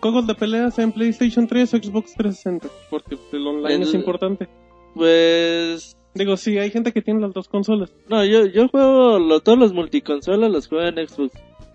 [0.00, 4.48] juegos de peleas en PlayStation 3 o Xbox 360, porque el online El- es importante.
[4.94, 7.92] Pues Digo, sí, hay gente que tiene las dos consolas.
[8.08, 11.32] no, yo yo juego lo- todos los multiconsolas los juego en Xbox.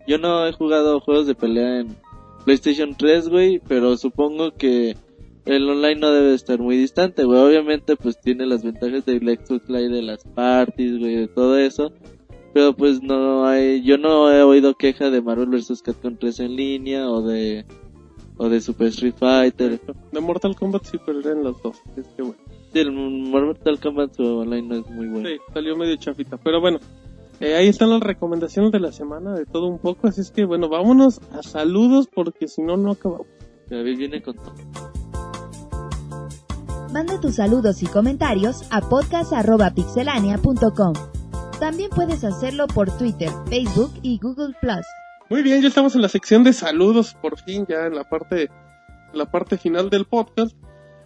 [0.08, 1.96] Yo no he jugado juegos de pelea en
[2.46, 4.96] PlayStation 3, güey, pero supongo que
[5.46, 7.40] el online no debe estar muy distante, güey.
[7.40, 11.92] Obviamente pues tiene las ventajas del Xbox Live de las parties, güey, de todo eso.
[12.54, 15.82] Pero pues no hay, yo no he oído queja de Marvel vs.
[15.82, 17.66] Capcom 3 en línea o de
[18.38, 19.80] o de Super Street Fighter.
[20.12, 21.82] De Mortal Kombat sí, pero eran las dos.
[21.96, 22.38] Es que bueno.
[22.72, 25.30] Sí, el Mortal Kombat su online no es muy bueno.
[25.30, 26.38] Sí, salió medio chafita.
[26.38, 26.80] Pero bueno,
[27.40, 30.08] eh, ahí están las recomendaciones de la semana, de todo un poco.
[30.08, 33.28] Así es que bueno, vámonos a saludos porque si no, no acabamos.
[33.70, 34.54] David viene con todo.
[36.92, 40.94] Manda tus saludos y comentarios a podcast.pixelania.com.
[41.60, 44.88] También puedes hacerlo por Twitter, Facebook y Google Plus.
[45.30, 48.50] Muy bien, ya estamos en la sección de saludos, por fin, ya en la parte,
[49.14, 50.58] la parte final del podcast.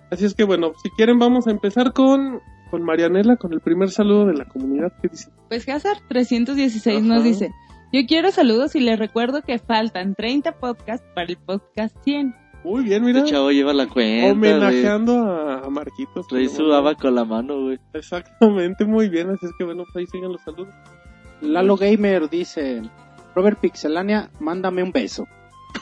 [0.09, 2.39] Así es que bueno, si quieren vamos a empezar con,
[2.73, 5.29] con Marianela, con el primer saludo de la comunidad que dice.
[5.47, 7.23] Pues Hazard 316 nos Ajá.
[7.27, 7.51] dice,
[7.91, 12.33] yo quiero saludos y les recuerdo que faltan 30 podcasts para el podcast 100.
[12.63, 16.27] Muy bien, mira, Este chavo lleva la cuenta, homenajeando a, a Marquitos.
[16.27, 17.77] Trae su abaco la mano, güey.
[17.93, 20.73] Exactamente, muy bien, así es que bueno, pues ahí sigan los saludos.
[21.41, 22.81] Lalo Gamer dice,
[23.35, 25.27] Robert Pixelania, mándame un beso.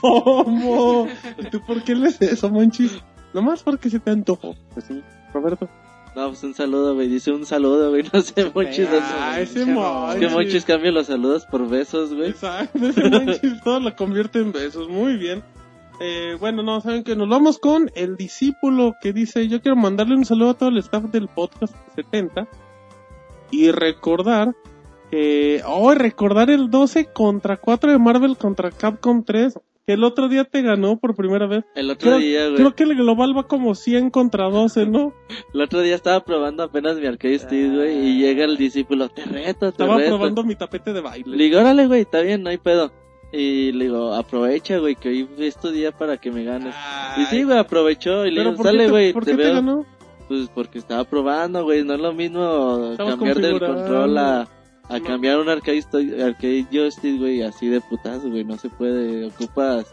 [0.01, 1.07] ¿Cómo?
[1.51, 3.01] ¿Tú por qué lees eso, Monchis?
[3.33, 4.55] Nomás porque se te antojó.
[4.73, 5.01] Pues sí,
[5.33, 5.69] Roberto.
[6.15, 7.07] No, pues un saludo, güey.
[7.07, 8.03] Dice un saludo, güey.
[8.13, 8.87] No sé, Monchis.
[8.91, 10.15] Ah, ese Monchis.
[10.15, 12.31] Es que Monchis cambia los saludos por besos, güey.
[12.31, 14.89] Exacto, ese Monchis todo lo convierte en besos.
[14.89, 15.43] Muy bien.
[16.03, 20.15] Eh, bueno, no, saben que nos vamos con el discípulo que dice, yo quiero mandarle
[20.15, 22.47] un saludo a todo el staff del podcast 70
[23.51, 24.55] y recordar
[25.11, 30.27] que, oh, recordar el 12 contra 4 de Marvel contra Capcom 3, que el otro
[30.29, 31.63] día te ganó por primera vez.
[31.75, 32.55] El otro Creo, día, güey.
[32.55, 35.13] creo que el global va como 100 contra 12, ¿no?
[35.53, 37.97] El otro día estaba probando apenas mi arcade stick, güey.
[37.97, 40.09] Y llega el discípulo, te reto, te Estaba reto.
[40.17, 41.35] probando mi tapete de baile.
[41.35, 42.91] Le digo, órale, güey, está bien, no hay pedo.
[43.33, 46.75] Y le digo, aprovecha, güey, que hoy es tu día para que me ganes.
[47.17, 48.25] Y sí, güey, aprovechó.
[48.25, 49.85] Y le digo, ¿por qué sale, güey, ¿por te qué te ganó?
[50.27, 51.83] Pues porque estaba probando, güey.
[51.83, 54.47] No es lo mismo Estabas cambiar del control a,
[54.91, 55.05] a No.
[55.05, 55.83] cambiar un arcade,
[56.23, 58.43] arcade joystick, güey, así de putazo, güey.
[58.43, 59.25] No se puede.
[59.25, 59.85] Ocupas,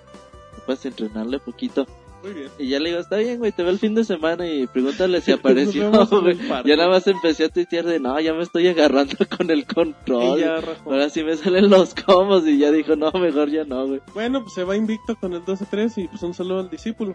[0.57, 1.87] ocupas entrenarle poquito.
[2.23, 2.49] Muy bien.
[2.59, 5.21] Y ya le digo, está bien, güey, te veo el fin de semana y pregúntale
[5.21, 6.37] si apareció, güey.
[6.65, 10.39] Ya nada más empecé a tuitear de, no, ya me estoy agarrando con el control.
[10.39, 10.91] Y ya rajó.
[10.91, 14.01] Ahora sí me salen los combos y ya dijo, no, mejor ya no, güey.
[14.15, 17.15] Bueno, pues se va invicto con el 12-3 y pues un saludo al discípulo.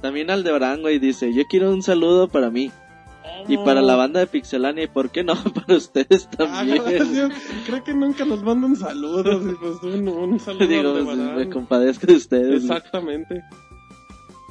[0.00, 2.70] También Aldebarán, güey, dice, yo quiero un saludo para mí.
[3.48, 6.82] Y para la banda de Pixelania, y por qué no para ustedes Ah, también.
[6.86, 7.32] gracias.
[7.66, 9.42] Creo que nunca nos mandan saludos.
[9.50, 12.62] y pues un, un saludo Digo, pues, me compadezco de ustedes.
[12.62, 13.42] Exactamente.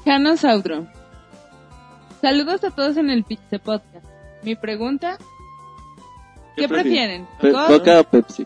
[0.06, 0.88] Jano Saudro.
[2.22, 4.06] Saludos a todos en el Pixel Podcast.
[4.44, 5.18] Mi pregunta,
[6.56, 7.28] ¿qué, prefieren?
[7.42, 7.68] Pe- ¿Coca?
[7.68, 8.46] ¿Coca o Pepsi?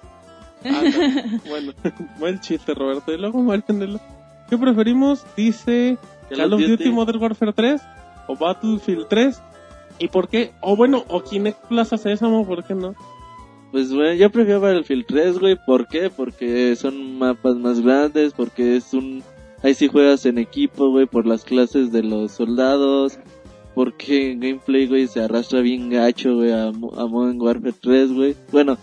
[0.65, 1.39] Ah, no.
[1.49, 1.73] bueno,
[2.19, 3.11] buen chiste, Roberto.
[3.13, 3.99] Y luego Marianela.
[4.49, 5.25] ¿Qué preferimos?
[5.35, 5.97] Dice
[6.29, 7.81] Call of Duty Modern Warfare 3
[8.27, 9.41] o Battlefield 3.
[9.99, 10.51] ¿Y por qué?
[10.61, 12.95] O bueno, o Kinect Plaza Sésamo, ¿por qué no?
[13.71, 15.57] Pues bueno, yo prefiero Battlefield 3, güey.
[15.65, 16.09] ¿Por qué?
[16.09, 19.23] Porque son mapas más grandes, porque es un...
[19.63, 23.19] Ahí sí juegas en equipo, güey, por las clases de los soldados.
[23.75, 28.13] Porque en gameplay, güey, se arrastra bien gacho, güey, a, Mo- a Modern Warfare 3,
[28.13, 28.35] güey.
[28.51, 28.77] Bueno,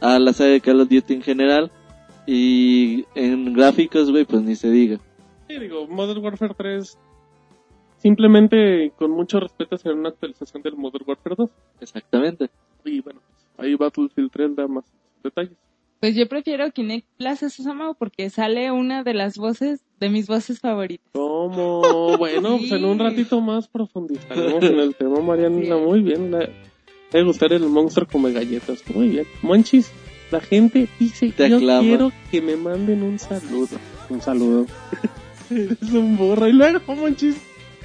[0.00, 1.70] a la saga de Call of Duty en general.
[2.26, 4.98] Y en gráficos, güey, pues ni se diga.
[5.48, 6.98] Sí, digo, Modern Warfare 3
[7.98, 11.50] simplemente con mucho respeto será una actualización del Modern Warfare 2.
[11.80, 12.48] Exactamente.
[12.84, 13.20] Y bueno,
[13.56, 14.84] ahí Battlefield 3 da más
[15.22, 15.52] detalles.
[16.00, 20.60] Pues yo prefiero Kinect Plaza Sésamo porque sale una de las voces, de mis voces
[20.60, 21.06] favoritas.
[21.12, 21.82] ¿Cómo?
[22.18, 23.04] Bueno, pues en un Sí.
[23.04, 25.60] ratito más profundizaremos en el tema, Mariana.
[25.60, 25.70] Sí.
[25.72, 26.30] Muy bien.
[26.30, 26.50] Le
[27.12, 28.82] debe gustar el monstruo come galletas.
[28.94, 29.26] Muy bien.
[29.42, 29.90] Monchis,
[30.30, 31.80] la gente dice, Te yo aclama.
[31.82, 33.76] quiero que me manden un saludo.
[34.08, 34.66] Un saludo.
[35.50, 36.46] es un burro.
[36.48, 37.36] Y luego, Monchis,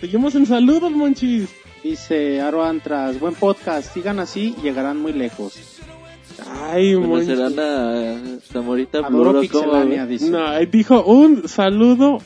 [0.04, 1.48] seguimos en saludos, Monchis.
[1.82, 5.80] Dice Aro Antras, buen podcast, sigan así y llegarán muy lejos.
[6.62, 7.40] Ay, Monchis.
[7.40, 8.18] A
[8.52, 10.30] Zamorita Adoro Pixelania, dice.
[10.30, 12.18] No, ahí dijo un saludo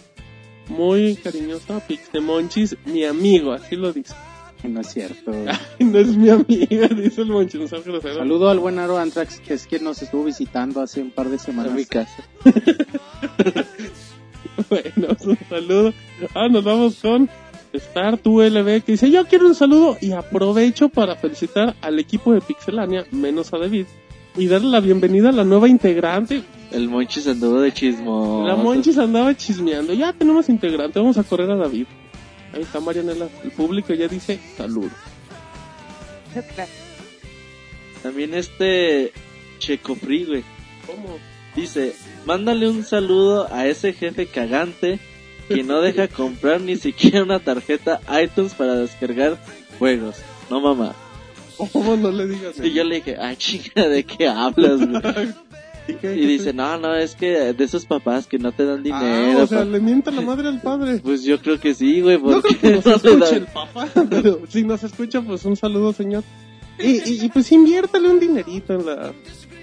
[0.69, 4.15] muy cariñoso a Pixemonchis, mi amigo, así lo dice.
[4.63, 5.31] No es cierto.
[5.79, 8.15] no es mi amiga, dice el Monchis, no seas grosero.
[8.15, 11.35] Saludo al buen Aro Antrax, que es quien nos estuvo visitando hace un par de
[11.35, 11.73] A semanas.
[11.73, 12.23] mi casa.
[14.69, 15.93] Bueno, un saludo.
[16.33, 17.29] Ah, nos vamos con
[17.75, 22.41] Start ULB que dice, yo quiero un saludo y aprovecho para felicitar al equipo de
[22.41, 23.85] Pixelania, menos a David,
[24.35, 26.43] y darle la bienvenida a la nueva integrante.
[26.71, 28.43] El Monchis anduvo de chismo.
[28.45, 31.85] La Monchis andaba chismeando, ya tenemos integrante, vamos a correr a David.
[32.53, 34.89] Ahí está Marianela, el público ya dice salud.
[38.03, 39.11] También este
[39.59, 40.43] Checo Free, güey.
[40.85, 41.17] ¿Cómo?
[41.55, 41.95] Dice,
[42.25, 44.99] mándale un saludo a ese jefe cagante
[45.47, 49.37] que no deja comprar ni siquiera una tarjeta iTunes para descargar
[49.79, 50.17] juegos.
[50.49, 50.93] No mamá.
[51.73, 54.79] ¿Cómo no le digas Y yo le dije, ah, chica, ¿de qué hablas?
[55.87, 59.43] ¿Y dice, no, no, es que de esos papás que no te dan Ah, dinero.
[59.43, 59.65] o sea, pa-".
[59.65, 60.99] le mienta la madre al padre.
[61.03, 63.87] Pues yo creo que sí, güey, No porque creo que nos no escuche el papá,
[64.09, 66.23] pero si nos escucha, pues un saludo, señor.
[66.77, 69.11] Y, y, y, pues inviértale un dinerito en la...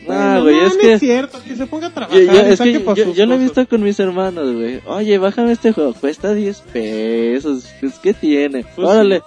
[0.09, 0.93] Ah, güey, no, es no que...
[0.94, 3.39] es cierto, que se ponga a trabajar Yo, yo- es que yo, yo lo he
[3.39, 4.81] visto con mis hermanos, güey.
[4.86, 7.66] Oye, bájame este juego, cuesta 10 pesos.
[7.81, 8.64] Pues, ¿qué tiene?
[8.74, 9.22] Pues Órale,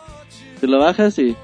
[0.62, 1.36] te lo bajas y...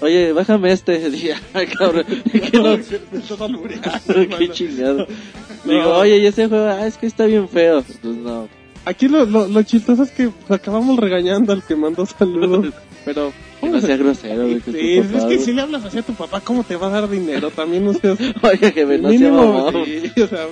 [0.00, 1.40] Oye, bájame este día,
[1.78, 2.04] cabrón.
[2.32, 5.06] que no- qué chingado.
[5.64, 5.72] No.
[5.72, 7.82] Digo, oye, y ese juego, ah, es que está bien feo.
[7.82, 8.48] Pues no.
[8.84, 12.74] Aquí lo, lo, lo chistoso es que acabamos regañando al que mandó saludos,
[13.04, 13.32] pero...
[13.62, 14.60] Que no sea grosero, güey.
[14.60, 15.38] tu Sí, papá, es que güey.
[15.38, 17.50] si le hablas así a tu papá, ¿cómo te va a dar dinero?
[17.50, 18.18] También no seas...
[18.42, 20.46] Oye, que me no mínimo, sí, o sea,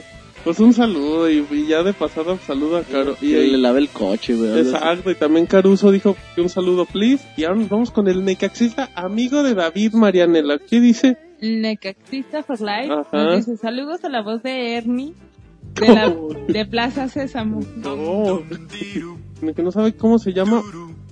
[0.45, 3.17] pues un saludo y, y ya de pasada saludo a Caro.
[3.21, 4.61] Y le lave el coche, güey.
[4.61, 7.23] Exacto, y también Caruso dijo que un saludo, please.
[7.37, 10.59] Y ahora nos vamos con el necaxista, amigo de David Marianela.
[10.59, 11.19] ¿Qué dice?
[11.43, 13.07] Necaxista for Life Ajá.
[13.25, 15.15] nos dice saludos a la voz de Ernie
[15.75, 16.15] de, la,
[16.49, 17.61] de Plaza Sésamo.
[17.77, 18.43] No,
[19.55, 20.63] que no sabe cómo se llama,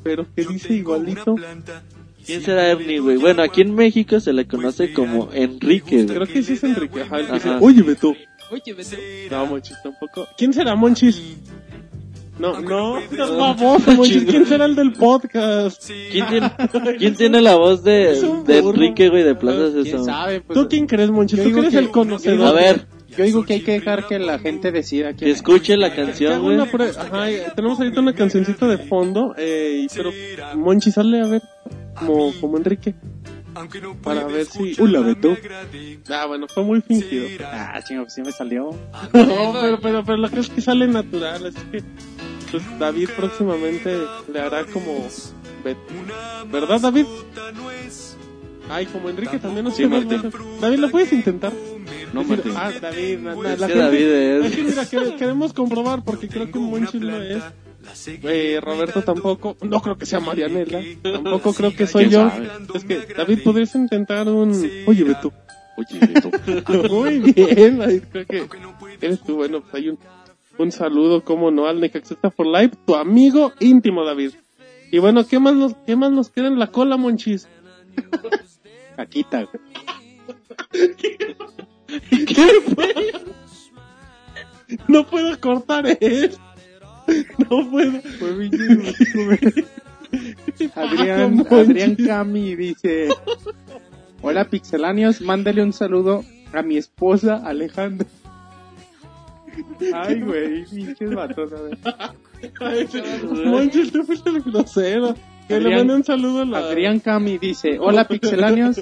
[0.02, 1.36] pero que dice igualito.
[2.24, 3.16] ¿Quién será Ernie, güey?
[3.16, 6.06] Bueno, aquí en México se le conoce como Enrique, güey.
[6.16, 7.00] Creo que sí es Enrique.
[7.02, 7.58] Ajá, el que dice, Ajá.
[7.62, 8.14] oye, Beto.
[8.50, 8.96] Oye, Beto.
[9.30, 10.26] No, Monchis tampoco.
[10.36, 11.22] ¿Quién será Monchis?
[12.38, 14.24] No, no, seas baboso, Monchis.
[14.24, 15.90] ¿Quién será el del podcast?
[16.12, 16.52] ¿Quién tiene,
[16.98, 18.58] quién tiene la voz de, de.
[18.58, 20.04] Enrique, güey, de Plaza ¿Quién Sésamo?
[20.04, 20.40] sabe?
[20.42, 21.38] Pues, ¿Tú quién crees, Monchis?
[21.38, 22.46] Yo Tú digo eres que- el conocedor.
[22.46, 22.86] A ver,
[23.18, 25.36] Yo digo que hay que dejar que la gente decida que es.
[25.36, 26.56] escuche la canción, güey.
[26.98, 30.10] Ajá, tenemos ahorita una cancioncita de fondo, eh, y- pero
[30.56, 31.42] Monchi sale a ver
[31.98, 32.94] como, como Enrique
[34.02, 34.74] para ver si...
[34.80, 35.36] Hola, Beto.
[36.10, 37.26] Ah, bueno, fue muy fingido.
[37.44, 38.70] Ah, chingo, pues sí me salió.
[39.12, 41.82] No, pero, pero, pero lo que es que sale natural, así que
[42.50, 43.98] pues David próximamente
[44.32, 45.06] le hará como.
[46.50, 47.04] ¿Verdad, David?
[48.70, 49.84] Ay, como Enrique también no Sí.
[50.60, 51.52] David, ¿lo puedes intentar?
[52.12, 52.52] No, Martín.
[52.56, 55.52] Ah, David, na- na- Es la que gente- David es- es que mira, que- queremos
[55.52, 57.42] comprobar porque creo que Monchis no es.
[58.06, 62.28] Eh, Roberto tampoco, no creo que sea Marianela, tampoco creo que soy ¿Quién yo.
[62.30, 62.48] sabe?
[62.74, 64.50] Es que, David, ¿podrías intentar un...
[64.86, 65.32] Oye, Beto.
[65.76, 66.30] Oye, Beto.
[66.92, 68.48] Muy bien, David, creo que
[69.00, 69.36] eres tú.
[69.36, 69.98] Bueno, pues hay un,
[70.58, 74.32] un saludo, como no, al Necaxista for Life, tu amigo íntimo, David.
[74.90, 77.46] Y bueno, ¿qué más nos, qué más nos queda en la cola, Monchis?
[78.98, 79.62] Caquita, güey.
[82.26, 82.94] ¿Qué fue?
[84.88, 86.36] No puedo cortar esto.
[87.48, 88.02] No puedo.
[88.18, 88.50] Fue mi
[90.74, 91.46] Adrián.
[91.48, 93.10] Adrián Cami dice:
[94.20, 98.08] Hola pixelanios, mándale un saludo a mi esposa Alejandra.
[99.94, 101.78] Ay, güey, pinches vatos, a ver.
[102.60, 102.88] Ay,
[103.46, 105.14] Monchis, tú fuiste el grosero.
[105.48, 106.58] Que le Adrián- mande un saludo a la...
[106.58, 108.80] Adrián Cami dice: Hola pixelanios,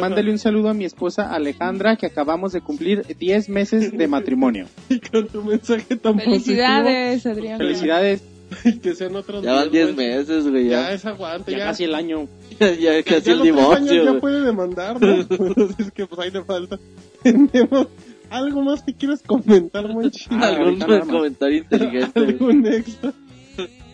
[0.00, 4.66] mándale un saludo a mi esposa Alejandra que acabamos de cumplir 10 meses de matrimonio.
[4.88, 7.58] Y con tu mensaje tan Felicidades, Adrián.
[7.58, 8.82] Felicidades, positivo.
[8.82, 10.28] Que sean otros Ya van 10 meses.
[10.28, 10.92] meses, güey, Ya ya.
[10.94, 11.64] es aguante, ya ya.
[11.66, 12.26] casi el año.
[12.58, 15.12] Ya, ya casi Ya el los tres años divorcio, ya puede demandar, ¿no?
[15.20, 16.76] Entonces que pues ahí le falta.
[17.22, 17.86] Tenemos
[18.30, 20.26] algo más que quieres comentar, Monchi.
[20.32, 22.18] Ah, Algún comentario inteligente.
[22.18, 23.12] ¿Algún extra?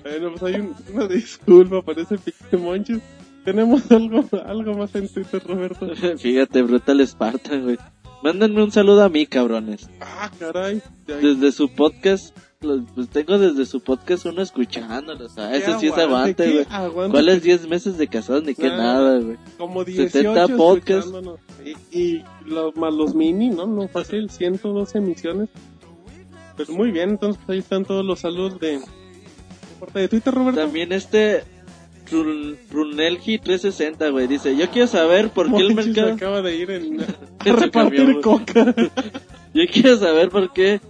[0.05, 3.01] Bueno, pues hay un- una disculpa, parece Pixie Monchis.
[3.45, 5.89] Tenemos algo, algo más en Twitter, Roberto.
[6.19, 7.79] Fíjate, Brutal Spartan, güey.
[8.23, 9.89] Mándenme un saludo a mí, cabrones.
[10.01, 10.81] Ah, caray.
[11.07, 15.59] De Desde su podcast, los- pues tengo desde su podcast uno escuchándolo, o sea, ¿Qué
[15.59, 16.45] eso sí es aguante?
[16.45, 17.11] aguante, ¿Qué güey.
[17.11, 18.77] ¿Cuáles 10 meses de casados ni qué Nah.
[18.79, 19.37] nada, güey?
[19.59, 21.13] Como 18 70 podcasts.
[21.93, 23.67] Y, y los, más los mini, ¿no?
[23.67, 25.49] No fácil, 112 emisiones.
[26.57, 28.81] Pues muy bien, entonces ahí están todos los saludos de...
[29.85, 30.61] ¿De parte de Twitter, Roberto?
[30.61, 31.45] También este
[32.11, 36.13] Run- Runelgi360, güey, dice, yo quiero saber por qué el mercado...
[36.13, 37.01] acaba de ir en,
[37.39, 38.75] a repartir coca.
[39.55, 40.81] Yo quiero saber por qué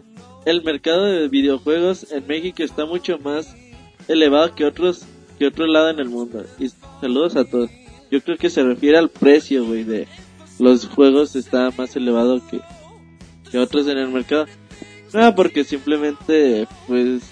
[0.46, 3.54] el mercado de videojuegos en México está mucho más
[4.08, 5.04] elevado que otros
[5.38, 6.44] que otro lado en el mundo.
[6.58, 7.68] Y saludos a todos.
[8.10, 10.06] Yo creo que se refiere al precio, güey, de
[10.58, 12.60] los juegos está más elevado que,
[13.50, 14.46] que otros en el mercado.
[15.12, 17.22] No, porque simplemente, pues,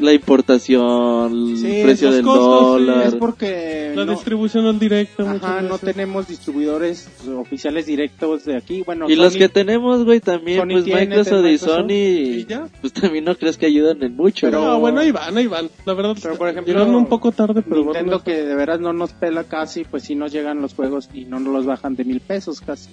[0.00, 3.06] la importación, Sí, el precio los del costos, sí, dólar.
[3.06, 5.28] es porque La no, distribución al directo.
[5.28, 8.82] ajá, no tenemos distribuidores oficiales directos de aquí.
[8.82, 12.46] Bueno, Y los Sony- que tenemos, güey, también, Sony pues tiene, Microsoft y Sony, y
[12.46, 12.68] ya.
[12.80, 14.46] pues también no crees que ayudan en mucho.
[14.48, 14.62] Pero-.
[14.64, 15.68] No, bueno, ahí van, ahí van.
[15.84, 18.80] La verdad, Pero, por ejemplo, llegaron un poco tarde, pero Nintendo bueno, que de veras
[18.80, 21.94] no nos pela casi, pues sí nos llegan los juegos y no nos los bajan
[21.94, 22.90] de mil pesos casi.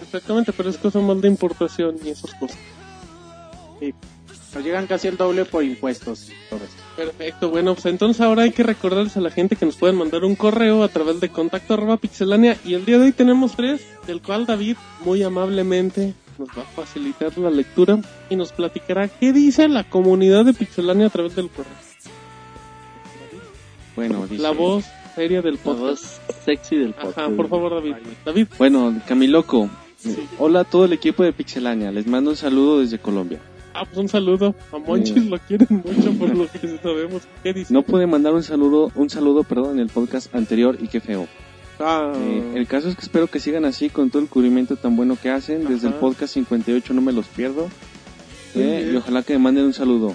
[0.00, 2.58] Exactamente, pero es cosa más de importación y esas cosas.
[4.54, 6.28] Nos llegan casi el doble por impuestos.
[6.28, 6.82] y todo esto.
[6.96, 10.24] Perfecto, bueno, pues entonces ahora hay que recordarles a la gente que nos pueden mandar
[10.24, 13.84] un correo a través de contacto arroba pixelania y el día de hoy tenemos tres,
[14.06, 17.98] del cual David muy amablemente nos va a facilitar la lectura
[18.30, 21.72] y nos platicará qué dice la comunidad de pixelania a través del correo.
[23.96, 24.42] Bueno, dice...
[24.42, 25.80] La voz seria del La podcast.
[25.80, 27.18] voz sexy del podcast.
[27.18, 27.94] Ajá, por favor David.
[28.24, 29.68] David, Bueno, Camiloco.
[30.38, 31.90] Hola a todo el equipo de Pixelania.
[31.90, 33.40] Les mando un saludo desde Colombia.
[33.74, 34.54] Ah, pues un saludo.
[34.72, 35.28] A Monchis Sí.
[35.28, 37.22] lo quieren mucho por lo que sabemos.
[37.42, 37.72] ¿Qué dice?
[37.72, 41.26] No pude mandar un saludo, un saludo, perdón, en el podcast anterior y qué feo.
[41.80, 44.94] Ah, Eh, el caso es que espero que sigan así con todo el cubrimiento tan
[44.96, 45.66] bueno que hacen.
[45.66, 47.68] Desde el podcast 58 no me los pierdo.
[48.54, 50.14] Eh, y ojalá que me manden un saludo.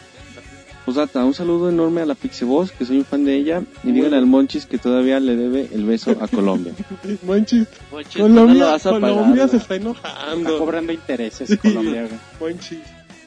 [0.86, 3.61] Posdata, un saludo enorme a la Pixeboss, que soy un fan de ella.
[3.84, 6.73] Y díganle al Monchis que todavía le debe el beso a Colombia.
[7.23, 10.57] Monchis, Monchis, ¿cuándo lo Colombia, pagar, Colombia se está Está enojando.
[10.57, 11.57] cobrando intereses Sí.
[11.57, 12.07] Colombia.
[12.40, 12.80] Monchis.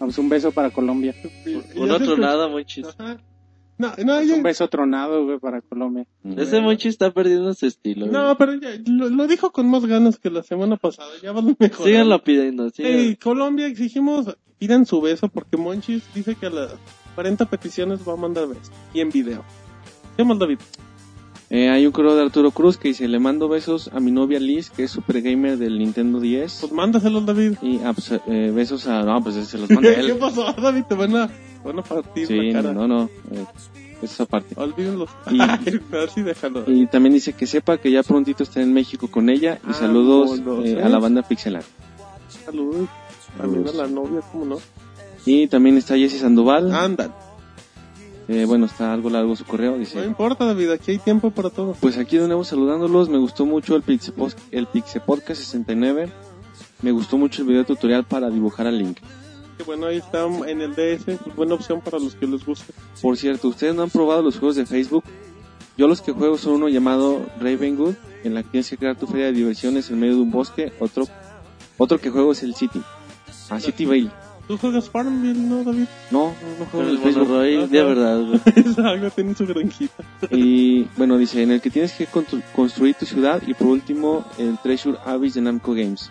[0.02, 1.14] Vamos, un beso para Colombia.
[1.76, 2.88] Un otro nada, Monchis.
[2.98, 3.18] Ajá.
[3.78, 6.06] No, no, ya- Un beso tronado güey, para Colombia.
[6.36, 8.06] Ese Monchis está perdiendo su estilo.
[8.08, 8.12] güey.
[8.12, 11.08] no, pero ya, lo, lo dijo con más ganas que la semana pasada.
[11.22, 11.86] Ya va mejor.
[11.86, 13.16] Síganlo pidiendo, Hey.
[13.22, 16.74] Colombia, exigimos, pidan su beso porque Monchis dice que a las
[17.14, 18.72] 40 peticiones va a mandar beso.
[18.92, 19.44] Y en video.
[20.16, 20.58] ¿Qué más, David?
[21.54, 24.40] Eh, hay un correo de Arturo Cruz que dice, le mando besos a mi novia
[24.40, 26.58] Liz, que es super gamer del Nintendo 10.
[26.62, 27.56] Pues mándaselos, David.
[27.60, 29.02] Y ah, pues, eh, besos a...
[29.02, 30.16] No, pues se los manda ¿Qué él.
[30.16, 30.84] pasó, David?
[30.88, 31.30] Te van a,
[31.62, 32.72] van a partir Sí, la cara.
[32.72, 33.04] no, no.
[33.32, 33.44] eh,
[34.00, 34.54] esa parte.
[34.58, 35.10] Olvídenlos.
[35.30, 36.64] Y- déjalo.
[36.66, 39.58] Y también dice que sepa que ya prontito está en México con ella.
[39.62, 40.82] Y Ah, saludos eh, ¿eh?
[40.82, 41.64] a la banda Pixelar.
[42.46, 42.88] Saludos.
[43.36, 44.56] También a la novia, ¿cómo no?
[45.26, 46.72] Y también está Jessy Sandoval.
[46.74, 47.12] Andan.
[48.28, 49.76] Eh, bueno, está algo largo su correo.
[49.76, 51.76] No importa, David, aquí hay tiempo para todo.
[51.80, 53.08] pues aquí de nuevo saludándolos.
[53.08, 56.08] Me gustó mucho el Pixe, Pos- el Pixe Podcast 69.
[56.82, 58.98] Me gustó mucho el video tutorial para dibujar a Link.
[59.58, 61.04] Que bueno, ahí está en el DS.
[61.04, 62.72] pues, buena opción para los que les guste.
[63.00, 65.04] Por cierto, ¿ustedes no han probado los juegos de Facebook?
[65.76, 67.94] Yo los que juego son uno llamado Ravenwood,
[68.24, 70.72] en la que tienes que crear tu feria de diversiones en medio de un bosque.
[70.80, 71.06] Otro,
[71.78, 72.80] otro que juego es el City.
[73.50, 74.10] Ah, City Vale.
[74.52, 75.86] ¿Tú juegas Farmville, no, David?
[76.10, 76.98] No, no, juego el.
[76.98, 77.66] Monoroy, Ajá.
[77.68, 78.20] de verdad.
[78.54, 80.04] Exacto, tiene su granjita.
[80.30, 83.40] Y bueno, dice, en el que tienes que constru- construir tu ciudad.
[83.46, 86.10] Y por último, el Treasure Abyss de Namco Games.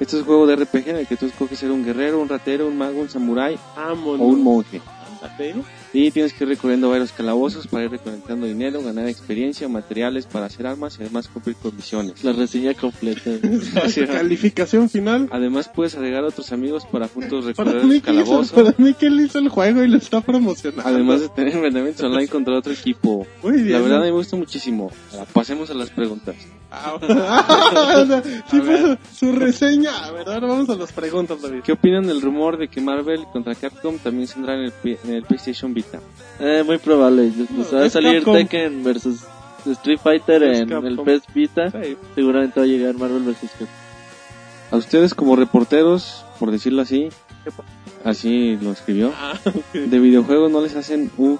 [0.00, 2.28] Este es un juego de RPG en el que tú escoges ser un guerrero, un
[2.28, 4.20] ratero, un mago, un samurái Vámonos.
[4.20, 4.80] o un monje.
[5.22, 5.54] Ándate.
[5.92, 10.46] Y tienes que ir recorriendo varios calabozos para ir recolectando dinero, ganar experiencia, materiales para
[10.46, 12.22] hacer armas y además cumplir con misiones.
[12.22, 13.30] La reseña completa.
[14.06, 15.28] Calificación final.
[15.32, 18.54] Además puedes agregar a otros amigos para juntos recorrer el que hizo, calabozo.
[18.54, 20.82] para mí que él hizo el juego y lo está promocionando.
[20.86, 23.26] Además de tener enfrentamientos online contra otro equipo.
[23.42, 23.72] Muy bien.
[23.72, 24.90] La verdad me gusta muchísimo.
[25.32, 26.36] Pasemos a las preguntas.
[26.70, 26.98] Ah,
[28.50, 30.04] sí, fue su, reseña.
[30.04, 31.60] A ver, ahora vamos a las preguntas, David.
[31.64, 35.22] ¿Qué opinan del rumor de que Marvel contra Capcom también saldrá en el, en el
[35.22, 36.00] PlayStation Vita?
[36.40, 37.32] Eh, muy probable.
[37.54, 38.34] Pues va a salir Capcom.
[38.34, 39.20] Tekken versus
[39.66, 40.86] Street Fighter Es en Capcom.
[41.08, 41.70] el PS Vita.
[41.70, 41.96] Sí.
[42.14, 43.68] Seguramente va a llegar Marvel versus Capcom.
[44.70, 47.08] A ustedes como reporteros, por decirlo así,
[48.04, 49.32] así lo escribió, Ah,
[49.72, 51.38] de videojuegos no les hacen un,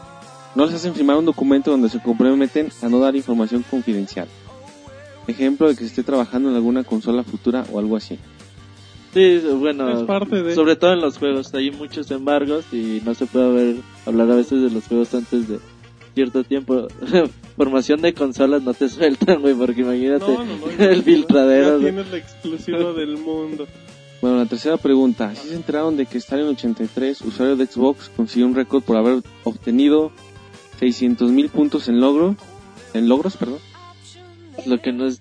[0.54, 4.28] no les hacen firmar un documento donde se comprometen a no dar información confidencial.
[5.26, 8.18] Ejemplo de que se esté trabajando en alguna consola futura o algo así.
[9.18, 11.52] Sí, bueno, Es parte de- sobre todo en los juegos.
[11.54, 13.76] Hay muchos embargos y no se puede ver,
[14.06, 15.58] hablar a veces de los juegos antes de
[16.14, 16.86] cierto tiempo.
[17.56, 21.78] Formación de consolas no te sueltan, güey, porque imagínate No, no, no, el filtradero.
[21.78, 23.66] Ya tienes la exclusiva del mundo.
[24.20, 25.34] Bueno, la tercera pregunta.
[25.34, 29.22] ¿Sí se enteraron de que Stalin 83, usuario de Xbox, consiguió un récord por haber
[29.44, 30.10] obtenido
[30.78, 32.36] 600 mil puntos en logro?
[32.94, 33.58] En logros, perdón.
[34.66, 35.20] Lo que no es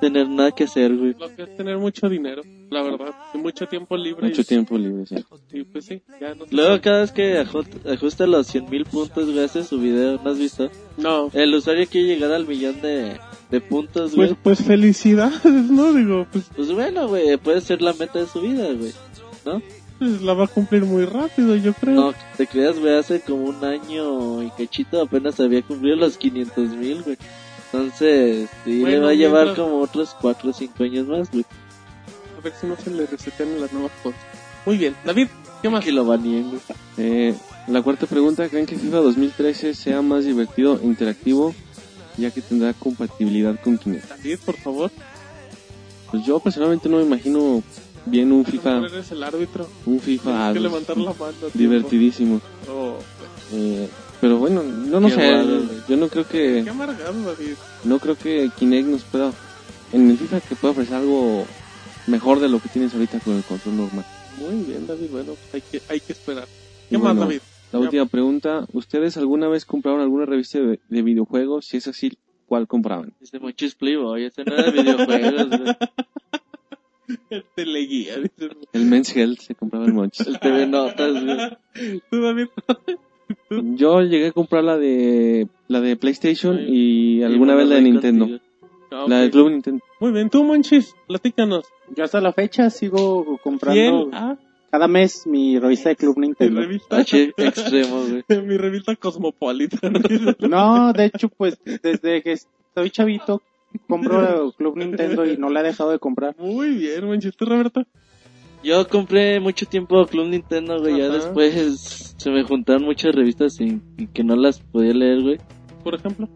[0.00, 1.14] tener nada que hacer, güey.
[1.18, 3.14] Lo que es tener mucho dinero, la verdad.
[3.34, 4.28] Y mucho tiempo libre.
[4.28, 5.16] Mucho y- tiempo libre, sí.
[5.52, 6.44] Y pues sí, ya no.
[6.50, 10.30] Luego cada vez que aju- ajusta los 100 mil puntos, güey, hace su video, ¿no
[10.30, 10.70] has visto?
[10.96, 11.30] No.
[11.32, 13.18] El usuario quiere llegar al millón de,
[13.50, 14.28] de puntos, güey.
[14.28, 15.92] Pues, pues felicidades, ¿no?
[15.92, 18.92] Digo, pues Pues bueno, güey, puede ser la meta de su vida, güey.
[19.44, 19.62] ¿No?
[19.98, 21.94] pues, la va a cumplir muy rápido, yo creo.
[21.94, 26.68] No, te creas, güey, hace como un año y cachito apenas había cumplido los 500
[26.76, 27.16] mil, güey.
[27.72, 31.30] Entonces, sí, le Bueno, va a llevar mientras- como otros 4 o 5 años más,
[31.30, 31.44] güey.
[32.38, 34.20] A ver si no se le resetean las nuevas cosas.
[34.64, 35.28] Muy bien, David,
[35.62, 35.84] ¿qué más?
[35.84, 36.60] Que lo baneen, güey.
[36.96, 37.34] Eh,
[37.66, 41.54] la cuarta pregunta, ¿creen que FIFA 2013 sea más divertido e interactivo
[42.16, 44.08] ya que tendrá compatibilidad con Kinect?
[44.08, 44.90] David, por favor.
[46.10, 47.62] Pues yo personalmente no me imagino
[48.06, 49.68] bien un FIFA, eres el árbitro.
[49.84, 51.32] un FIFA Tienes que pues, levantar la mano.
[51.54, 52.40] divertidísimo.
[52.70, 52.94] Oh,
[53.52, 53.88] Eh,
[54.20, 55.44] pero bueno, yo no Qué sé,
[55.88, 57.54] yo no creo que qué amargado, David.
[57.84, 59.32] no creo que Kinect nos pueda
[59.92, 61.46] en el FIFA que pueda ofrecer algo
[62.06, 64.04] mejor de lo que tienes ahorita con el control normal.
[64.38, 65.08] Muy bien, David.
[65.10, 66.46] Bueno, pues hay que, hay que esperar.
[66.88, 67.40] ¿Qué Y más, bueno, David?
[67.72, 71.66] La última pregunta, ¿ustedes alguna vez compraron alguna revista de, de videojuegos?
[71.66, 72.16] Si es así,
[72.46, 73.14] ¿cuál compraban?
[73.20, 75.46] Dice Monchis Playboy, ese no era de videojuegos.
[77.30, 78.14] El teleguía.
[78.72, 80.26] El Men's Health se compraba el Monchis.
[80.26, 81.56] El TV Notas.
[82.10, 82.48] Tú, David.
[83.50, 88.28] Yo llegué a comprar la de la de PlayStation y alguna vez la de Nintendo.
[88.90, 89.32] Ah, La del ok.
[89.32, 89.84] Club Nintendo.
[90.00, 91.64] Muy bien, tú, Monchis, platícanos.
[91.94, 94.38] Yo hasta la fecha sigo comprando Fiel a
[94.70, 96.60] cada mes mi revista de Club mi Nintendo.
[96.60, 98.24] revista, H extremo, güey.
[98.46, 99.92] mi revista Cosmopolitan.
[100.48, 103.42] No, de hecho, pues desde que estoy chavito
[103.86, 106.34] compro Club Nintendo y no la he dejado de comprar.
[106.38, 107.36] Muy bien, Monchis.
[107.36, 107.84] ¿Tú, Roberto?
[108.62, 110.98] Yo compré mucho tiempo Club Nintendo, güey.
[110.98, 115.38] Ya después se me juntaron muchas revistas y, y que no las podía leer, güey.
[115.84, 116.28] Por ejemplo.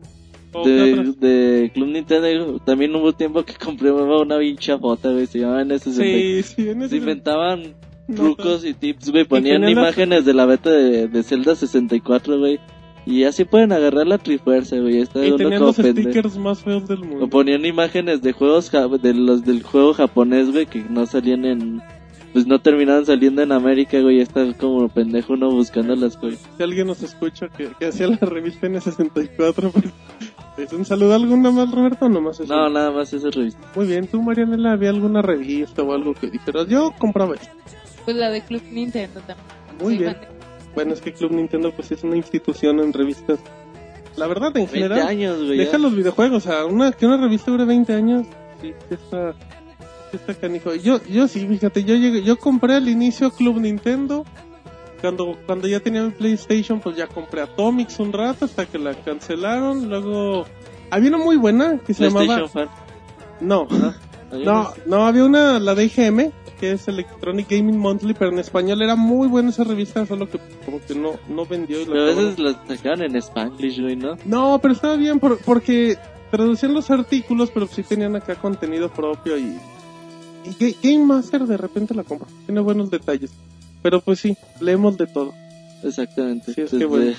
[0.54, 5.26] ¿O qué De, Club Nintendo también hubo tiempo que compré una pincha fota, güey.
[5.26, 5.92] Se llamaban S60.
[5.92, 7.74] Sí, sí, en Se inventaban
[8.06, 9.24] no, trucos y tips, güey.
[9.24, 12.60] Ponían imágenes de la beta de, de Zelda 64, güey.
[13.04, 14.98] Y así pueden agarrar la trifuerza, güey.
[15.00, 16.10] Está Y tenían los pendejo.
[16.10, 17.24] stickers más feos del mundo.
[17.24, 21.44] O ponían imágenes de juegos ja- de los del juego japonés, güey, que no salían
[21.44, 21.82] en
[22.32, 26.40] pues no terminaban saliendo en América, güey, está como pendejo uno buscando las cosas.
[26.56, 29.84] Si alguien nos escucha que, que hacía la revista N64, pues,
[30.56, 32.06] ¿es un saludo alguna más, Roberto?
[32.06, 32.54] o Nomás eso.
[32.54, 33.60] No, nada más esa revista.
[33.74, 36.66] Muy bien, tú, Marianela, ¿había alguna revista o algo que dijeras?
[36.68, 37.48] Yo compraba esto.
[38.04, 39.46] Pues la de Club Nintendo también.
[39.80, 40.12] Muy Soy bien.
[40.20, 40.28] de-
[40.74, 43.38] Bueno, es que Club Nintendo pues es una institución en revistas.
[44.16, 45.56] La verdad, en 20 general, años, güey.
[45.58, 45.64] ya.
[45.64, 48.26] deja los videojuegos, o sea, una, que una revista dure 20 años,
[48.60, 49.34] sí, está,
[50.16, 50.74] está canijo.
[50.74, 54.24] Yo, yo sí, fíjate, yo llegué, yo compré al inicio Club Nintendo,
[55.00, 58.94] cuando, cuando ya tenía mi PlayStation, pues ya compré Atomics un rato hasta que la
[58.94, 60.44] cancelaron, luego,
[60.90, 62.68] había una muy buena que se llamaba, Fan.
[63.40, 63.66] no,
[64.32, 66.30] no, no, había una, la de IGM,
[66.60, 70.38] que es Electronic Gaming Monthly, pero en español era muy buena esa revista, solo que
[70.64, 71.80] como que no, no vendió.
[71.80, 74.16] Y la Pero a veces las sacaban en Spanglish, güey, ¿no?
[74.24, 75.98] No, pero estaba bien por- porque
[76.30, 79.58] traducían los artículos, pero sí tenían acá contenido propio y...
[80.44, 83.30] Y Ga- Game Master de repente la compra, tiene buenos detalles.
[83.82, 85.32] Pero pues sí, leemos de todo.
[85.82, 86.52] Exactamente.
[86.54, 87.12] Sí, es que bueno.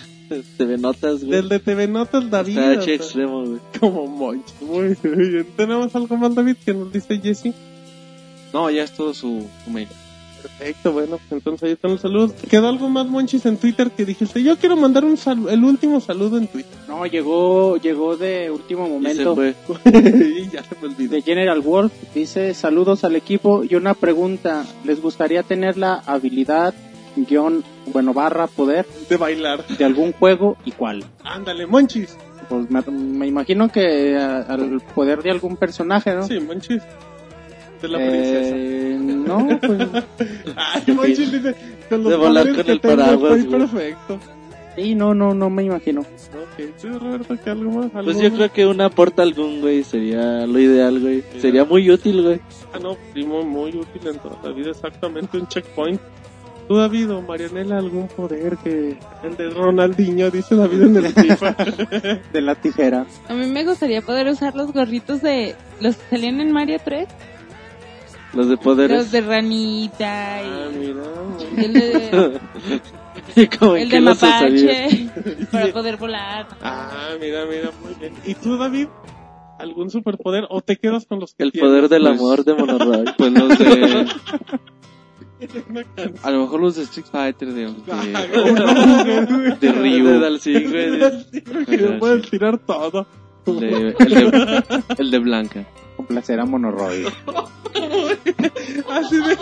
[0.57, 1.41] TV Notas, güey.
[1.41, 3.59] Desde TV Notas, David, H hasta- extremo, güey.
[3.79, 4.45] como Monch.
[4.61, 5.47] Muy bien.
[5.57, 7.53] ¿Tenemos algo más, David, que nos dice Jesse?
[8.53, 9.87] No, ya es todo su, su mail.
[10.43, 12.33] Perfecto, bueno, pues entonces ahí están los saludos.
[12.49, 14.43] ¿Quedó algo más, Monchis, en Twitter que dijiste?
[14.43, 16.71] Yo quiero mandar un sal- el último saludo en Twitter.
[16.87, 19.35] No, llegó, llegó de último Y se momento.
[19.35, 19.55] fue.
[19.85, 21.11] y ya se me olvidó.
[21.13, 24.65] De General Wolf dice saludos al equipo y una pregunta.
[24.83, 26.73] ¿Les gustaría tener la habilidad,
[27.15, 27.63] guion,
[27.93, 29.65] bueno, barra, poder De bailar.
[29.67, 31.03] de algún juego y cuál?
[31.23, 32.17] Ándale, Monchis.
[32.49, 36.27] Pues me, me imagino que a- al poder de algún personaje, ¿no?
[36.27, 36.81] Sí, Monchis.
[37.83, 38.55] De la princesa.
[38.55, 39.81] Eh, no, pues
[40.55, 41.55] Ay, Monchis dice,
[41.89, 43.59] con los De volar poderes con que el tengo, paraguas, güey.
[43.59, 44.19] perfecto.
[44.75, 46.01] sí, no, no, no me imagino.
[46.01, 47.85] Ok, ¿tú, Roberto, que algo más?
[47.93, 48.33] ¿Algo Pues yo más?
[48.39, 51.23] creo que una portal gun, güey, sería lo ideal, güey.
[51.39, 52.39] Sería muy útil, güey.
[52.73, 55.99] Ah, no, primo, muy útil en toda la vida, exactamente un checkpoint.
[56.67, 61.55] ¿Tú, David o Marianela, algún poder que el de Ronaldinho, dice David en el FIFA?
[62.31, 63.05] De la tijera.
[63.27, 67.05] A mí me gustaría poder usar los gorritos de los que salían en Mario 3,
[68.33, 68.97] Los de poderes.
[68.97, 70.41] los de ranita ah,
[70.73, 71.03] y, mira.
[71.55, 72.39] y el de,
[73.81, 75.09] el de mapache
[75.51, 76.47] para poder volar.
[76.61, 78.13] Ah, mira, mira, muy bien.
[78.25, 78.87] ¿Y tú, David?
[79.59, 81.69] ¿Algún superpoder o te quedas con los que El tienes?
[81.69, 83.05] poder del Pues- amor de Monoroy.
[83.17, 84.07] Pues los de...
[86.23, 87.73] A lo mejor los de Street Fighter de...
[87.91, 88.03] Ah,
[89.03, 90.05] de, de Ryu.
[90.07, 91.65] De Dalsing, güey.
[91.65, 93.05] que le puedes tirar todo.
[93.45, 94.63] De- el, de,
[94.97, 95.65] el de Blanca.
[95.97, 97.05] Complacer a Monoroy.
[98.89, 99.37] Así de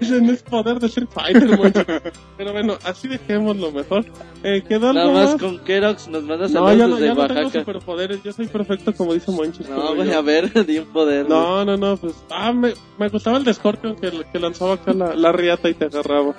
[0.00, 2.12] Ese no es poder de Street Fighter.
[2.36, 4.04] Pero bueno, así dejémoslo mejor.
[4.42, 5.40] Eh, ¿Quedó Nada más más?
[5.40, 8.22] con Kerox nos manda No, saludos ya no, desde ya no tengo superpoderes.
[8.22, 9.68] Yo soy perfecto, como dice Monchis.
[9.68, 11.28] No, yo- a ver, di un poder.
[11.28, 12.14] No, no, no, pues.
[12.30, 15.74] Ah, me, me gustaba el de Scorpion que, que lanzaba acá la, la riata y
[15.74, 16.34] te agarraba.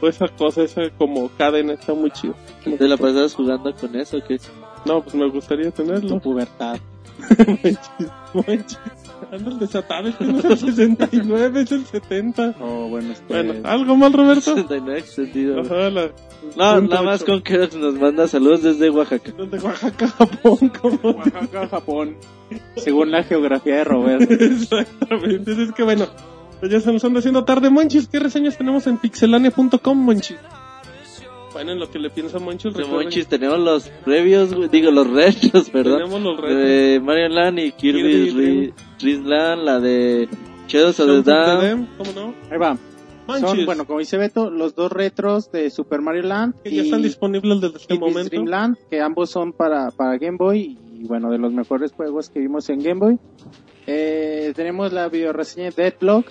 [0.00, 2.34] O esa cosa, esa como cadena, está muy chido.
[2.64, 4.18] ¿Te la pasabas jugando con eso?
[4.26, 4.38] ¿qué?
[4.88, 6.18] No, pues me gustaría Tu tenerlo.
[6.20, 6.78] pubertad.
[7.38, 7.78] Monchis,
[8.34, 8.78] Monchis.
[9.32, 12.54] Andas desatado, este no es el 69, es el 70.
[12.60, 13.24] Oh, bueno, este...
[13.28, 14.54] Bueno, ¿algo mal, Roberto?
[14.54, 15.54] 69 extendido.
[15.56, 15.66] güey.
[15.66, 16.10] Ajá, la.
[16.56, 19.32] No, nada más con Kerox nos manda saludos desde Oaxaca.
[19.36, 21.10] Desde Oaxaca, Japón, como.
[21.18, 22.16] Oaxaca, Japón.
[22.76, 24.32] Según la geografía de Roberto.
[24.44, 26.06] Exactamente, es que bueno,
[26.60, 28.06] pues ya se nos anda haciendo tarde, Monchis.
[28.08, 30.38] ¿Qué reseñas tenemos en pixelania.com, Monchis?
[31.58, 35.10] Bueno, en lo que le piensa Monchis, recuerden Monchis tenemos los previos, güey, digo los
[35.10, 35.98] retros, perdón.
[35.98, 36.56] tenemos los retos.
[36.56, 40.28] De Mario Land y Kirby Kirby Ri- Dream Land, la de
[40.68, 41.30] Shadows of the.
[41.32, 42.34] Dam, ¿Cómo no?
[42.48, 42.78] Ahí va.
[43.40, 47.02] Son, bueno, como dice Beto, los dos retros de Super Mario Land que ya están
[47.02, 48.30] disponibles desde este momento.
[48.30, 52.30] Dream Land, que ambos son para, para Game Boy y bueno, de los mejores juegos
[52.30, 53.18] que vimos en Game Boy.
[53.88, 56.26] Eh, tenemos la videoreseña de Deadlock,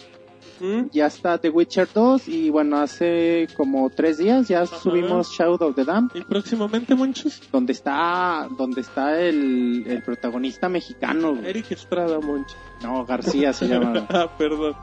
[0.60, 0.90] ¿Mm?
[0.92, 4.78] ya está The Witcher 2 y bueno, hace como tres días ya Ajá.
[4.78, 10.70] subimos Shadow of the Dam, Y próximamente, Monchis, donde está, donde está el, el protagonista
[10.70, 11.48] mexicano, güey.
[11.48, 12.58] Eric Estrada, Monchis.
[12.82, 14.08] no, García se llama.
[14.10, 14.76] ah, perdón.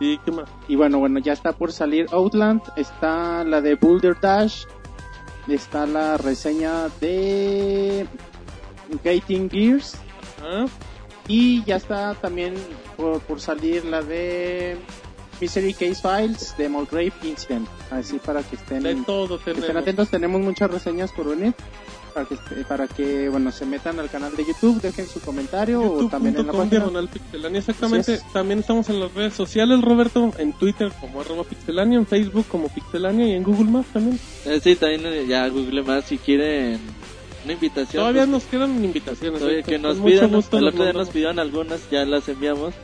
[0.00, 0.48] ¿Y qué más?
[0.68, 4.62] Y bueno, bueno, ya está por salir Outland, está la de Boulder Dash,
[5.48, 8.06] está la reseña de
[9.02, 9.96] Gating Gears
[11.26, 12.54] y ya está también
[12.96, 14.78] por, por salir la de
[15.40, 17.68] Mystery Case Files de Mulgrave Incident.
[17.90, 21.54] Así para que estén, de todo que estén atentos, tenemos muchas reseñas por venir.
[22.14, 25.80] Para que, este- para que bueno se metan al canal de YouTube, dejen su comentario
[25.82, 26.86] o también en la página.
[27.12, 28.32] pixelania exactamente es.
[28.32, 32.68] también estamos en las redes sociales Roberto en Twitter como arroba pixelania en Facebook como
[32.70, 36.80] pixelania y en Google Maps también Eh, sí, también eh, ya Google más si quieren
[37.44, 38.00] una invitación.
[38.02, 39.64] todavía pues, nos quedan invitaciones todavía ¿eh?
[39.64, 40.30] que nos pidan.
[40.30, 42.74] El otro día nos pidieron algunas, ya las enviamos.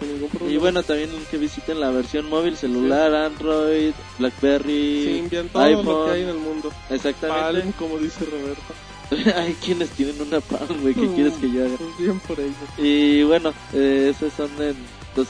[0.48, 5.78] Y bueno, también que visiten la versión móvil, celular, Android, Blackberry, sí, envían todo lo
[5.78, 6.06] iPhone.
[6.06, 7.60] que hay en el mundo Exactamente.
[7.60, 8.62] Palm como dice Roberto
[9.38, 11.76] hay quienes tienen una Palm, güey, ¿qué quieres que yo haga?
[11.98, 14.76] bien por ello Y bueno, eh, esos son en
[15.16, 15.28] los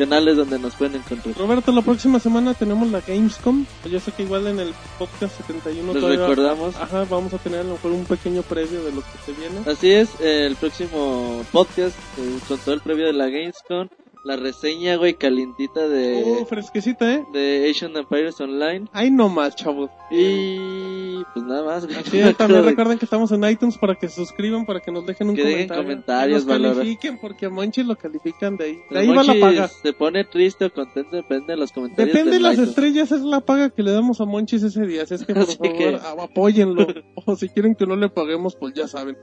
[0.00, 1.34] canales donde nos pueden encontrar.
[1.36, 5.92] Roberto la próxima semana tenemos la Gamescom yo sé que igual en el podcast 71
[5.92, 6.74] Les todavía- recordamos.
[6.76, 9.60] ajá vamos a tener a lo mejor un pequeño previo de lo que se viene
[9.70, 13.88] Así es, eh, el próximo podcast eh, con todo el previo de la Gamescom,
[14.22, 18.86] la reseña, güey, calientita de, uh, fresquecita eh de Asian Empires Online.
[18.92, 21.96] ahí nomás chavos Y pues nada más, güey.
[21.98, 25.06] Así es, también recuerden que estamos en iTunes para que se suscriban, para que nos
[25.06, 25.82] dejen un Que dejen comentario.
[25.84, 28.74] comentarios, que nos califiquen, porque a Monchi lo califican de ahí.
[28.74, 29.68] De El ahí va la paga.
[29.68, 32.12] Se pone triste o contento, depende de los comentarios.
[32.14, 32.68] Depende de las iTunes.
[32.70, 35.02] estrellas, es la paga que le damos a Monchis ese día.
[35.04, 36.86] Así es que por Así favor, que- apóyenlo.
[37.26, 39.16] o si quieren que no le paguemos, pues ya saben.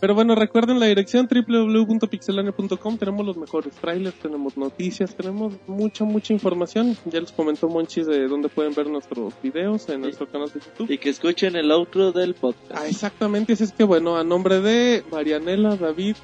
[0.00, 2.98] Pero bueno, recuerden la dirección www.pixelania.com.
[2.98, 6.96] Tenemos los mejores trailers, tenemos noticias, tenemos mucha, mucha información.
[7.06, 10.90] Ya les comentó Monchis de dónde pueden ver nuestros videos en nuestro canal de YouTube.
[10.90, 12.72] Y que escuchen el outro del podcast.
[12.74, 16.16] Ah, exactamente, así es que bueno, a nombre de Marianela, David,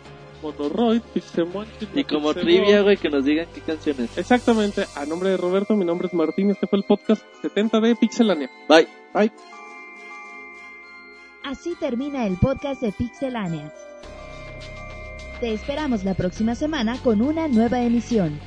[0.42, 4.16] Monoroid, Pixemonchi, y como trivia, güey, que nos digan qué canciones.
[4.16, 7.96] Exactamente, a nombre de Roberto, mi nombre es Martín, este fue el podcast 70 de
[7.96, 8.50] Pixelania.
[8.68, 8.86] Bye.
[9.12, 9.32] Bye.
[11.44, 13.70] Así termina el podcast de Pixelania.
[15.40, 18.40] Te esperamos la próxima semana con una nueva emisión.